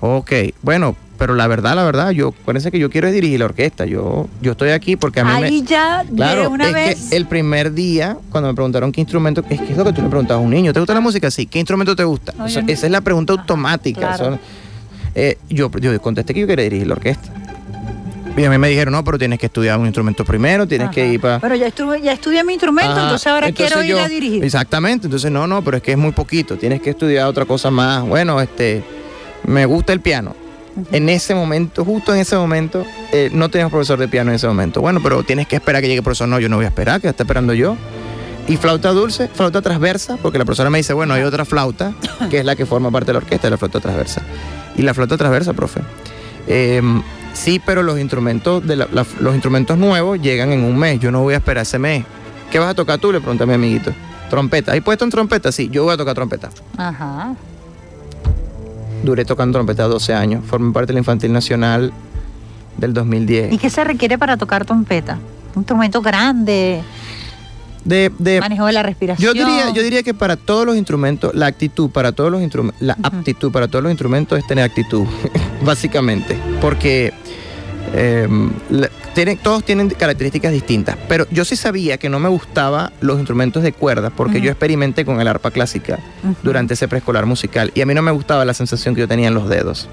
[0.00, 3.44] Ok, bueno, pero la verdad, la verdad, yo, acuérdense que yo quiero es dirigir la
[3.44, 3.84] orquesta.
[3.86, 5.46] Yo, yo estoy aquí porque a mí me...
[5.46, 7.10] Ahí ya Claro, de una es vez.
[7.10, 10.02] que el primer día, cuando me preguntaron qué instrumento, es que es lo que tú
[10.02, 11.30] le preguntabas a un niño, ¿te gusta la música?
[11.30, 12.34] Sí, ¿qué instrumento te gusta?
[12.40, 14.16] O sea, esa es la pregunta automática.
[14.16, 14.40] claro.
[15.14, 17.32] eh, yo, yo contesté que yo quería dirigir la orquesta.
[18.36, 21.06] Y a mí me dijeron, no, pero tienes que estudiar un instrumento primero, tienes que
[21.06, 21.38] ir para...
[21.38, 24.42] Pero ya, estuve, ya estudié mi instrumento, Ajá, entonces ahora entonces quiero ir a dirigir.
[24.42, 27.70] Exactamente, entonces no, no, pero es que es muy poquito, tienes que estudiar otra cosa
[27.70, 28.02] más.
[28.02, 28.82] Bueno, este,
[29.46, 30.41] me gusta el piano.
[30.90, 34.46] En ese momento, justo en ese momento, eh, no teníamos profesor de piano en ese
[34.48, 34.80] momento.
[34.80, 36.28] Bueno, pero tienes que esperar que llegue el profesor.
[36.28, 37.76] No, yo no voy a esperar, que está esperando yo.
[38.48, 41.92] Y flauta dulce, flauta transversa, porque la profesora me dice, bueno, hay otra flauta,
[42.30, 44.22] que es la que forma parte de la orquesta, la flauta transversa.
[44.76, 45.80] Y la flauta transversa, profe.
[46.48, 46.82] eh,
[47.34, 50.98] sí, pero los instrumentos, de la- la- los instrumentos nuevos llegan en un mes.
[51.00, 52.04] Yo no voy a esperar ese mes.
[52.50, 53.12] ¿Qué vas a tocar tú?
[53.12, 53.92] Le pregunté a mi amiguito.
[54.28, 54.72] Trompeta.
[54.72, 55.52] ¿Hay puesto en trompeta?
[55.52, 56.50] Sí, yo voy a tocar trompeta.
[56.76, 57.34] Ajá.
[59.02, 60.44] Duré tocando trompeta 12 años.
[60.46, 61.92] Formé parte de la Infantil Nacional
[62.76, 63.52] del 2010.
[63.52, 65.18] ¿Y qué se requiere para tocar trompeta?
[65.54, 66.82] Un instrumento grande,
[67.84, 69.34] De, de- manejo de la respiración.
[69.34, 72.80] yo, diría, yo diría que para todos los instrumentos, la actitud para todos los instrumentos,
[72.80, 75.04] la aptitud para todos los instrumentos es tener actitud,
[75.64, 76.38] básicamente.
[76.60, 77.12] Porque
[77.94, 78.28] eh,
[79.14, 80.96] tienen- todos tienen características distintas.
[81.08, 85.04] Pero yo sí sabía que no me gustaban los instrumentos de cuerdas porque yo experimenté
[85.04, 85.98] con el arpa clásica
[86.42, 89.28] durante ese preescolar musical y a mí no me gustaba la sensación que yo tenía
[89.28, 89.88] en los dedos.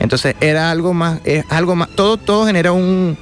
[0.00, 3.16] Entonces era algo más, es algo más, todo, todo genera un,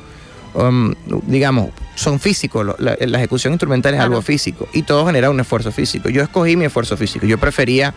[0.55, 0.95] um,
[1.27, 4.13] digamos, son físicos, la, la ejecución instrumental es Claro.
[4.13, 6.09] algo físico y todo genera un esfuerzo físico.
[6.09, 7.93] Yo escogí mi esfuerzo físico, yo prefería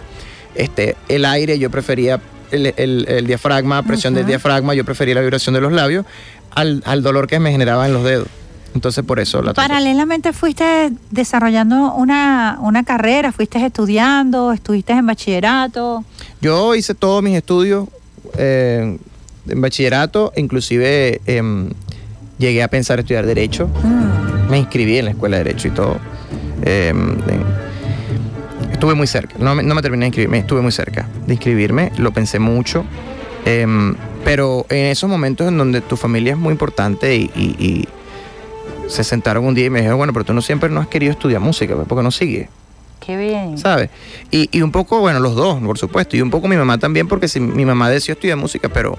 [0.55, 2.19] este, el aire, yo prefería
[2.51, 6.05] el, el- el diafragma, presión del diafragma, yo prefería la vibración de los labios
[6.51, 8.27] al, al dolor que me generaba en los dedos.
[8.73, 16.03] Entonces por eso la Paralelamente fuiste desarrollando una, una carrera, fuiste estudiando, estuviste en bachillerato.
[16.41, 17.87] Yo hice todos mis estudios
[18.37, 18.97] eh,
[19.47, 21.69] en bachillerato, inclusive em,
[22.37, 23.69] llegué a pensar estudiar Derecho.
[24.49, 25.97] Me inscribí en la Escuela de Derecho y todo.
[26.63, 27.15] Em,
[28.75, 31.91] estuve muy cerca, no me, no me terminé de inscribirme, estuve muy cerca de inscribirme,
[31.97, 32.85] lo pensé mucho.
[33.45, 37.87] em, pero en esos momentos en donde tu familia es muy importante y, y- y
[38.89, 41.11] se sentaron un día y me dijeron, bueno, pero tú no siempre no has querido
[41.11, 42.49] estudiar música, pues, ¿por qué no sigues?
[43.05, 43.57] Qué bien.
[43.59, 43.89] ¿sabes?
[44.31, 47.07] Y, y un poco, bueno, los dos, por supuesto, y un poco mi mamá también,
[47.07, 48.97] porque si mi mamá decidió estudiar música, pero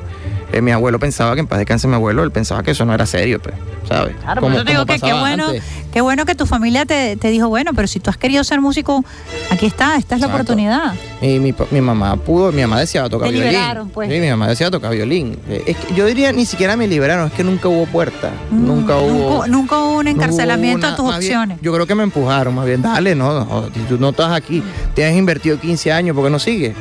[0.57, 2.95] eh, mi abuelo pensaba que en paz descanse mi abuelo, él pensaba que eso no
[2.95, 3.55] era serio, pues,
[3.89, 4.15] ¿sabes?
[4.23, 5.63] Claro, Como- por eso te digo que qué bueno, antes.
[5.93, 8.61] qué bueno que tu familia te, te dijo, bueno, pero si tú has querido ser
[8.61, 9.05] músico,
[9.51, 10.95] aquí está, esta es la oportunidad.
[11.21, 13.53] Y mi, mamá pudo, mi mamá decía tocar Te violín.
[13.53, 14.11] liberaron, pues.
[14.13, 15.39] Sí, mi mamá decía tocar violín.
[15.49, 18.97] Eh, es que yo diría ni siquiera me liberaron, es que nunca hubo puerta, nunca
[18.97, 19.45] hubo...
[19.47, 21.59] Mm, Nunca, nunca hubo un no hubo encarcelamiento una- a tus bien, opciones.
[21.63, 24.63] yo creo que me empujaron, más bien, dale, no, no, tú no estás aquí,
[24.95, 26.75] te has invertido 15 años, ¿por qué no sigues?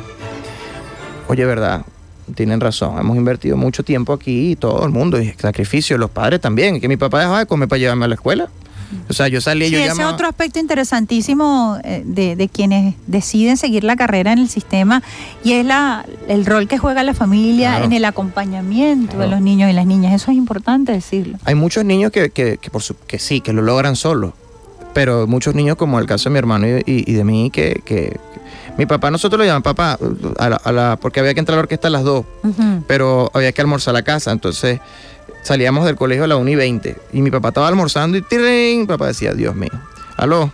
[1.28, 1.82] Oye, verdad,
[2.34, 6.40] tienen razón, hemos invertido mucho tiempo aquí y todo el mundo, y sacrificio, los padres
[6.40, 8.48] también, que mi papá dejaba de comer para llevarme a la escuela.
[9.08, 12.94] O sea, yo salí, Sí, yo ese llamaba- otro aspecto interesantísimo eh, de, de quienes
[13.08, 15.02] deciden seguir la carrera en el sistema
[15.42, 17.84] y es la, el rol que juega la familia Claro.
[17.86, 20.14] en el acompañamiento de los niños y las niñas.
[20.14, 21.38] Eso es importante decirlo.
[21.44, 24.32] Hay muchos niños que, que, que por su- que sí, que lo logran solos.
[24.94, 27.82] Pero muchos niños, como el caso de mi hermano y, y- y de mí, que-
[27.84, 28.18] que-
[28.76, 29.98] mi papá, nosotros lo llamamos papá,
[30.38, 32.84] a la- a la- porque había que entrar a la orquesta a las dos, Ujú.
[32.86, 34.32] pero había que almorzar a la casa.
[34.32, 34.80] Entonces
[35.42, 36.96] salíamos del colegio a la 1 y 20.
[37.12, 38.80] Y mi papá estaba almorzando y ¡tirín!
[38.80, 39.70] mi papá decía, Dios mío,
[40.16, 40.50] aló.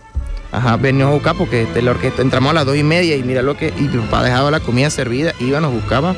[0.53, 3.23] Ajá, venimos a buscar porque de la orquesta entramos a las dos y media y
[3.23, 3.69] mira lo que.
[3.79, 6.15] Y mi papá dejaba la comida servida, iba, nos buscaba,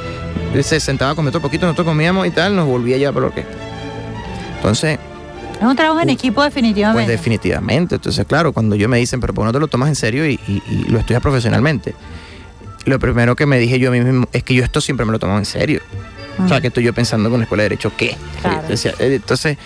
[0.60, 3.26] se sentaba a comer otro poquito, nosotros comíamos y tal, nos volvía ya para la
[3.28, 3.52] orquesta.
[4.56, 4.98] Entonces,
[5.60, 7.10] Es un trabajo en equipo pues definitivamente.
[7.10, 7.94] definitivamente.
[7.96, 10.26] Entonces, claro, cuando yo me dicen, pero ¿por qué no te lo tomas en serio
[10.28, 11.94] y, y- y lo estudias profesionalmente?
[12.84, 15.38] Lo primero que me dije yo mismo es que yo esto siempre me lo tomo
[15.38, 15.80] en serio.
[16.44, 18.16] O sea, que estoy yo pensando con la escuela de Derecho, ¿qué?
[18.42, 18.62] Claro.
[18.68, 19.56] Eh, Entonces,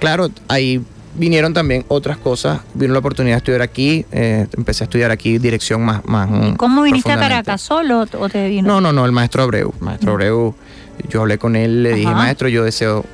[0.00, 0.82] claro, ahí
[1.14, 2.60] vinieron también otras cosas.
[2.74, 4.04] Vino la oportunidad de estudiar aquí.
[4.12, 6.04] eh, empecé a estudiar aquí dirección más.
[6.04, 7.18] más mm, ¿Cómo viniste a.
[7.18, 8.66] Caracas solo o te vino?
[8.68, 9.72] No, no, no, el maestro Abreu.
[9.80, 10.54] Maestro Abreu,
[11.08, 13.04] yo hablé con él, le dije, maestro, yo deseo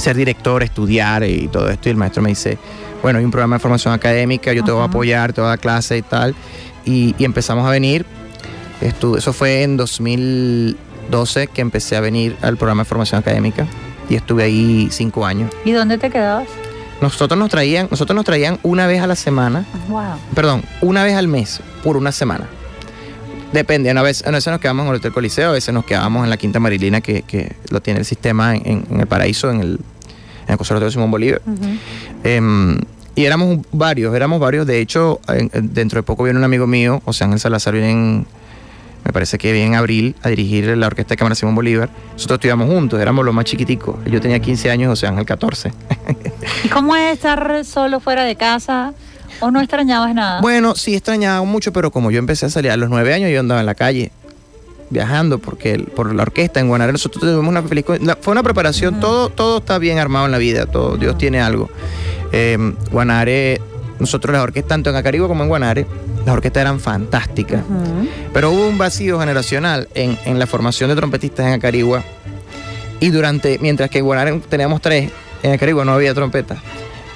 [0.00, 1.88] ser director, estudiar y todo esto.
[1.88, 2.58] Y el maestro me dice,
[3.02, 5.50] bueno, hay un programa de formación académica, yo te voy a apoyar, te voy a
[5.50, 6.34] dar clase y tal.
[6.84, 8.06] Y, y empezamos a venir.
[8.80, 13.66] Eso fue en 2012 que empecé a venir al programa de formación académica.
[14.08, 15.50] Y estuve ahí cinco años.
[15.64, 16.48] ¿Y dónde te quedabas?
[17.00, 20.16] Nosotros nos traían, nosotros nos traían una vez a la semana Wow.
[20.34, 22.46] perdón, una vez al mes por una semana.
[23.52, 26.22] Depende, a veces, a veces nos quedamos en el Hotel Coliseo, a veces nos quedábamos
[26.24, 29.60] en la Quinta Marilina, que, que lo tiene el sistema en, en- el Paraíso, en
[29.60, 29.72] el,
[30.46, 31.42] en el Conservatorio Simón Bolívar.
[32.22, 32.78] Em,
[33.16, 34.66] y éramos varios, éramos varios.
[34.68, 37.90] De hecho, en- en- dentro de poco viene un amigo mío, José Ángel Salazar, viene
[37.90, 38.26] en,
[39.04, 41.88] me parece que viene en abril a dirigir la Orquesta de Cámara Simón Bolívar.
[42.12, 43.96] Nosotros estudiamos juntos, éramos los más chiquiticos.
[44.06, 45.72] Yo tenía 15 años, José Ángel 14.
[46.64, 48.92] ¿Y cómo es estar solo fuera de casa?
[49.40, 50.40] ¿O no extrañabas nada?
[50.40, 53.40] Bueno, sí extrañaba mucho, pero como yo empecé a salir a los nueve años, yo
[53.40, 54.10] andaba en la calle
[54.90, 58.42] viajando porque el- por la orquesta en Guanare nosotros tuvimos una feliz la- fue una
[58.42, 61.70] preparación todo todo está bien armado en la vida todo Dios tiene algo.
[62.32, 62.58] Eh,
[62.90, 63.60] Guanare
[64.00, 65.86] nosotros las orquestas tanto en Acaribo como en Guanare
[66.26, 67.62] las orquestas eran fantásticas.
[68.34, 72.02] Pero hubo un vacío generacional en, en la formación de trompetistas en Acarigua
[72.98, 75.10] y durante mientras que en Guanare teníamos tres
[75.42, 76.56] en Acarigua no había trompeta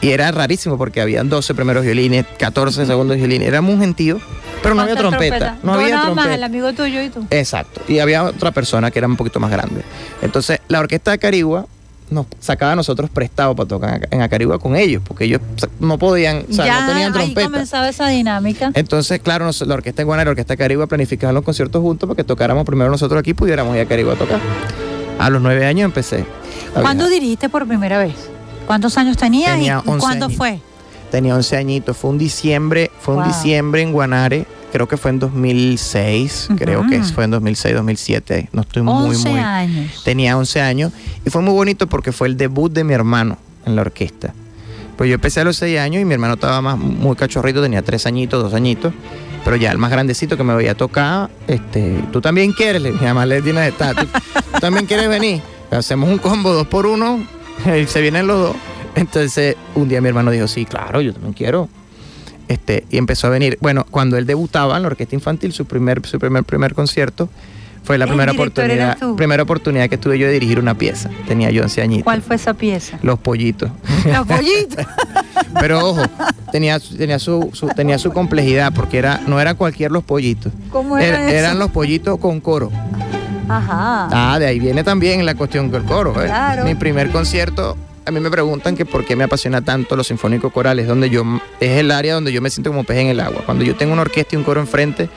[0.05, 4.20] y era rarísimo porque habían 12 primeros violines 14 segundos violines éramos un gentío
[4.62, 5.64] pero no había ¿Cuántas trompeta trompetas?
[5.64, 7.26] no Dos había nada más, trompeta el amigo tuyo y tú.
[7.31, 7.82] Exacto.
[7.86, 9.82] Y había otra persona que era un poquito más grande.
[10.22, 11.66] Entonces, la orquesta de Carigua
[12.10, 15.43] nos sacaba a nosotros prestado para tocar en Acarigua con ellos, porque ellos
[15.81, 17.51] no podían, o sea, ya no tenían ahí trompeta.
[17.51, 18.70] comenzaba esa dinámica.
[18.74, 22.06] Entonces, claro, nos- la orquesta de Guanare, la orquesta de Carigua planificaban los conciertos juntos
[22.09, 24.40] para que tocáramos primero nosotros aquí y pudiéramos ir a Carigua a tocar.
[25.18, 26.24] A los nueve años empecé.
[26.72, 27.10] ¿Cuándo viajar.
[27.20, 28.14] dirigiste por primera vez?
[28.66, 30.39] ¿Cuántos años tenías Tenía y- y 11 cuándo años.
[30.39, 30.61] fue?
[31.11, 31.97] Tenía 11 añitos.
[31.97, 33.28] Fue un diciembre, fue un Wow.
[33.32, 34.47] diciembre en Guanare.
[34.73, 36.49] Creo que fue en 2006.
[36.57, 38.49] Creo que fue en 2006, 2007.
[38.53, 39.39] No estoy muy, 11 muy.
[39.39, 40.03] años.
[40.05, 40.93] Tenía 11 años
[41.24, 44.35] y fue muy bonito porque fue el debut de mi hermano en la orquesta.
[44.97, 47.82] Pues yo empecé a los 6 años y mi hermano estaba más muy cachorrito, tenía
[47.82, 48.93] 3 añitos, 2 añitos.
[49.45, 53.27] Pero ya el más grandecito que me veía tocar, este, tú también quieres, mi mamá
[53.27, 55.43] le tiene esta, tú, tú también quieres venir.
[55.70, 57.20] Hacemos un combo dos por uno
[57.86, 58.56] se vienen los dos.
[58.94, 61.68] Entonces un día mi hermano dijo, sí, claro, yo también quiero.
[62.48, 63.56] Este, y empezó a venir.
[63.60, 67.28] Bueno, cuando él debutaba en la orquesta infantil, su primer, su primer, primer concierto,
[67.82, 71.10] fue la primera oportunidad, primera oportunidad que tuve yo de dirigir una pieza.
[71.26, 72.05] Tenía yo 11 añitos.
[72.05, 72.98] ¿Cuál fue esa pieza?
[73.02, 73.70] Los pollitos.
[74.06, 74.86] Los pollitos.
[75.60, 76.02] Pero ojo,
[76.51, 80.52] tenía, tenía, su, su- tenía su complejidad porque era, no era cualquier los pollitos.
[80.70, 81.36] ¿Cómo era Er- eso?
[81.36, 82.70] Eran los pollitos con coro.
[83.49, 84.09] Ajá.
[84.11, 86.11] Ah, de ahí viene también la cuestión del coro.
[86.23, 86.27] ¿eh?
[86.27, 86.65] Claro.
[86.65, 90.53] Mi primer concierto, a mí me preguntan que por qué me apasiona tanto los sinfónicos
[90.53, 91.25] corales, donde yo
[91.61, 93.43] es el área donde yo me siento como pez en el agua.
[93.45, 95.09] Cuando yo tengo una orquesta y un coro enfrente,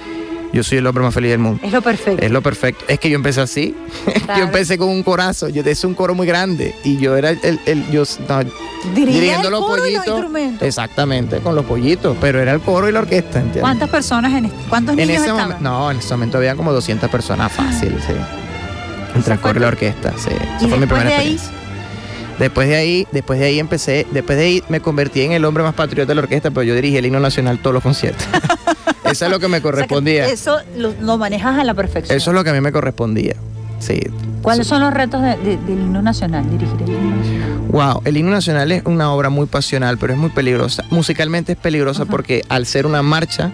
[0.57, 1.59] yo soy el hombre más feliz del mundo.
[1.63, 2.25] Es lo perfecto.
[2.25, 2.83] Es lo perfecto.
[2.87, 3.75] Es que yo empecé así.
[4.37, 5.47] Yo empecé con un corazo.
[5.49, 8.39] Yo es un coro muy grande y yo era el, el- el- yo no,
[8.93, 10.07] dirigiendo el los los pollitos.
[10.07, 10.67] instrumentos.
[10.67, 13.61] Exactamente, con los pollitos, pero era el coro y la orquesta, ¿entiendes?
[13.61, 15.43] ¿Cuántas personas en este- cuántos En niños ese estaban?
[15.49, 18.13] momento, no, en ese momento había como 200 personas fácil, sí.
[19.15, 20.29] Entre el coro y la orquesta, sí.
[20.31, 21.33] ¿Y Esa fue mi primera de ahí?
[21.33, 21.51] experiencia.
[22.39, 25.63] Después de ahí, después de ahí empecé, después de ahí me convertí en el hombre
[25.63, 28.25] más patriota de la orquesta, pero yo dirigí el himno nacional todos los conciertos.
[29.11, 30.25] Eso es lo que me O sea que correspondía.
[30.27, 32.15] eso lo, lo manejas a la perfección.
[32.17, 33.35] Eso es lo que a mí me correspondía.
[33.79, 33.99] Sí.
[34.41, 36.49] ¿Cuáles son los retos de- de- del himno nacional?
[36.49, 37.57] Dirigir el himno nacional.
[37.69, 40.83] Wow, el himno nacional es una obra muy pasional, pero es muy peligrosa.
[40.89, 43.51] Musicalmente es peligrosa porque al ser una marcha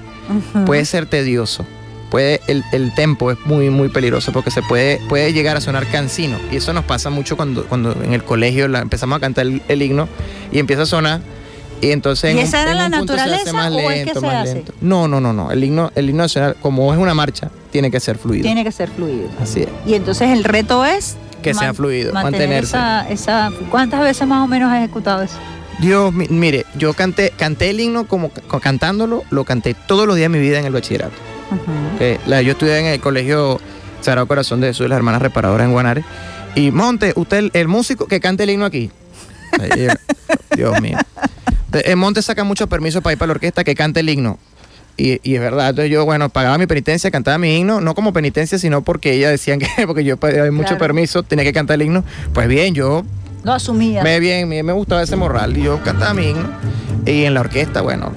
[0.66, 1.66] puede ser tedioso.
[2.12, 5.88] Puede, el, el tempo es muy, muy peligroso porque se puede, puede llegar a sonar
[5.88, 6.38] cansino.
[6.52, 9.64] Y eso nos pasa mucho cuando, cuando en el colegio la- empezamos a cantar el,
[9.68, 10.08] el himno
[10.52, 11.22] y empieza a sonar.
[11.84, 14.20] Y entonces ¿Y en esa era en la se naturaleza más o es que lento,
[14.20, 14.54] se más hace?
[14.56, 14.74] lento.
[14.82, 15.52] No, no, no, no.
[15.52, 18.44] El himno, el himno nacional, como es una marcha, tiene que ser fluido.
[18.44, 19.30] Tiene que ser fluido.
[19.42, 19.70] Así es.
[19.86, 22.78] Y entonces el reto es Que sea fluido, mantener mantenerse.
[22.78, 25.36] Esa, esa, ¿Cuántas veces más o menos has ejecutado eso?
[25.80, 30.16] Dios, mi- mire, yo canté, canté el himno como co- cantándolo, lo canté todos los
[30.16, 31.14] días de mi vida en el bachillerato.
[32.28, 33.60] La- yo estudié en el colegio
[34.02, 36.04] Sagrado Corazón de Jesús, las hermanas reparadoras en Guanare.
[36.56, 38.92] Y Monte, usted el, el músico que cante el himno aquí.
[39.60, 39.88] Ahí,
[40.56, 40.98] Dios mío.
[41.74, 44.38] En Monte saca mucho permiso para ir para la orquesta que cante el himno.
[44.96, 48.14] Y, y es verdad, entonces yo, bueno, pagaba mi penitencia, cantaba mi himno, no como
[48.14, 50.80] penitencia, sino porque ella decían que, porque yo pedía mucho Claro.
[50.80, 52.04] permiso, tenía que cantar el himno.
[52.34, 53.04] Pues bien, yo
[53.44, 54.04] Lo asumía.
[54.04, 55.58] me bien, me, me gustaba ese morral.
[55.58, 56.48] Y yo cantaba mi himno.
[57.08, 58.12] Y en la orquesta, bueno,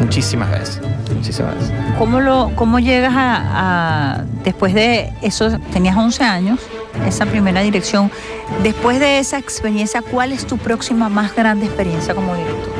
[0.00, 0.80] muchísimas veces.
[1.14, 1.72] Muchísimas veces.
[1.98, 6.60] ¿Cómo, lo, cómo llegas a, a- después de eso, tenías 11 años,
[7.06, 8.10] esa primera dirección,
[8.62, 12.77] después de esa experiencia, ¿cuál es tu próxima más grande experiencia como director?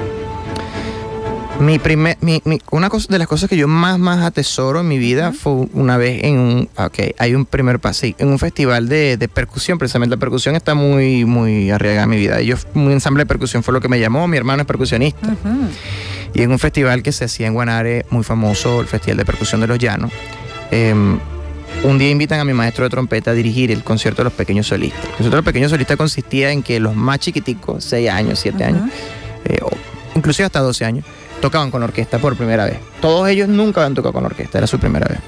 [1.61, 4.87] Mi primer, mi, mi- una cosa de las cosas que yo más, más atesoro en
[4.89, 8.39] mi vida fue una vez en un, ok, hay un primer paso, sí, en un
[8.39, 12.41] festival de, de percusión, precisamente la percusión está muy, muy arriesgada en mi vida.
[12.43, 15.35] Yo, un ensamble de percusión fue lo que me llamó, mi hermano es percusionista.
[16.33, 19.61] Y en un festival que se hacía en Guanare, muy famoso, el Festival de Percusión
[19.61, 20.13] de los Llanos,
[20.71, 20.95] eh,
[21.83, 24.69] un día invitan a mi maestro de trompeta a dirigir el concierto de los pequeños
[24.69, 25.03] solistas.
[25.05, 28.63] El concierto de los pequeños solistas consistía en que los más chiquiticos, 6 años, 7
[28.63, 28.91] años,
[29.45, 29.59] eh,
[30.15, 31.05] inclusive hasta 12 años,
[31.41, 32.79] tocaban con orquesta por primera vez.
[33.01, 35.19] Todos ellos nunca habían tocado con orquesta, era su primera vez.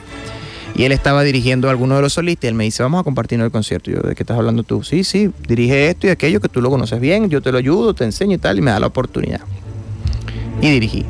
[0.74, 3.04] Y él estaba dirigiendo a alguno de los solistas y él me dice, vamos a
[3.04, 3.90] compartir el concierto.
[3.90, 4.82] Y yo, ¿de qué estás hablando tú?
[4.82, 7.92] Sí, sí, dirige esto y aquello que tú lo conoces bien, yo te lo ayudo,
[7.94, 9.40] te enseño y tal, y me da la oportunidad.
[10.60, 11.04] Y dirigí.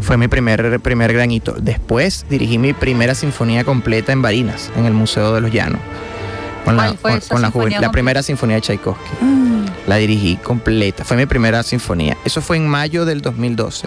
[0.00, 1.54] Fue mi primer, primer gran hito.
[1.58, 5.80] Después dirigí mi primera sinfonía completa en Barinas, en el Museo de los Llanos.
[6.64, 9.10] Con la, ¿Cuál fue con- la, primera sinfonía de Tchaikovsky.
[9.86, 11.04] La dirigí completa.
[11.04, 12.16] Fue mi primera sinfonía.
[12.24, 13.86] Eso fue en mayo del 2012.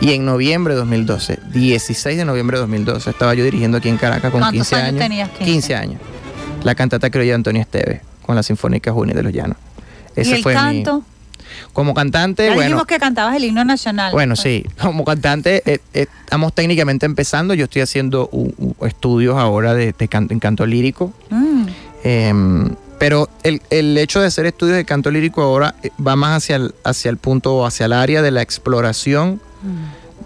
[0.00, 3.96] Y en noviembre de 2012, 16 de noviembre de 2012, estaba yo dirigiendo aquí en
[3.96, 5.00] Caracas con ¿Cuántos 15 años años.
[5.00, 5.30] tenías?
[5.30, 6.00] 15 años.
[6.64, 9.56] La cantata criolla de Antonio Esteves con la Sinfónica Juvenil de los Llanos.
[10.16, 11.02] ¿Y Ese el fue mi- canto?
[11.72, 12.62] Como cantante, Ya bueno.
[12.68, 14.12] dijimos que cantabas el himno nacional.
[14.12, 17.54] Bueno, sí, como cantante eh, eh, estamos técnicamente empezando.
[17.54, 18.28] Yo estoy haciendo
[18.82, 21.12] estudios ahora de, de can- en canto lírico.
[21.30, 21.66] Mm.
[22.04, 26.36] Em, pero el, el hecho de hacer estudios de canto lírico ahora eh, va más
[26.38, 29.40] hacia el, hacia el punto, o hacia el área de la exploración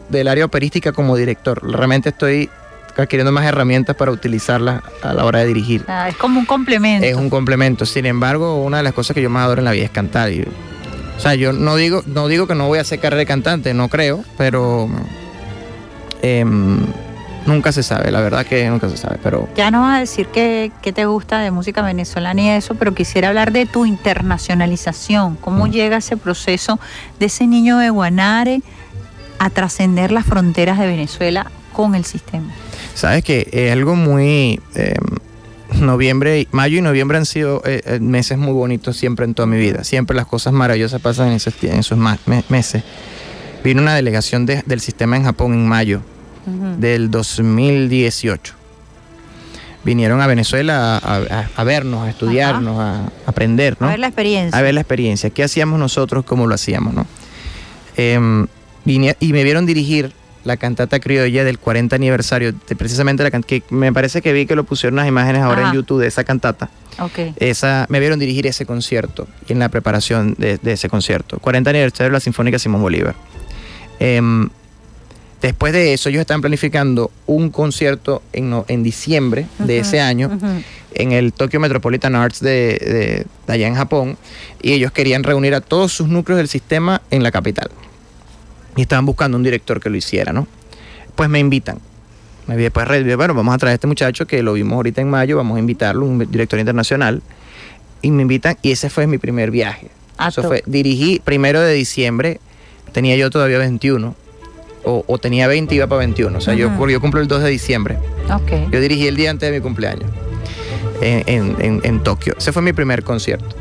[0.08, 1.60] del área operística como director.
[1.68, 2.48] Realmente estoy
[2.96, 5.84] adquiriendo más herramientas para utilizarlas a la hora de dirigir.
[5.88, 7.06] Ah, es como un complemento.
[7.06, 7.86] Es un complemento.
[7.86, 10.30] Sin embargo, una de las cosas que yo más adoro en la vida es cantar.
[10.32, 10.42] Y-
[11.16, 13.72] o sea, yo no digo, no digo que no voy a hacer carrera de cantante,
[13.74, 14.88] no creo, pero
[16.22, 16.80] em,
[17.46, 19.18] nunca se sabe, la verdad que nunca se sabe.
[19.22, 22.74] Pero Ya nos vas a decir qué, qué te gusta de música venezolana y eso,
[22.74, 25.36] pero quisiera hablar de tu internacionalización.
[25.36, 25.70] ¿Cómo Mm.
[25.70, 26.78] llega ese proceso
[27.18, 28.62] de ese niño de Guanare
[29.38, 32.52] a trascender las fronteras de Venezuela con el sistema?
[32.94, 34.60] sabes que es algo muy...
[34.74, 34.94] em,
[35.80, 39.56] noviembre, mayo y noviembre han sido eh, eh, meses muy bonitos siempre en toda mi
[39.56, 39.84] vida.
[39.84, 42.82] Siempre las cosas maravillosas pasan en esos, en meses.
[43.62, 46.02] Vino una delegación de- del sistema en Japón en mayo
[46.78, 48.54] del 2018.
[49.82, 53.86] Vinieron a Venezuela a, a- a vernos, a estudiarnos, a, aprender, ¿no?
[53.86, 54.58] A ver la experiencia.
[54.58, 55.30] A ver la experiencia.
[55.30, 56.24] ¿Qué hacíamos nosotros?
[56.24, 57.06] ¿Cómo lo hacíamos, no?
[57.96, 58.46] Em,
[58.84, 60.12] vine- y me vieron dirigir
[60.44, 64.54] la cantata criolla del 40 aniversario, de precisamente la que me parece que vi que
[64.56, 65.70] lo pusieron unas imágenes ahora Ajá.
[65.70, 66.68] en YouTube de esa cantata.
[66.98, 67.18] Ok.
[67.36, 71.38] Esa, me vieron dirigir ese concierto y en la preparación de, de ese concierto.
[71.38, 73.14] 40 aniversario de la Sinfónica Simón Bolívar.
[73.98, 74.48] Em,
[75.40, 80.38] después de eso, ellos estaban planificando un concierto en, no- en diciembre de ese año
[80.94, 82.50] en el Tokyo Metropolitan Arts de,
[82.80, 84.16] de- de allá en Japón
[84.62, 87.70] y ellos querían reunir a todos sus núcleos del sistema en la capital.
[88.76, 90.46] Y estaban buscando un director que lo hiciera, ¿no?
[91.14, 91.78] Pues me invitan.
[92.46, 95.00] Me vi después, re- bueno, vamos a traer a este muchacho que lo vimos ahorita
[95.00, 97.22] en mayo, vamos a invitarlo, un director internacional.
[98.02, 99.88] Y me invitan y ese fue mi primer viaje.
[100.28, 102.40] Eso fue, dirigí primero de diciembre,
[102.92, 104.14] tenía yo todavía 21,
[104.84, 106.36] o, o tenía 20 y iba para 21.
[106.36, 106.88] O sea, yo, Ujú.
[106.88, 107.98] yo cumplo el 2 de diciembre.
[108.32, 108.70] Ok.
[108.72, 110.10] Yo dirigí el día antes de mi cumpleaños
[111.00, 112.34] en, en- en- en Tokio.
[112.38, 113.56] Ese fue mi primer concierto.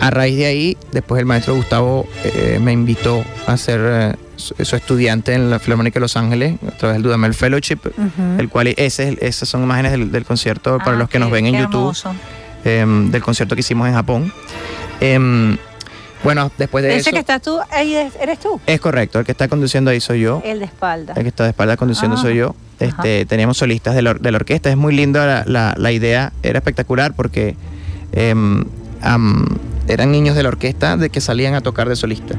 [0.00, 4.54] A raíz de ahí, después el maestro Gustavo eh, me invitó a ser eh, su,
[4.62, 8.38] su estudiante en la Filarmónica de Los Ángeles, a través del Dudamel Fellowship, Ujú.
[8.38, 11.46] el cual ese, esas son imágenes del, del concierto para Ah, los que nos ven
[11.46, 11.96] en YouTube,
[12.64, 14.32] em, del concierto que hicimos en Japón.
[16.24, 17.10] Bueno, después de Ese eso...
[17.12, 18.60] que estás tú, ahí es- eres tú.
[18.66, 20.42] Es correcto, el que está conduciendo ahí soy yo.
[20.44, 21.12] El de espalda.
[21.16, 22.54] El que está de espalda conduciendo Ah, soy yo.
[22.80, 24.68] Este, teníamos solistas de la, de la orquesta.
[24.70, 26.32] Es muy lindo la, la- la idea.
[26.42, 27.56] Era espectacular porque
[28.12, 28.64] em,
[29.88, 32.34] eran niños de la orquesta de que salían a tocar de solista.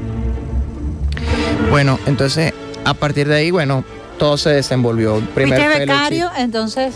[1.70, 2.52] Bueno, entonces
[2.84, 3.84] a partir de ahí, bueno,
[4.18, 5.20] todo se desenvolvió.
[5.34, 5.92] Primer Fuiste fellowship.
[5.92, 6.94] becario, entonces.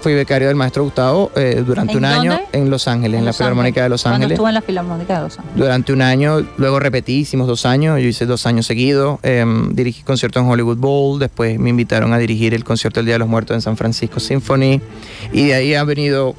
[0.00, 3.30] Fui becario del maestro Gustavo eh, durante ¿En un año en Los Ángeles, en, la
[3.30, 4.32] Los Filarmónica de Los Ángeles.
[4.32, 5.58] estuvo en la Filarmónica de Los Ángeles.
[5.58, 10.02] Durante un año, luego repetí, hicimos dos años, yo hice dos años seguidos, em, dirigí
[10.02, 13.28] conciertos en Hollywood Bowl, después me invitaron a dirigir el concierto del Día de los
[13.28, 14.80] Muertos en San Francisco Symphony,
[15.32, 16.34] y de ahí han venido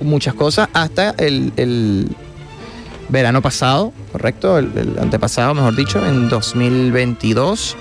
[0.00, 2.08] muchas cosas hasta el, el
[3.10, 4.58] verano pasado, ¿correcto?
[4.58, 7.76] El, el antepasado, mejor dicho, en 2022,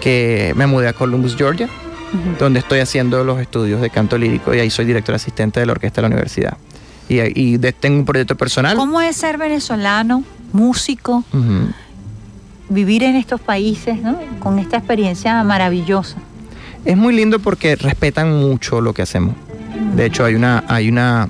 [0.00, 1.68] que me mudé a Columbus, Georgia,
[2.38, 5.72] donde estoy haciendo los estudios de canto lírico y ahí soy director asistente de la
[5.72, 6.56] orquesta de la universidad.
[7.08, 8.76] Y, y de- tengo un proyecto personal.
[8.76, 10.22] ¿Cómo es ser venezolano,
[10.52, 11.24] músico,
[12.68, 14.18] vivir en estos países, ¿no?
[14.38, 16.16] Con esta experiencia maravillosa.
[16.84, 19.34] Es muy lindo porque respetan mucho lo que hacemos.
[19.96, 21.28] De hecho, hay una, hay una,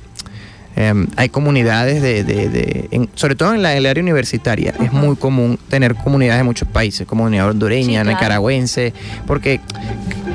[0.76, 4.74] em, hay comunidades de, de- de- en- sobre todo en la, en el área universitaria,
[4.80, 8.10] es muy común tener comunidades de muchos países, comunidad hondureña, Sí, claro.
[8.10, 8.92] nicaragüense,
[9.26, 9.60] porque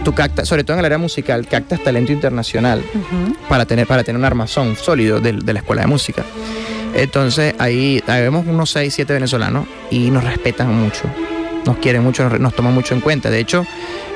[0.06, 2.82] tú captas, sobre todo en el área musical, captas talento internacional
[3.50, 6.24] para tener, para tener un armazón sólido de, de la escuela de música.
[6.94, 11.04] Entonces ahí, ahí vemos unos 6, 7 venezolanos y nos respetan mucho,
[11.66, 13.30] nos quieren mucho, nos, toman mucho en cuenta.
[13.30, 13.66] De hecho,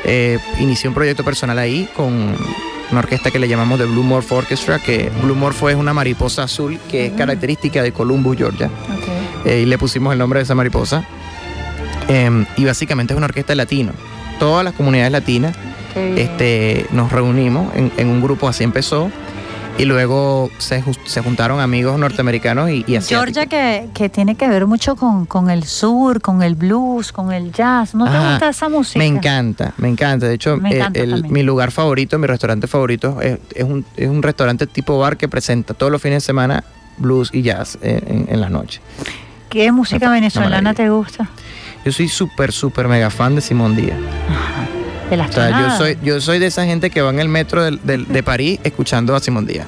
[0.05, 2.35] eh, inicié un proyecto personal ahí con
[2.91, 6.43] una orquesta que le llamamos The Blue Morph Orchestra, que Blue Morph es una mariposa
[6.43, 8.69] azul que es característica de Columbus, Georgia.
[9.43, 11.03] Eh, y le pusimos el nombre de esa mariposa.
[12.07, 13.91] Em, y básicamente es una orquesta latina.
[14.39, 15.55] Todas las comunidades latinas.
[15.95, 19.11] Este, nos reunimos en, en un grupo, así empezó.
[19.77, 23.07] Y luego se, se juntaron amigos norteamericanos y, y asiáticos.
[23.07, 27.31] Georgia que, que tiene que ver mucho con, con el sur, con el blues, con
[27.31, 27.95] el jazz.
[27.95, 28.99] ¿No te gusta esa música?
[28.99, 30.27] Me encanta, me encanta.
[30.27, 31.33] De hecho, eh, encanta el- también.
[31.33, 35.29] mi lugar favorito, mi restaurante favorito, es, es un, es un restaurante tipo bar que
[35.29, 36.61] presenta todos los fines de semana
[36.97, 38.81] blues y jazz en, en la noche.
[39.47, 41.29] ¿Qué música venezolana te gusta?
[41.85, 43.97] Yo soy súper, súper mega fan de Simón Díaz.
[45.09, 47.29] De las O sea, yo soy, yo soy de esa gente que va en el
[47.29, 49.65] metro del- de París escuchando a Simón Díaz.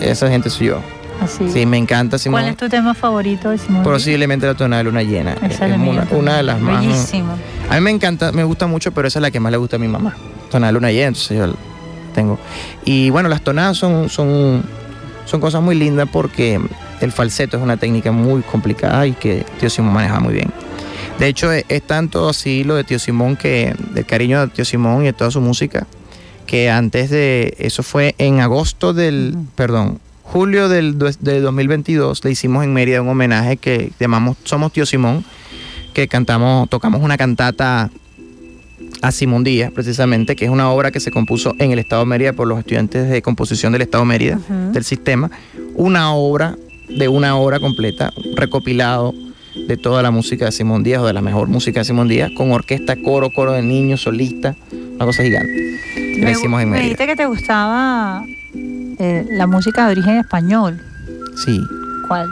[0.00, 0.80] Esa gente soy yo.
[1.22, 1.48] Así.
[1.50, 2.40] Sí, me encanta Simón.
[2.40, 3.82] ¿Cuál es tu tema favorito de Simón?
[3.84, 5.32] Posiblemente la tonada de luna llena.
[5.48, 5.76] Esa es la
[6.10, 6.80] una, de las más.
[6.84, 7.34] Bellísimo.
[7.70, 9.76] A mí me encanta, me gusta mucho, pero esa es la que más le gusta
[9.76, 10.14] a mi mamá.
[10.50, 11.54] Tonada de luna llena, entonces yo la
[12.14, 12.38] tengo.
[12.84, 14.62] Y bueno, las tonadas son, son,
[15.24, 16.60] son cosas muy lindas porque
[17.00, 20.50] el falseto es una técnica muy complicada y que Tío Simón maneja muy bien.
[21.18, 24.64] De hecho, es, es tanto así lo de Tío Simón que, del cariño de Tío
[24.64, 25.86] Simón y de toda su música,
[26.46, 32.64] que antes de, eso fue en agosto del, perdón, julio del, de 2022, le hicimos
[32.64, 35.24] en Mérida un homenaje que llamamos Somos Tío Simón,
[35.92, 37.90] que cantamos, tocamos una cantata
[39.00, 42.06] a Simón Díaz, precisamente, que es una obra que se compuso en el Estado de
[42.06, 44.40] Mérida por los estudiantes de composición del Estado de Mérida,
[44.72, 45.30] del sistema.
[45.74, 46.56] Una obra
[46.88, 49.14] de una hora completa, recopilado
[49.54, 52.30] de toda la música de Simón Díaz, o de la mejor música de Simón Díaz,
[52.36, 54.54] con orquesta, coro, coro de niños, solista,
[54.96, 55.78] una cosa gigante.
[56.18, 58.24] Me, hicimos en me dijiste que te gustaba
[58.98, 60.80] eh, la música de origen español.
[61.44, 61.60] Sí,
[62.08, 62.28] ¿Cuál?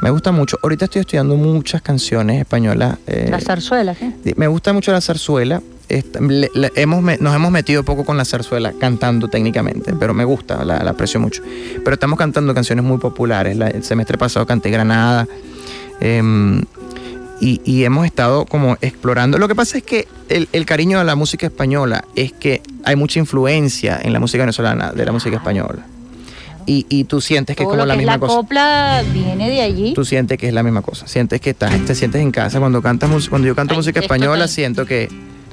[0.00, 0.58] me gusta mucho.
[0.62, 2.98] Ahorita estoy estudiando muchas canciones españolas.
[3.06, 4.12] eh, La zarzuela, ¿qué?
[4.36, 5.62] Me gusta mucho la zarzuela.
[5.88, 10.24] Esta- le- le- hemos, nos hemos metido poco con la zarzuela cantando técnicamente, pero me
[10.24, 11.42] gusta, la, la aprecio mucho.
[11.84, 13.56] Pero estamos cantando canciones muy populares.
[13.56, 15.28] La- el semestre pasado canté Granada.
[16.02, 16.62] Em,
[17.40, 19.38] y- y hemos estado como explorando.
[19.38, 22.96] Lo que pasa es que el, el cariño a la música española es que hay
[22.96, 25.86] mucha influencia en la música venezolana de la música española.
[26.66, 28.34] Y, y tú sientes que es Todo como lo la que es misma la cosa.
[28.34, 29.94] copla viene de allí.
[29.94, 31.08] Tú sientes que es la misma cosa.
[31.08, 32.60] Sientes que estás, te sientes en casa.
[32.60, 35.08] Cuando cantas cuando yo canto Ay, música es española, siento que,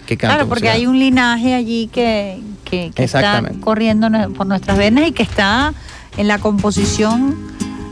[0.06, 0.36] que canto.
[0.36, 5.12] Claro, porque música- hay un linaje allí que, que, está corriendo por nuestras venas y
[5.12, 5.74] que está
[6.18, 7.36] en la composición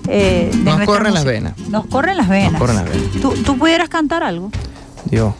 [0.07, 1.57] eh, de Nos corren las venas.
[1.69, 2.51] Nos corren las venas.
[2.53, 3.11] Nos corren las venas.
[3.21, 4.51] ¿Tú, tú pudieras cantar algo?
[5.05, 5.33] Dios,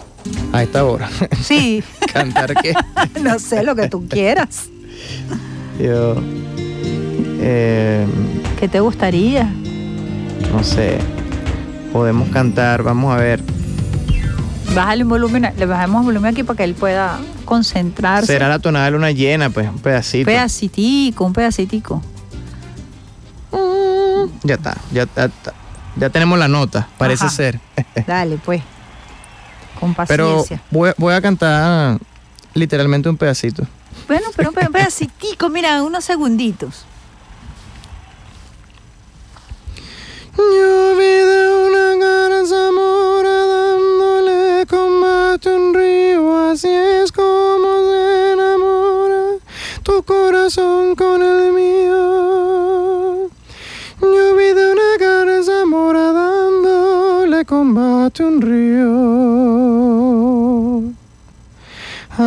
[0.54, 1.10] a esta hora.
[1.44, 1.84] Sí.
[2.14, 2.74] ¿Cantar qué?
[3.22, 4.66] no sé, lo que tú quieras.
[5.80, 6.16] Yo.
[7.40, 8.06] eh,
[8.60, 9.50] ¿Qué te gustaría?
[10.54, 10.98] no sé.
[11.92, 13.42] Podemos cantar, vamos a ver.
[14.76, 18.28] Bájale un volumen, le bajamos el volumen aquí para que él pueda concentrarse.
[18.34, 20.26] Será la tonada de luna llena, pues, un Un pedacito.
[20.26, 22.02] pedacitico, un pedacitico.
[24.44, 25.30] Ya está, ya, ya,
[25.96, 27.34] ya tenemos la nota, parece Ajá.
[27.36, 27.60] ser.
[28.08, 28.62] Dale, pues.
[29.80, 30.62] Con Pero paciencia.
[30.72, 31.98] voy, voy a cantar
[32.54, 33.64] literalmente un pedacito.
[34.08, 36.86] Bueno, pero un pe- un pedacitico, mira, unos segunditos.
[40.38, 48.34] Yo vi de una garza mora dándole combate a un río, así es como se
[48.34, 49.24] enamora
[49.84, 51.47] tu corazón con el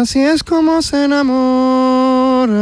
[0.00, 2.56] así es como se enamora.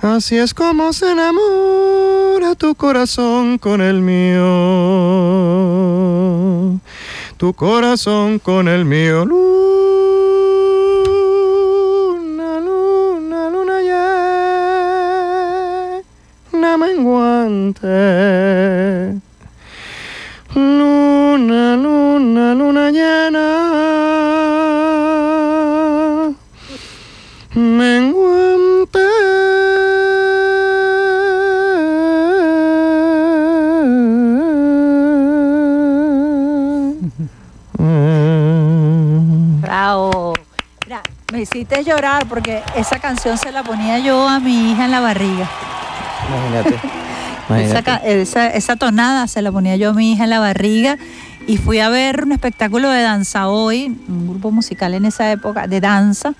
[0.00, 4.42] Así es como se enamora tu corazón con el mío.
[7.36, 9.24] Tu corazón con el mío.
[9.24, 9.40] Luna,
[12.60, 13.80] luna, luna
[16.50, 17.86] llena menguante.
[20.54, 24.13] Luna, luna, luna llena.
[41.44, 45.48] Hiciste llorar porque esa canción se la ponía yo a mi hija en la barriga.
[46.28, 46.74] Imagínate.
[47.44, 47.82] Esa, Imagínate.
[47.84, 50.96] ca- esa, esa tonada se la ponía yo a mi hija en la barriga
[51.46, 55.66] y fui a ver un espectáculo de danza hoy, un grupo musical en esa época
[55.66, 56.32] de danza,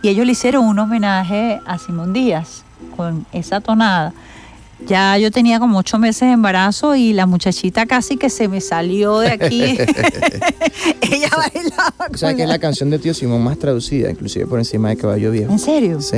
[0.00, 2.62] y ellos le hicieron un homenaje a Simón Díaz
[2.96, 4.12] con esa tonada.
[4.86, 8.60] Ya yo tenía como ocho meses de embarazo y la muchachita casi que se me
[8.60, 9.62] salió de aquí.
[11.00, 11.94] Ella bailaba.
[12.12, 14.88] O sea con que es la- canción de Tío Simón más traducida, inclusive por encima
[14.90, 15.52] de Caballo Viejo.
[15.52, 16.00] ¿En serio?
[16.00, 16.16] Sí,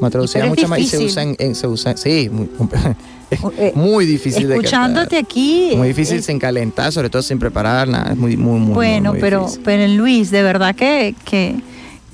[0.00, 2.48] más traducida Pero mucho más y se usa en, en- se usa, sí, muy,
[3.56, 5.70] Eh, muy difícil de Escuchándote aquí.
[5.74, 9.12] Muy difícil eh, sin calentar, sobre todo sin preparar nada, es muy muy muy Bueno,
[9.12, 9.62] muy pero, difícil.
[9.64, 11.54] pero Luis, de verdad que, que,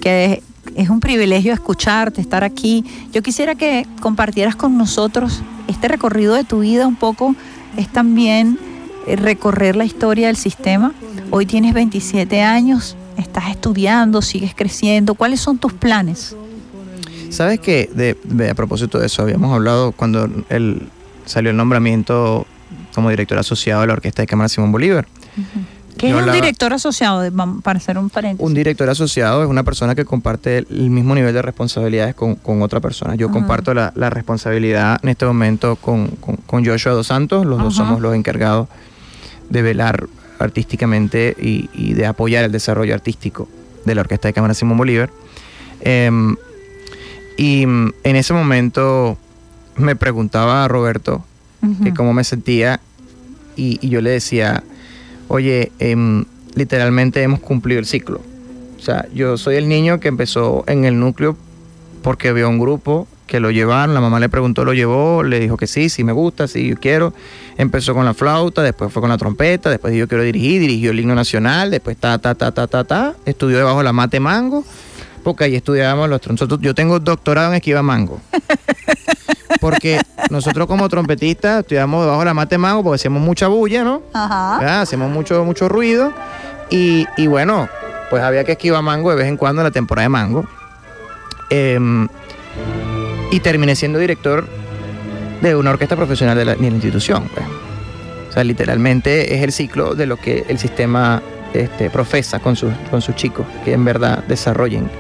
[0.01, 0.45] que
[0.77, 2.85] es un privilegio escucharte, estar aquí.
[3.13, 7.35] Yo quisiera que compartieras con nosotros este recorrido de tu vida un poco,
[7.77, 8.59] es también
[9.07, 10.93] eh, recorrer la historia del sistema.
[11.31, 15.15] Hoy tienes 27 años, estás estudiando, sigues creciendo.
[15.15, 16.35] ¿Cuáles son tus planes?
[17.31, 17.61] ¿Sabes?
[17.63, 20.89] De, de- a propósito de eso, habíamos hablado cuando el,
[21.27, 22.47] salió el nombramiento
[22.95, 25.07] como director asociado de la Orquesta de Cámara Simón Bolívar.
[25.99, 27.31] ¿Qué es un director asociado?
[27.63, 28.47] Para hacer un paréntesis.
[28.47, 32.63] Un director asociado es una persona que comparte el mismo nivel de responsabilidades con, con
[32.63, 33.17] otra persona.
[33.17, 33.35] Yo Ajá.
[33.35, 37.45] comparto la, la responsabilidad en este momento con, con, con Joshua Dos Santos.
[37.45, 38.69] Los dos somos los encargados
[39.51, 40.07] de velar
[40.39, 43.49] artísticamente y, y de apoyar el desarrollo artístico
[43.85, 45.11] de la Orquesta de Cámara Simón Bolívar.
[45.81, 46.37] Em,
[47.37, 49.17] y en ese momento
[49.77, 51.25] me preguntaba a Roberto
[51.83, 52.81] que cómo me sentía
[53.57, 54.63] y, y yo le decía,
[55.29, 56.25] oye, em,
[56.55, 58.21] literalmente hemos cumplido el ciclo.
[58.77, 61.37] O sea, yo soy el niño que empezó en el núcleo
[62.03, 65.57] porque vio un grupo que lo llevaron, la mamá le preguntó, lo llevó, le dijo
[65.57, 67.13] que sí, sí me gusta, sí yo quiero.
[67.59, 71.01] Empezó con la flauta, después fue con la trompeta, después yo quiero dirigir, dirigió el
[71.01, 74.65] himno nacional, después ta, ta, ta, ta, ta, ta, estudió debajo de la mate mango,
[75.23, 76.59] porque ahí estudiábamos los trompetistas.
[76.61, 78.21] Yo tengo doctorado en esquiva mango.
[79.61, 84.03] Porque nosotros como trompetistas estudiamos debajo de la mate mango porque hacíamos mucha bulla, ¿no?
[84.13, 84.81] Ajá.
[84.81, 86.13] Hacemos mucho, mucho ruido.
[86.71, 87.69] Y, y bueno,
[88.11, 90.47] pues había que esquivar mango de vez en cuando en la temporada de mango.
[91.51, 92.09] Em,
[93.31, 94.47] y terminé siendo director
[95.41, 97.29] de una orquesta profesional de la, de la institución.
[97.35, 97.47] pues.
[98.29, 101.23] O sea, literalmente es el ciclo de lo que el sistema
[101.55, 104.91] este, profesa con sus, con sus chicos, que en verdad desarrollen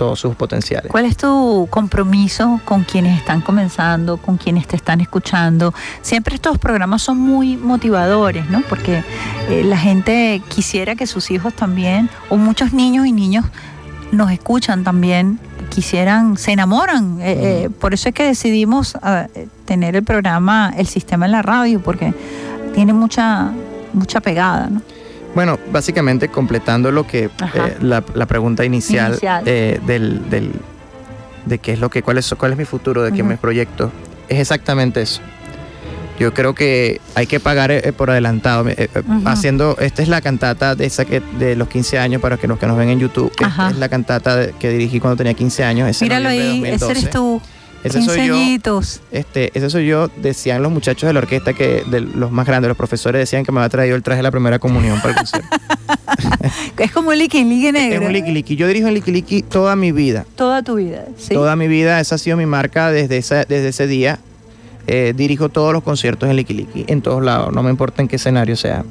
[0.00, 0.90] todos sus potenciales.
[0.90, 5.74] ¿Cuál es tu compromiso con quienes están comenzando, con quienes te están escuchando?
[6.00, 8.62] Siempre estos programas son muy motivadores, ¿no?
[8.66, 9.04] Porque
[9.50, 13.44] eh, la gente quisiera que sus hijos también, o muchos niños y niños
[14.10, 17.20] nos escuchan también, quisieran, se enamoran.
[17.20, 18.96] Eh, eh, por eso es que decidimos
[19.66, 22.14] tener el programa, el sistema en la radio, porque
[22.72, 23.52] tiene mucha,
[23.92, 24.80] mucha pegada, ¿no?
[25.34, 27.30] Bueno, básicamente completando lo que eh,
[27.80, 29.42] la, la pregunta inicial, Inicial.
[29.46, 30.52] eh, del, del-
[31.46, 33.90] de qué es lo que cuál es cuál es mi futuro, de qué me proyecto,
[34.28, 35.20] es exactamente eso.
[36.18, 38.68] Yo creo que hay que pagar eh, por adelantado.
[38.68, 38.90] eh.
[39.24, 42.58] Haciendo, esta es la cantata de esa que de los 15 años para que los
[42.58, 43.32] que nos ven en YouTube.
[43.42, 43.70] Ajá.
[43.70, 45.88] Es la cantata de- que dirigí cuando tenía 15 años.
[45.88, 46.90] ese Míralo ahí, ese 2012.
[46.92, 47.40] eres tú.
[47.82, 48.80] Ese soy yo.
[49.10, 52.68] Este, ese soy yo, decían los muchachos de la orquesta que de los más grandes,
[52.68, 55.16] los profesores decían que me había traído el traje de la primera comunión para el
[55.16, 55.48] concierto.
[56.78, 58.00] Es como un liqui liqui negro.
[58.00, 58.56] es un Licky Licky.
[58.56, 60.24] Yo dirijo en Licky Licky toda mi vida.
[60.34, 61.34] Toda tu vida, ¿sí?
[61.34, 64.18] Toda mi vida, esa ha sido mi marca desde, esa, desde ese día.
[64.86, 68.16] Eh, dirijo todos los conciertos en Licky, en todos lados, no me importa en qué
[68.16, 68.84] escenario sea.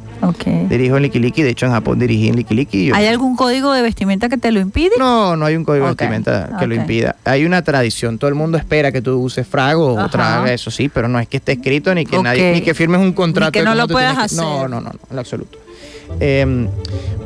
[0.70, 4.30] Dirijo en Licky, de hecho en Japón dirigí en yo- ¿Hay algún código de vestimenta
[4.30, 4.92] que te lo impide?
[4.98, 7.16] No, no hay un código de vestimenta que lo impida.
[7.26, 10.10] Hay una tradición, todo el mundo espera que tú uses frago o Ajá.
[10.10, 13.02] traga eso sí, pero no es que esté escrito ni que nadie ni que firmes
[13.02, 13.50] un contrato.
[13.52, 14.70] Ni que no lo puedas que- No, hacer.
[14.70, 15.58] no, no, no, en lo absoluto.
[16.20, 16.68] Eh,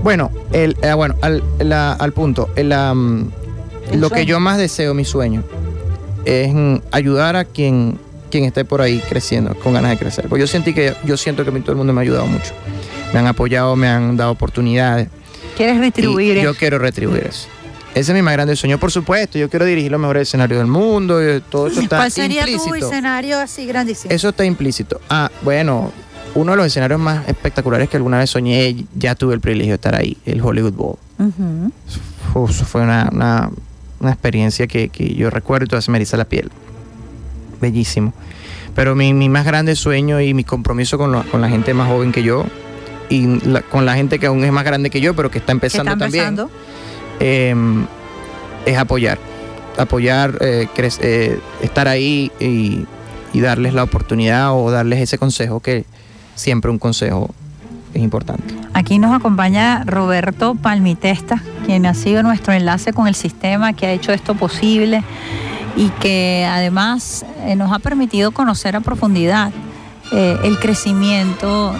[0.02, 3.30] bueno, el, eh, bueno, al, la- al punto, el, am,
[3.92, 5.44] El lo que yo más deseo, mi sueño,
[6.26, 7.98] es mm, ayudar a quien,
[8.34, 10.28] quien esté por ahí creciendo, con ganas de crecer.
[10.28, 12.26] Porque yo sentí que yo siento que a mí todo el mundo me ha ayudado
[12.26, 12.52] mucho.
[13.14, 15.08] Me han apoyado, me han dado oportunidades.
[15.56, 16.38] ¿Quieres retribuir?
[16.38, 16.60] Y yo eso?
[16.60, 17.48] quiero retribuir eso.
[17.94, 19.38] Ese es mi más grande sueño, por supuesto.
[19.38, 21.22] Yo quiero dirigir los mejores escenarios del mundo.
[21.22, 22.70] y todo eso está ¿Cuál sería implícito.
[22.80, 24.12] tu escenario así grandísimo?
[24.12, 25.00] Eso está implícito.
[25.12, 25.92] Ah, bueno,
[26.34, 29.76] uno de los escenarios más espectaculares que alguna vez soñé, ya tuve el privilegio de
[29.76, 30.98] estar ahí, el Hollywood Bowl.
[32.34, 33.52] Uf, eso fue una, una-
[34.00, 36.50] una experiencia que, que yo recuerdo y todavía se me eriza la piel.
[37.64, 38.14] Bellísimo.
[38.76, 41.88] Pero mi, mi más grande sueño y mi compromiso con, lo- con la gente más
[41.88, 42.46] joven que yo
[43.10, 45.48] y la- con la gente que aún es más grande que yo, pero que está
[45.48, 46.38] ¿Qué empezando también
[47.20, 47.56] eh,
[48.66, 49.18] es apoyar.
[49.78, 50.68] Apoyar, eh,
[51.02, 52.86] eh, estar ahí y,
[53.34, 55.86] y darles la oportunidad o darles ese consejo que
[56.36, 57.34] siempre un consejo
[57.94, 58.54] es importante.
[58.74, 63.92] Aquí nos acompaña Roberto Palmitesta, quien ha sido nuestro enlace con el sistema, que ha
[63.94, 65.04] hecho esto posible
[65.76, 69.52] y que además eh, nos ha permitido conocer a profundidad
[70.12, 71.74] eh, el crecimiento.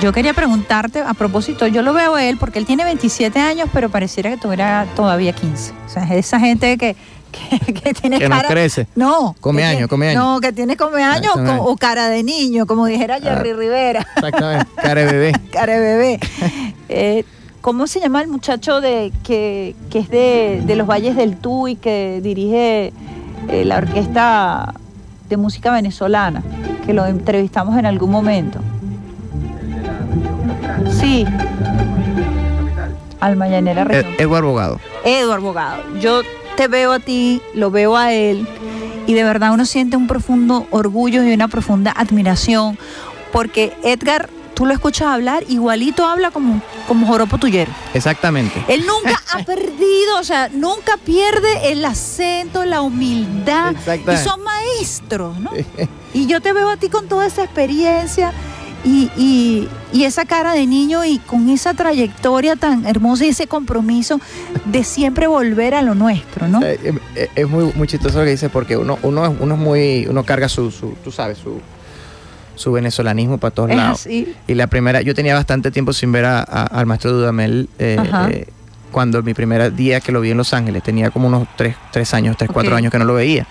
[0.00, 3.68] Yo quería preguntarte, a propósito, yo lo veo a él porque él tiene 27 años,
[3.72, 5.72] pero pareciera que tuviera todavía 15.
[5.86, 6.94] O sea, es esa gente que,
[7.32, 8.48] que, que tiene Que no cara...
[8.48, 8.86] crece.
[8.94, 9.34] No.
[9.40, 10.22] Come años, come años.
[10.22, 13.56] No, que tiene come años o, cara de niño, como dijera Jerry Ah.
[13.56, 14.06] Rivera.
[14.16, 14.66] Exactamente.
[14.76, 15.32] Cara de bebé.
[15.52, 16.20] Cara de bebé.
[16.88, 17.24] Eh,
[17.60, 21.74] ¿Cómo se llama el muchacho de que, que es de, de los Valles del Tuy,
[21.76, 22.92] que dirige
[23.48, 24.74] eh, la orquesta
[25.28, 26.42] de música venezolana?
[26.86, 28.60] Que lo entrevistamos en algún momento.
[31.00, 31.24] Sí.
[33.20, 34.14] Alma Llanera Ed- Región.
[34.18, 34.80] Edward Bogado.
[35.04, 36.22] Eduardo Bogado, yo
[36.56, 38.46] te veo a ti, lo veo a él,
[39.06, 42.76] y de verdad uno siente un profundo orgullo y una profunda admiración,
[43.32, 44.28] porque Edgar,
[44.58, 47.70] tú lo escuchas hablar, igualito habla como, como joropo tuyero.
[47.94, 48.60] Exactamente.
[48.66, 55.38] Él nunca ha perdido, o sea, nunca pierde el acento, la humildad, y son maestros,
[55.38, 55.52] ¿no?
[56.12, 58.32] Y yo te veo a ti con toda esa experiencia
[58.84, 63.46] y, y- y esa cara de niño y con esa trayectoria tan hermosa y ese
[63.46, 64.20] compromiso
[64.64, 66.60] de siempre volver a lo nuestro, ¿no?
[66.62, 70.06] Eh, eh, es muy, muy chistoso lo que dice porque uno, uno, uno es muy,
[70.08, 71.60] uno carga su, su tú sabes, su,
[72.58, 74.00] su venezolanismo para todos Es lados.
[74.00, 74.34] así.
[74.46, 77.96] Y la primera, yo tenía bastante tiempo sin ver a- a- al maestro Dudamel eh,
[78.30, 78.46] eh,
[78.92, 82.12] cuando mi primer día que lo vi en Los Ángeles, tenía como unos tres, tres
[82.14, 83.46] años, tres, cuatro años que no lo veía.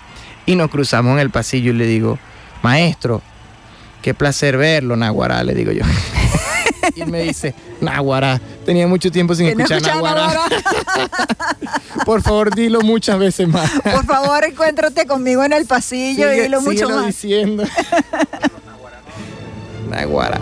[0.46, 2.18] Y nos cruzamos en el pasillo y le digo,
[2.62, 3.22] maestro,
[4.02, 5.82] qué placer verlo, Naguará, le digo yo.
[6.96, 10.40] y él me dice, Naguará, tenía mucho tiempo sin no escuchar escuchaba Naguará.
[12.04, 13.70] Por favor, dilo muchas veces más.
[13.82, 17.06] Por favor, encuéntrate conmigo en el pasillo y dilo mucho más.
[17.06, 17.64] diciendo.
[19.90, 20.40] Naguará.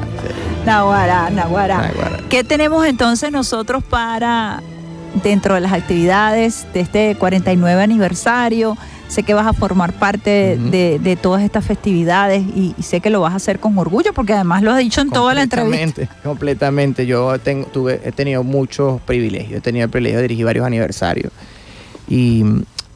[0.64, 1.89] Naguará, Naguará.
[1.89, 2.18] Naguará.
[2.28, 4.62] ¿Qué tenemos entonces nosotros para
[5.23, 8.77] dentro de las actividades de este 49 aniversario?
[9.09, 13.09] Sé que vas a formar parte de, de todas estas festividades y, y sé que
[13.09, 15.77] lo vas a hacer con orgullo porque además lo has dicho en toda la entrevista.
[15.77, 17.06] Completamente, completamente.
[17.06, 19.59] Yo tengo, tuve, he tenido muchos privilegios.
[19.59, 21.32] He tenido el privilegio de dirigir varios aniversarios.
[22.09, 22.44] Y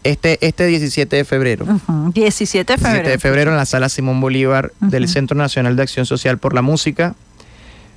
[0.04, 3.08] este, este 17 de febrero, Ujú, 17 de 17 febrero.
[3.08, 5.08] de febrero en la sala Simón Bolívar del.
[5.08, 7.14] Centro Nacional de Acción Social por la Música.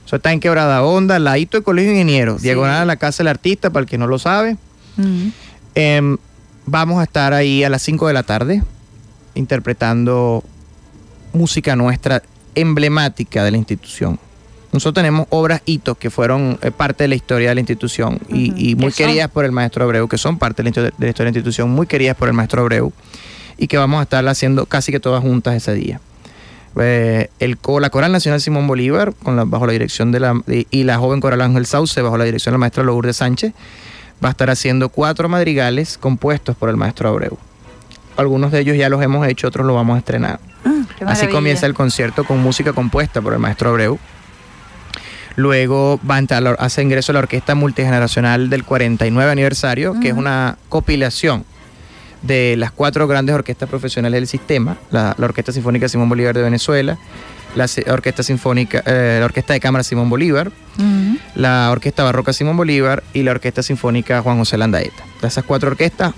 [0.06, 2.48] Eso está en Quebrada Onda, ladito del Colegio de Ingenieros, Sí.
[2.48, 4.58] diagonal a la Casa del Artista, para el que no lo sabe.
[5.76, 6.18] Em,
[6.66, 8.62] vamos a estar ahí a las 5 de la tarde
[9.36, 10.44] interpretando
[11.34, 12.22] música nuestra
[12.56, 14.20] emblemática de la institución.
[14.74, 18.72] Nosotros tenemos obras hitos que fueron eh, parte de la historia de la institución y,
[18.76, 21.30] muy queridas por el maestro Abreu, que son parte de la, histo- de la historia
[21.30, 22.92] de la institución, muy queridas por el maestro Abreu
[23.58, 26.00] y que vamos a estar haciendo casi que todas juntas ese día.
[26.76, 30.66] Eh, el, la Coral Nacional Simón Bolívar, con la- bajo la dirección de la, de-
[30.72, 33.54] y la joven Coral Ángel Sauce, bajo la dirección de la maestra Lourdes Sánchez,
[34.24, 37.38] va a estar haciendo cuatro madrigales compuestos por el maestro Abreu.
[38.18, 40.40] Algunos de ellos ya los hemos hecho, otros los vamos a estrenar.
[40.98, 44.00] Qué Así comienza el concierto con música compuesta por el maestro Abreu.
[45.36, 50.14] Luego va a entrar, hace ingreso a la Orquesta Multigeneracional del 49 aniversario, que es
[50.14, 51.46] una compilación
[52.22, 56.42] de las cuatro grandes orquestas profesionales del sistema, la, la Orquesta Sinfónica Simón Bolívar de
[56.42, 56.98] Venezuela,
[57.56, 60.52] la Orquesta Sinfónica, eh, la Orquesta de Cámara Simón Bolívar,
[61.36, 65.04] la Orquesta Barroca Simón Bolívar y la Orquesta Sinfónica Juan José Landaeta.
[65.22, 66.14] Esas cuatro orquestas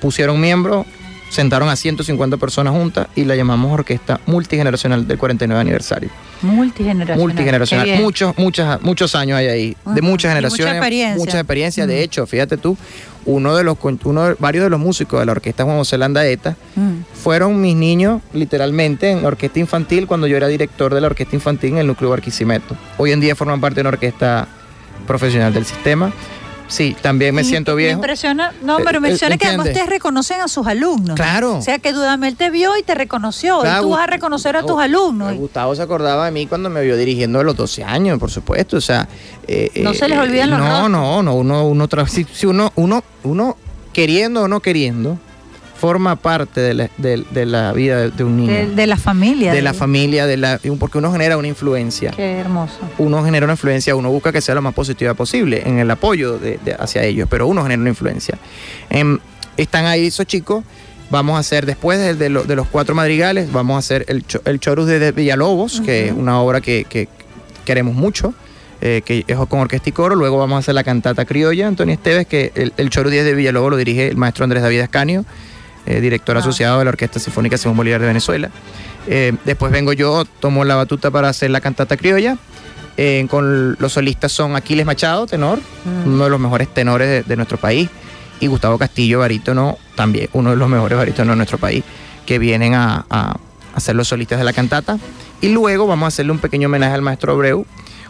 [0.00, 0.86] pusieron miembros,
[1.32, 6.10] sentaron a 150 personas juntas y la llamamos Orquesta Multigeneracional del 49 aniversario.
[6.42, 7.18] Multigeneracional.
[7.18, 7.88] Multigeneracional.
[8.02, 10.66] Muchos, muchos, muchos años hay ahí, de muchas Y generaciones.
[10.66, 11.18] mucha experiencia.
[11.18, 11.88] Muchas experiencias.
[11.88, 12.76] De hecho, fíjate tú,
[13.24, 16.56] uno de los, uno de- varios de los músicos de la Orquesta Juan José Landaeta
[16.76, 16.90] Mm.
[17.14, 21.70] fueron mis niños, literalmente, en orquesta infantil cuando yo era director de la orquesta infantil
[21.72, 22.76] en el núcleo Barquisimeto.
[22.98, 24.48] Hoy en día forman parte de una orquesta
[25.06, 26.12] profesional del sistema.
[26.68, 27.94] Sí, también me Y- siento Me viejo.
[27.96, 31.16] impresiona, no, Eh, pero eh, menciona que además ustedes reconocen a sus alumnos.
[31.16, 31.58] Claro.
[31.58, 33.60] O sea que Dudamel te vio y te reconoció.
[33.60, 35.34] Claro, y tú vas a reconocer a tus alumnos.
[35.34, 38.76] Gustavo se acordaba de mí cuando me vio dirigiendo a los 12 años, por supuesto.
[38.78, 39.08] O sea,
[39.46, 40.90] eh, No eh, se les olvidan los No, rostros.
[40.90, 41.34] no, no.
[41.36, 43.56] Uno, uno, si uno, uno, uno
[43.92, 45.18] queriendo o no queriendo,
[45.82, 48.52] forma parte de la, de- de la vida de, de un niño.
[48.76, 49.52] De, la familia.
[49.52, 52.12] de la familia, de la, porque uno genera una influencia.
[52.12, 52.78] Qué hermoso.
[52.98, 56.38] Uno genera una influencia, uno busca que sea lo más positiva posible en el apoyo
[56.78, 58.38] hacia ellos, pero uno genera una influencia.
[58.90, 59.18] Em,
[59.56, 60.62] están ahí esos chicos.
[61.10, 64.24] Vamos a hacer, después de, de lo- de los cuatro madrigales, vamos a hacer el,
[64.44, 67.08] el Chorus de, Villalobos, que es una obra que, que
[67.64, 68.34] queremos mucho,
[68.80, 70.14] eh, que es con orquesta y coro.
[70.14, 73.34] Luego vamos a hacer la cantata criolla, Antonio Esteves, que el, el Chorus 10 de
[73.34, 75.24] Villalobos lo dirige el maestro Andrés David Ascanio,
[75.86, 76.40] eh, director Ah.
[76.40, 78.50] asociado de la Orquesta Sinfónica Simón Bolívar de Venezuela.
[79.08, 82.36] Eh, después vengo yo, tomo la batuta para hacer la cantata criolla.
[82.96, 86.08] Eh, con los solistas son Aquiles Machado, tenor, Mm.
[86.14, 87.88] uno de los mejores tenores de, de nuestro país,
[88.38, 91.84] y Gustavo Castillo, barítono, también uno de los mejores barítonos de nuestro país,
[92.26, 93.36] que vienen a, a
[93.74, 94.98] hacer los solistas de la cantata.
[95.40, 97.64] Y luego vamos a hacerle un pequeño homenaje al maestro Abreu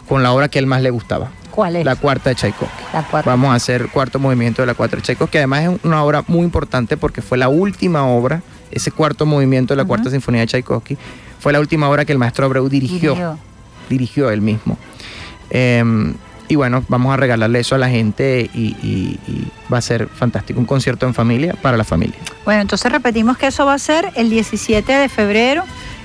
[0.09, 1.85] con la obra que él más le gustaba, ¿Cuál es?
[1.85, 2.83] la cuarta de Tchaikovsky.
[2.93, 3.29] La cuarta.
[3.29, 6.23] Vamos a hacer cuarto movimiento de la cuarta de Tchaikovsky, que además es una obra
[6.27, 10.47] muy importante porque fue la última obra, ese cuarto movimiento de la cuarta sinfonía de
[10.47, 10.97] Tchaikovsky,
[11.39, 13.37] fue la última obra que el maestro Abreu dirigió, Dirigió.
[13.89, 14.77] dirigió él mismo.
[15.49, 15.83] Eh,
[16.49, 20.07] y bueno, vamos a regalarle eso a la gente y, y- y va a ser
[20.07, 22.17] fantástico, un concierto en familia para la familia.
[22.45, 25.63] Bueno, entonces repetimos que eso va a ser el 17 de febrero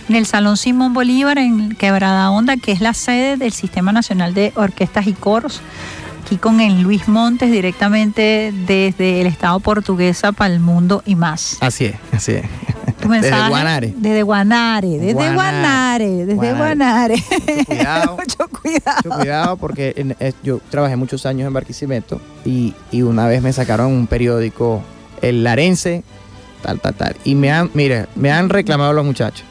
[0.08, 4.34] en el Salón Simón Bolívar en Quebrada Honda, que es la sede del Sistema Nacional
[4.34, 5.60] de Orquestas y Coros.
[6.24, 11.56] Aquí con el Luis Montes directamente desde el Estado portuguesa para el mundo y más.
[11.60, 12.44] Así es, así es.
[13.00, 13.94] Tu Desde Guanare.
[13.96, 16.06] Desde Guanare, desde Guanare.
[16.26, 16.56] Desde Guanare.
[17.16, 17.64] Guanare.
[17.66, 18.16] Cuidado.
[18.18, 18.96] Mucho cuidado.
[19.04, 23.52] Mucho cuidado porque en- yo trabajé muchos años en Barquisimeto y, y una vez me
[23.52, 24.82] sacaron un periódico,
[25.22, 26.02] el Larense,
[26.62, 27.16] tal, tal, tal.
[27.24, 29.44] Y me han, mire, me han reclamado los muchachos.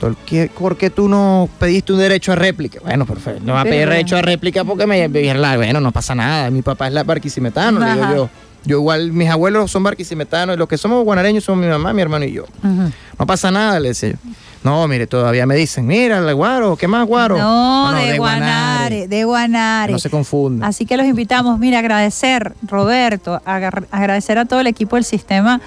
[0.00, 2.80] ¿Por qué, por qué tú no pediste un derecho a réplica?
[2.84, 3.42] Bueno, perfecto.
[3.44, 6.50] No va a pedir derecho a réplica porque me dijeron, la- bueno, no pasa nada.
[6.50, 8.30] Mi papá es la barquisimetano, le digo yo.
[8.64, 12.02] Yo igual, mis abuelos son barquisimetanos y los que somos guanareños somos mi mamá, mi
[12.02, 12.44] hermano y yo.
[12.62, 14.16] No pasa nada, le decía yo.
[14.64, 17.38] No, mire, todavía me dicen, mira, el guaro, ¿qué más guaro?
[17.38, 19.92] No, de, de Guanare, de Guanare.
[19.92, 20.66] No se confunda.
[20.66, 25.60] Así que los invitamos, mira, agradecer, Roberto, agradecer a todo el equipo del sistema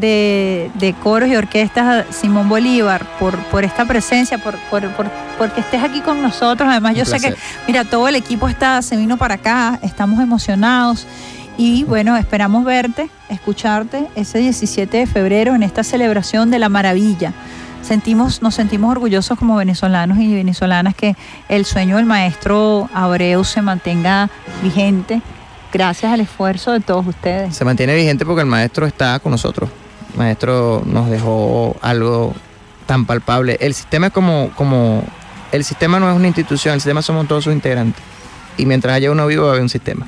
[0.00, 5.60] de, de coros y orquestas Simón Bolívar por, por esta presencia, por, por, por- porque
[5.60, 6.68] estés aquí con nosotros.
[6.68, 7.34] Además, Un yo sé que,
[7.66, 11.06] mira, todo el equipo está, se vino para acá, estamos emocionados.
[11.58, 17.32] Y bueno, esperamos verte, escucharte ese 17 de febrero en esta celebración de la maravilla.
[17.82, 21.16] Sentimos, nos sentimos orgullosos como venezolanos y venezolanas que
[21.48, 24.28] el sueño del maestro Abreu se mantenga
[24.62, 25.22] vigente
[25.72, 27.54] gracias al esfuerzo de todos ustedes.
[27.56, 29.70] Se mantiene vigente porque el maestro está con nosotros.
[30.16, 32.34] Maestro nos dejó algo
[32.86, 33.56] tan palpable.
[33.60, 35.04] El sistema es como, como,
[35.52, 38.02] el sistema no es una institución, el sistema somos todos sus integrantes.
[38.56, 40.06] Y mientras haya uno vivo va a haber un sistema.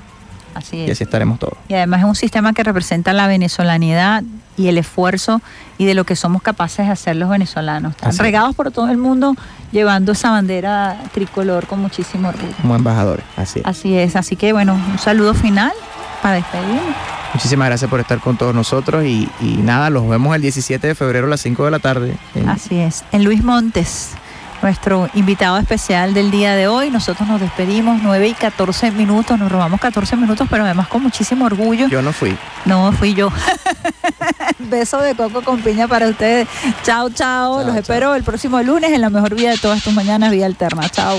[0.58, 1.54] Así Y así estaremos todos.
[1.68, 4.22] Y además es un sistema que representa la venezolanidad
[4.56, 5.40] y el esfuerzo
[5.78, 7.92] y de lo que somos capaces de hacer los venezolanos.
[7.92, 8.22] Están Así es.
[8.22, 9.34] regados por todo el mundo
[9.72, 12.52] llevando esa bandera tricolor con muchísimo orgullo.
[12.60, 13.24] Como embajadores.
[13.36, 13.66] Así es.
[13.66, 15.72] Así es, así que bueno, un saludo final
[16.22, 16.82] para despedirnos.
[17.34, 20.94] Muchísimas gracias por estar con todos nosotros y, y nada, los vemos el 17 de
[20.94, 22.16] febrero a las 5 de la tarde.
[22.34, 24.12] en- Así es, en Luis Montes,
[24.62, 26.90] nuestro invitado especial del día de hoy.
[26.90, 31.46] Nosotros nos despedimos 9 y 14 minutos, nos robamos 14 minutos, pero además con muchísimo
[31.46, 31.88] orgullo.
[31.88, 32.36] Yo no fui.
[32.64, 33.30] No, fui yo.
[34.58, 36.48] Beso de coco con piña para ustedes.
[36.82, 37.64] Chao, chao.
[37.64, 40.88] Los espero el próximo lunes en la mejor vida de todas tus mañanas, Vía Alterna.
[40.88, 41.18] Chao.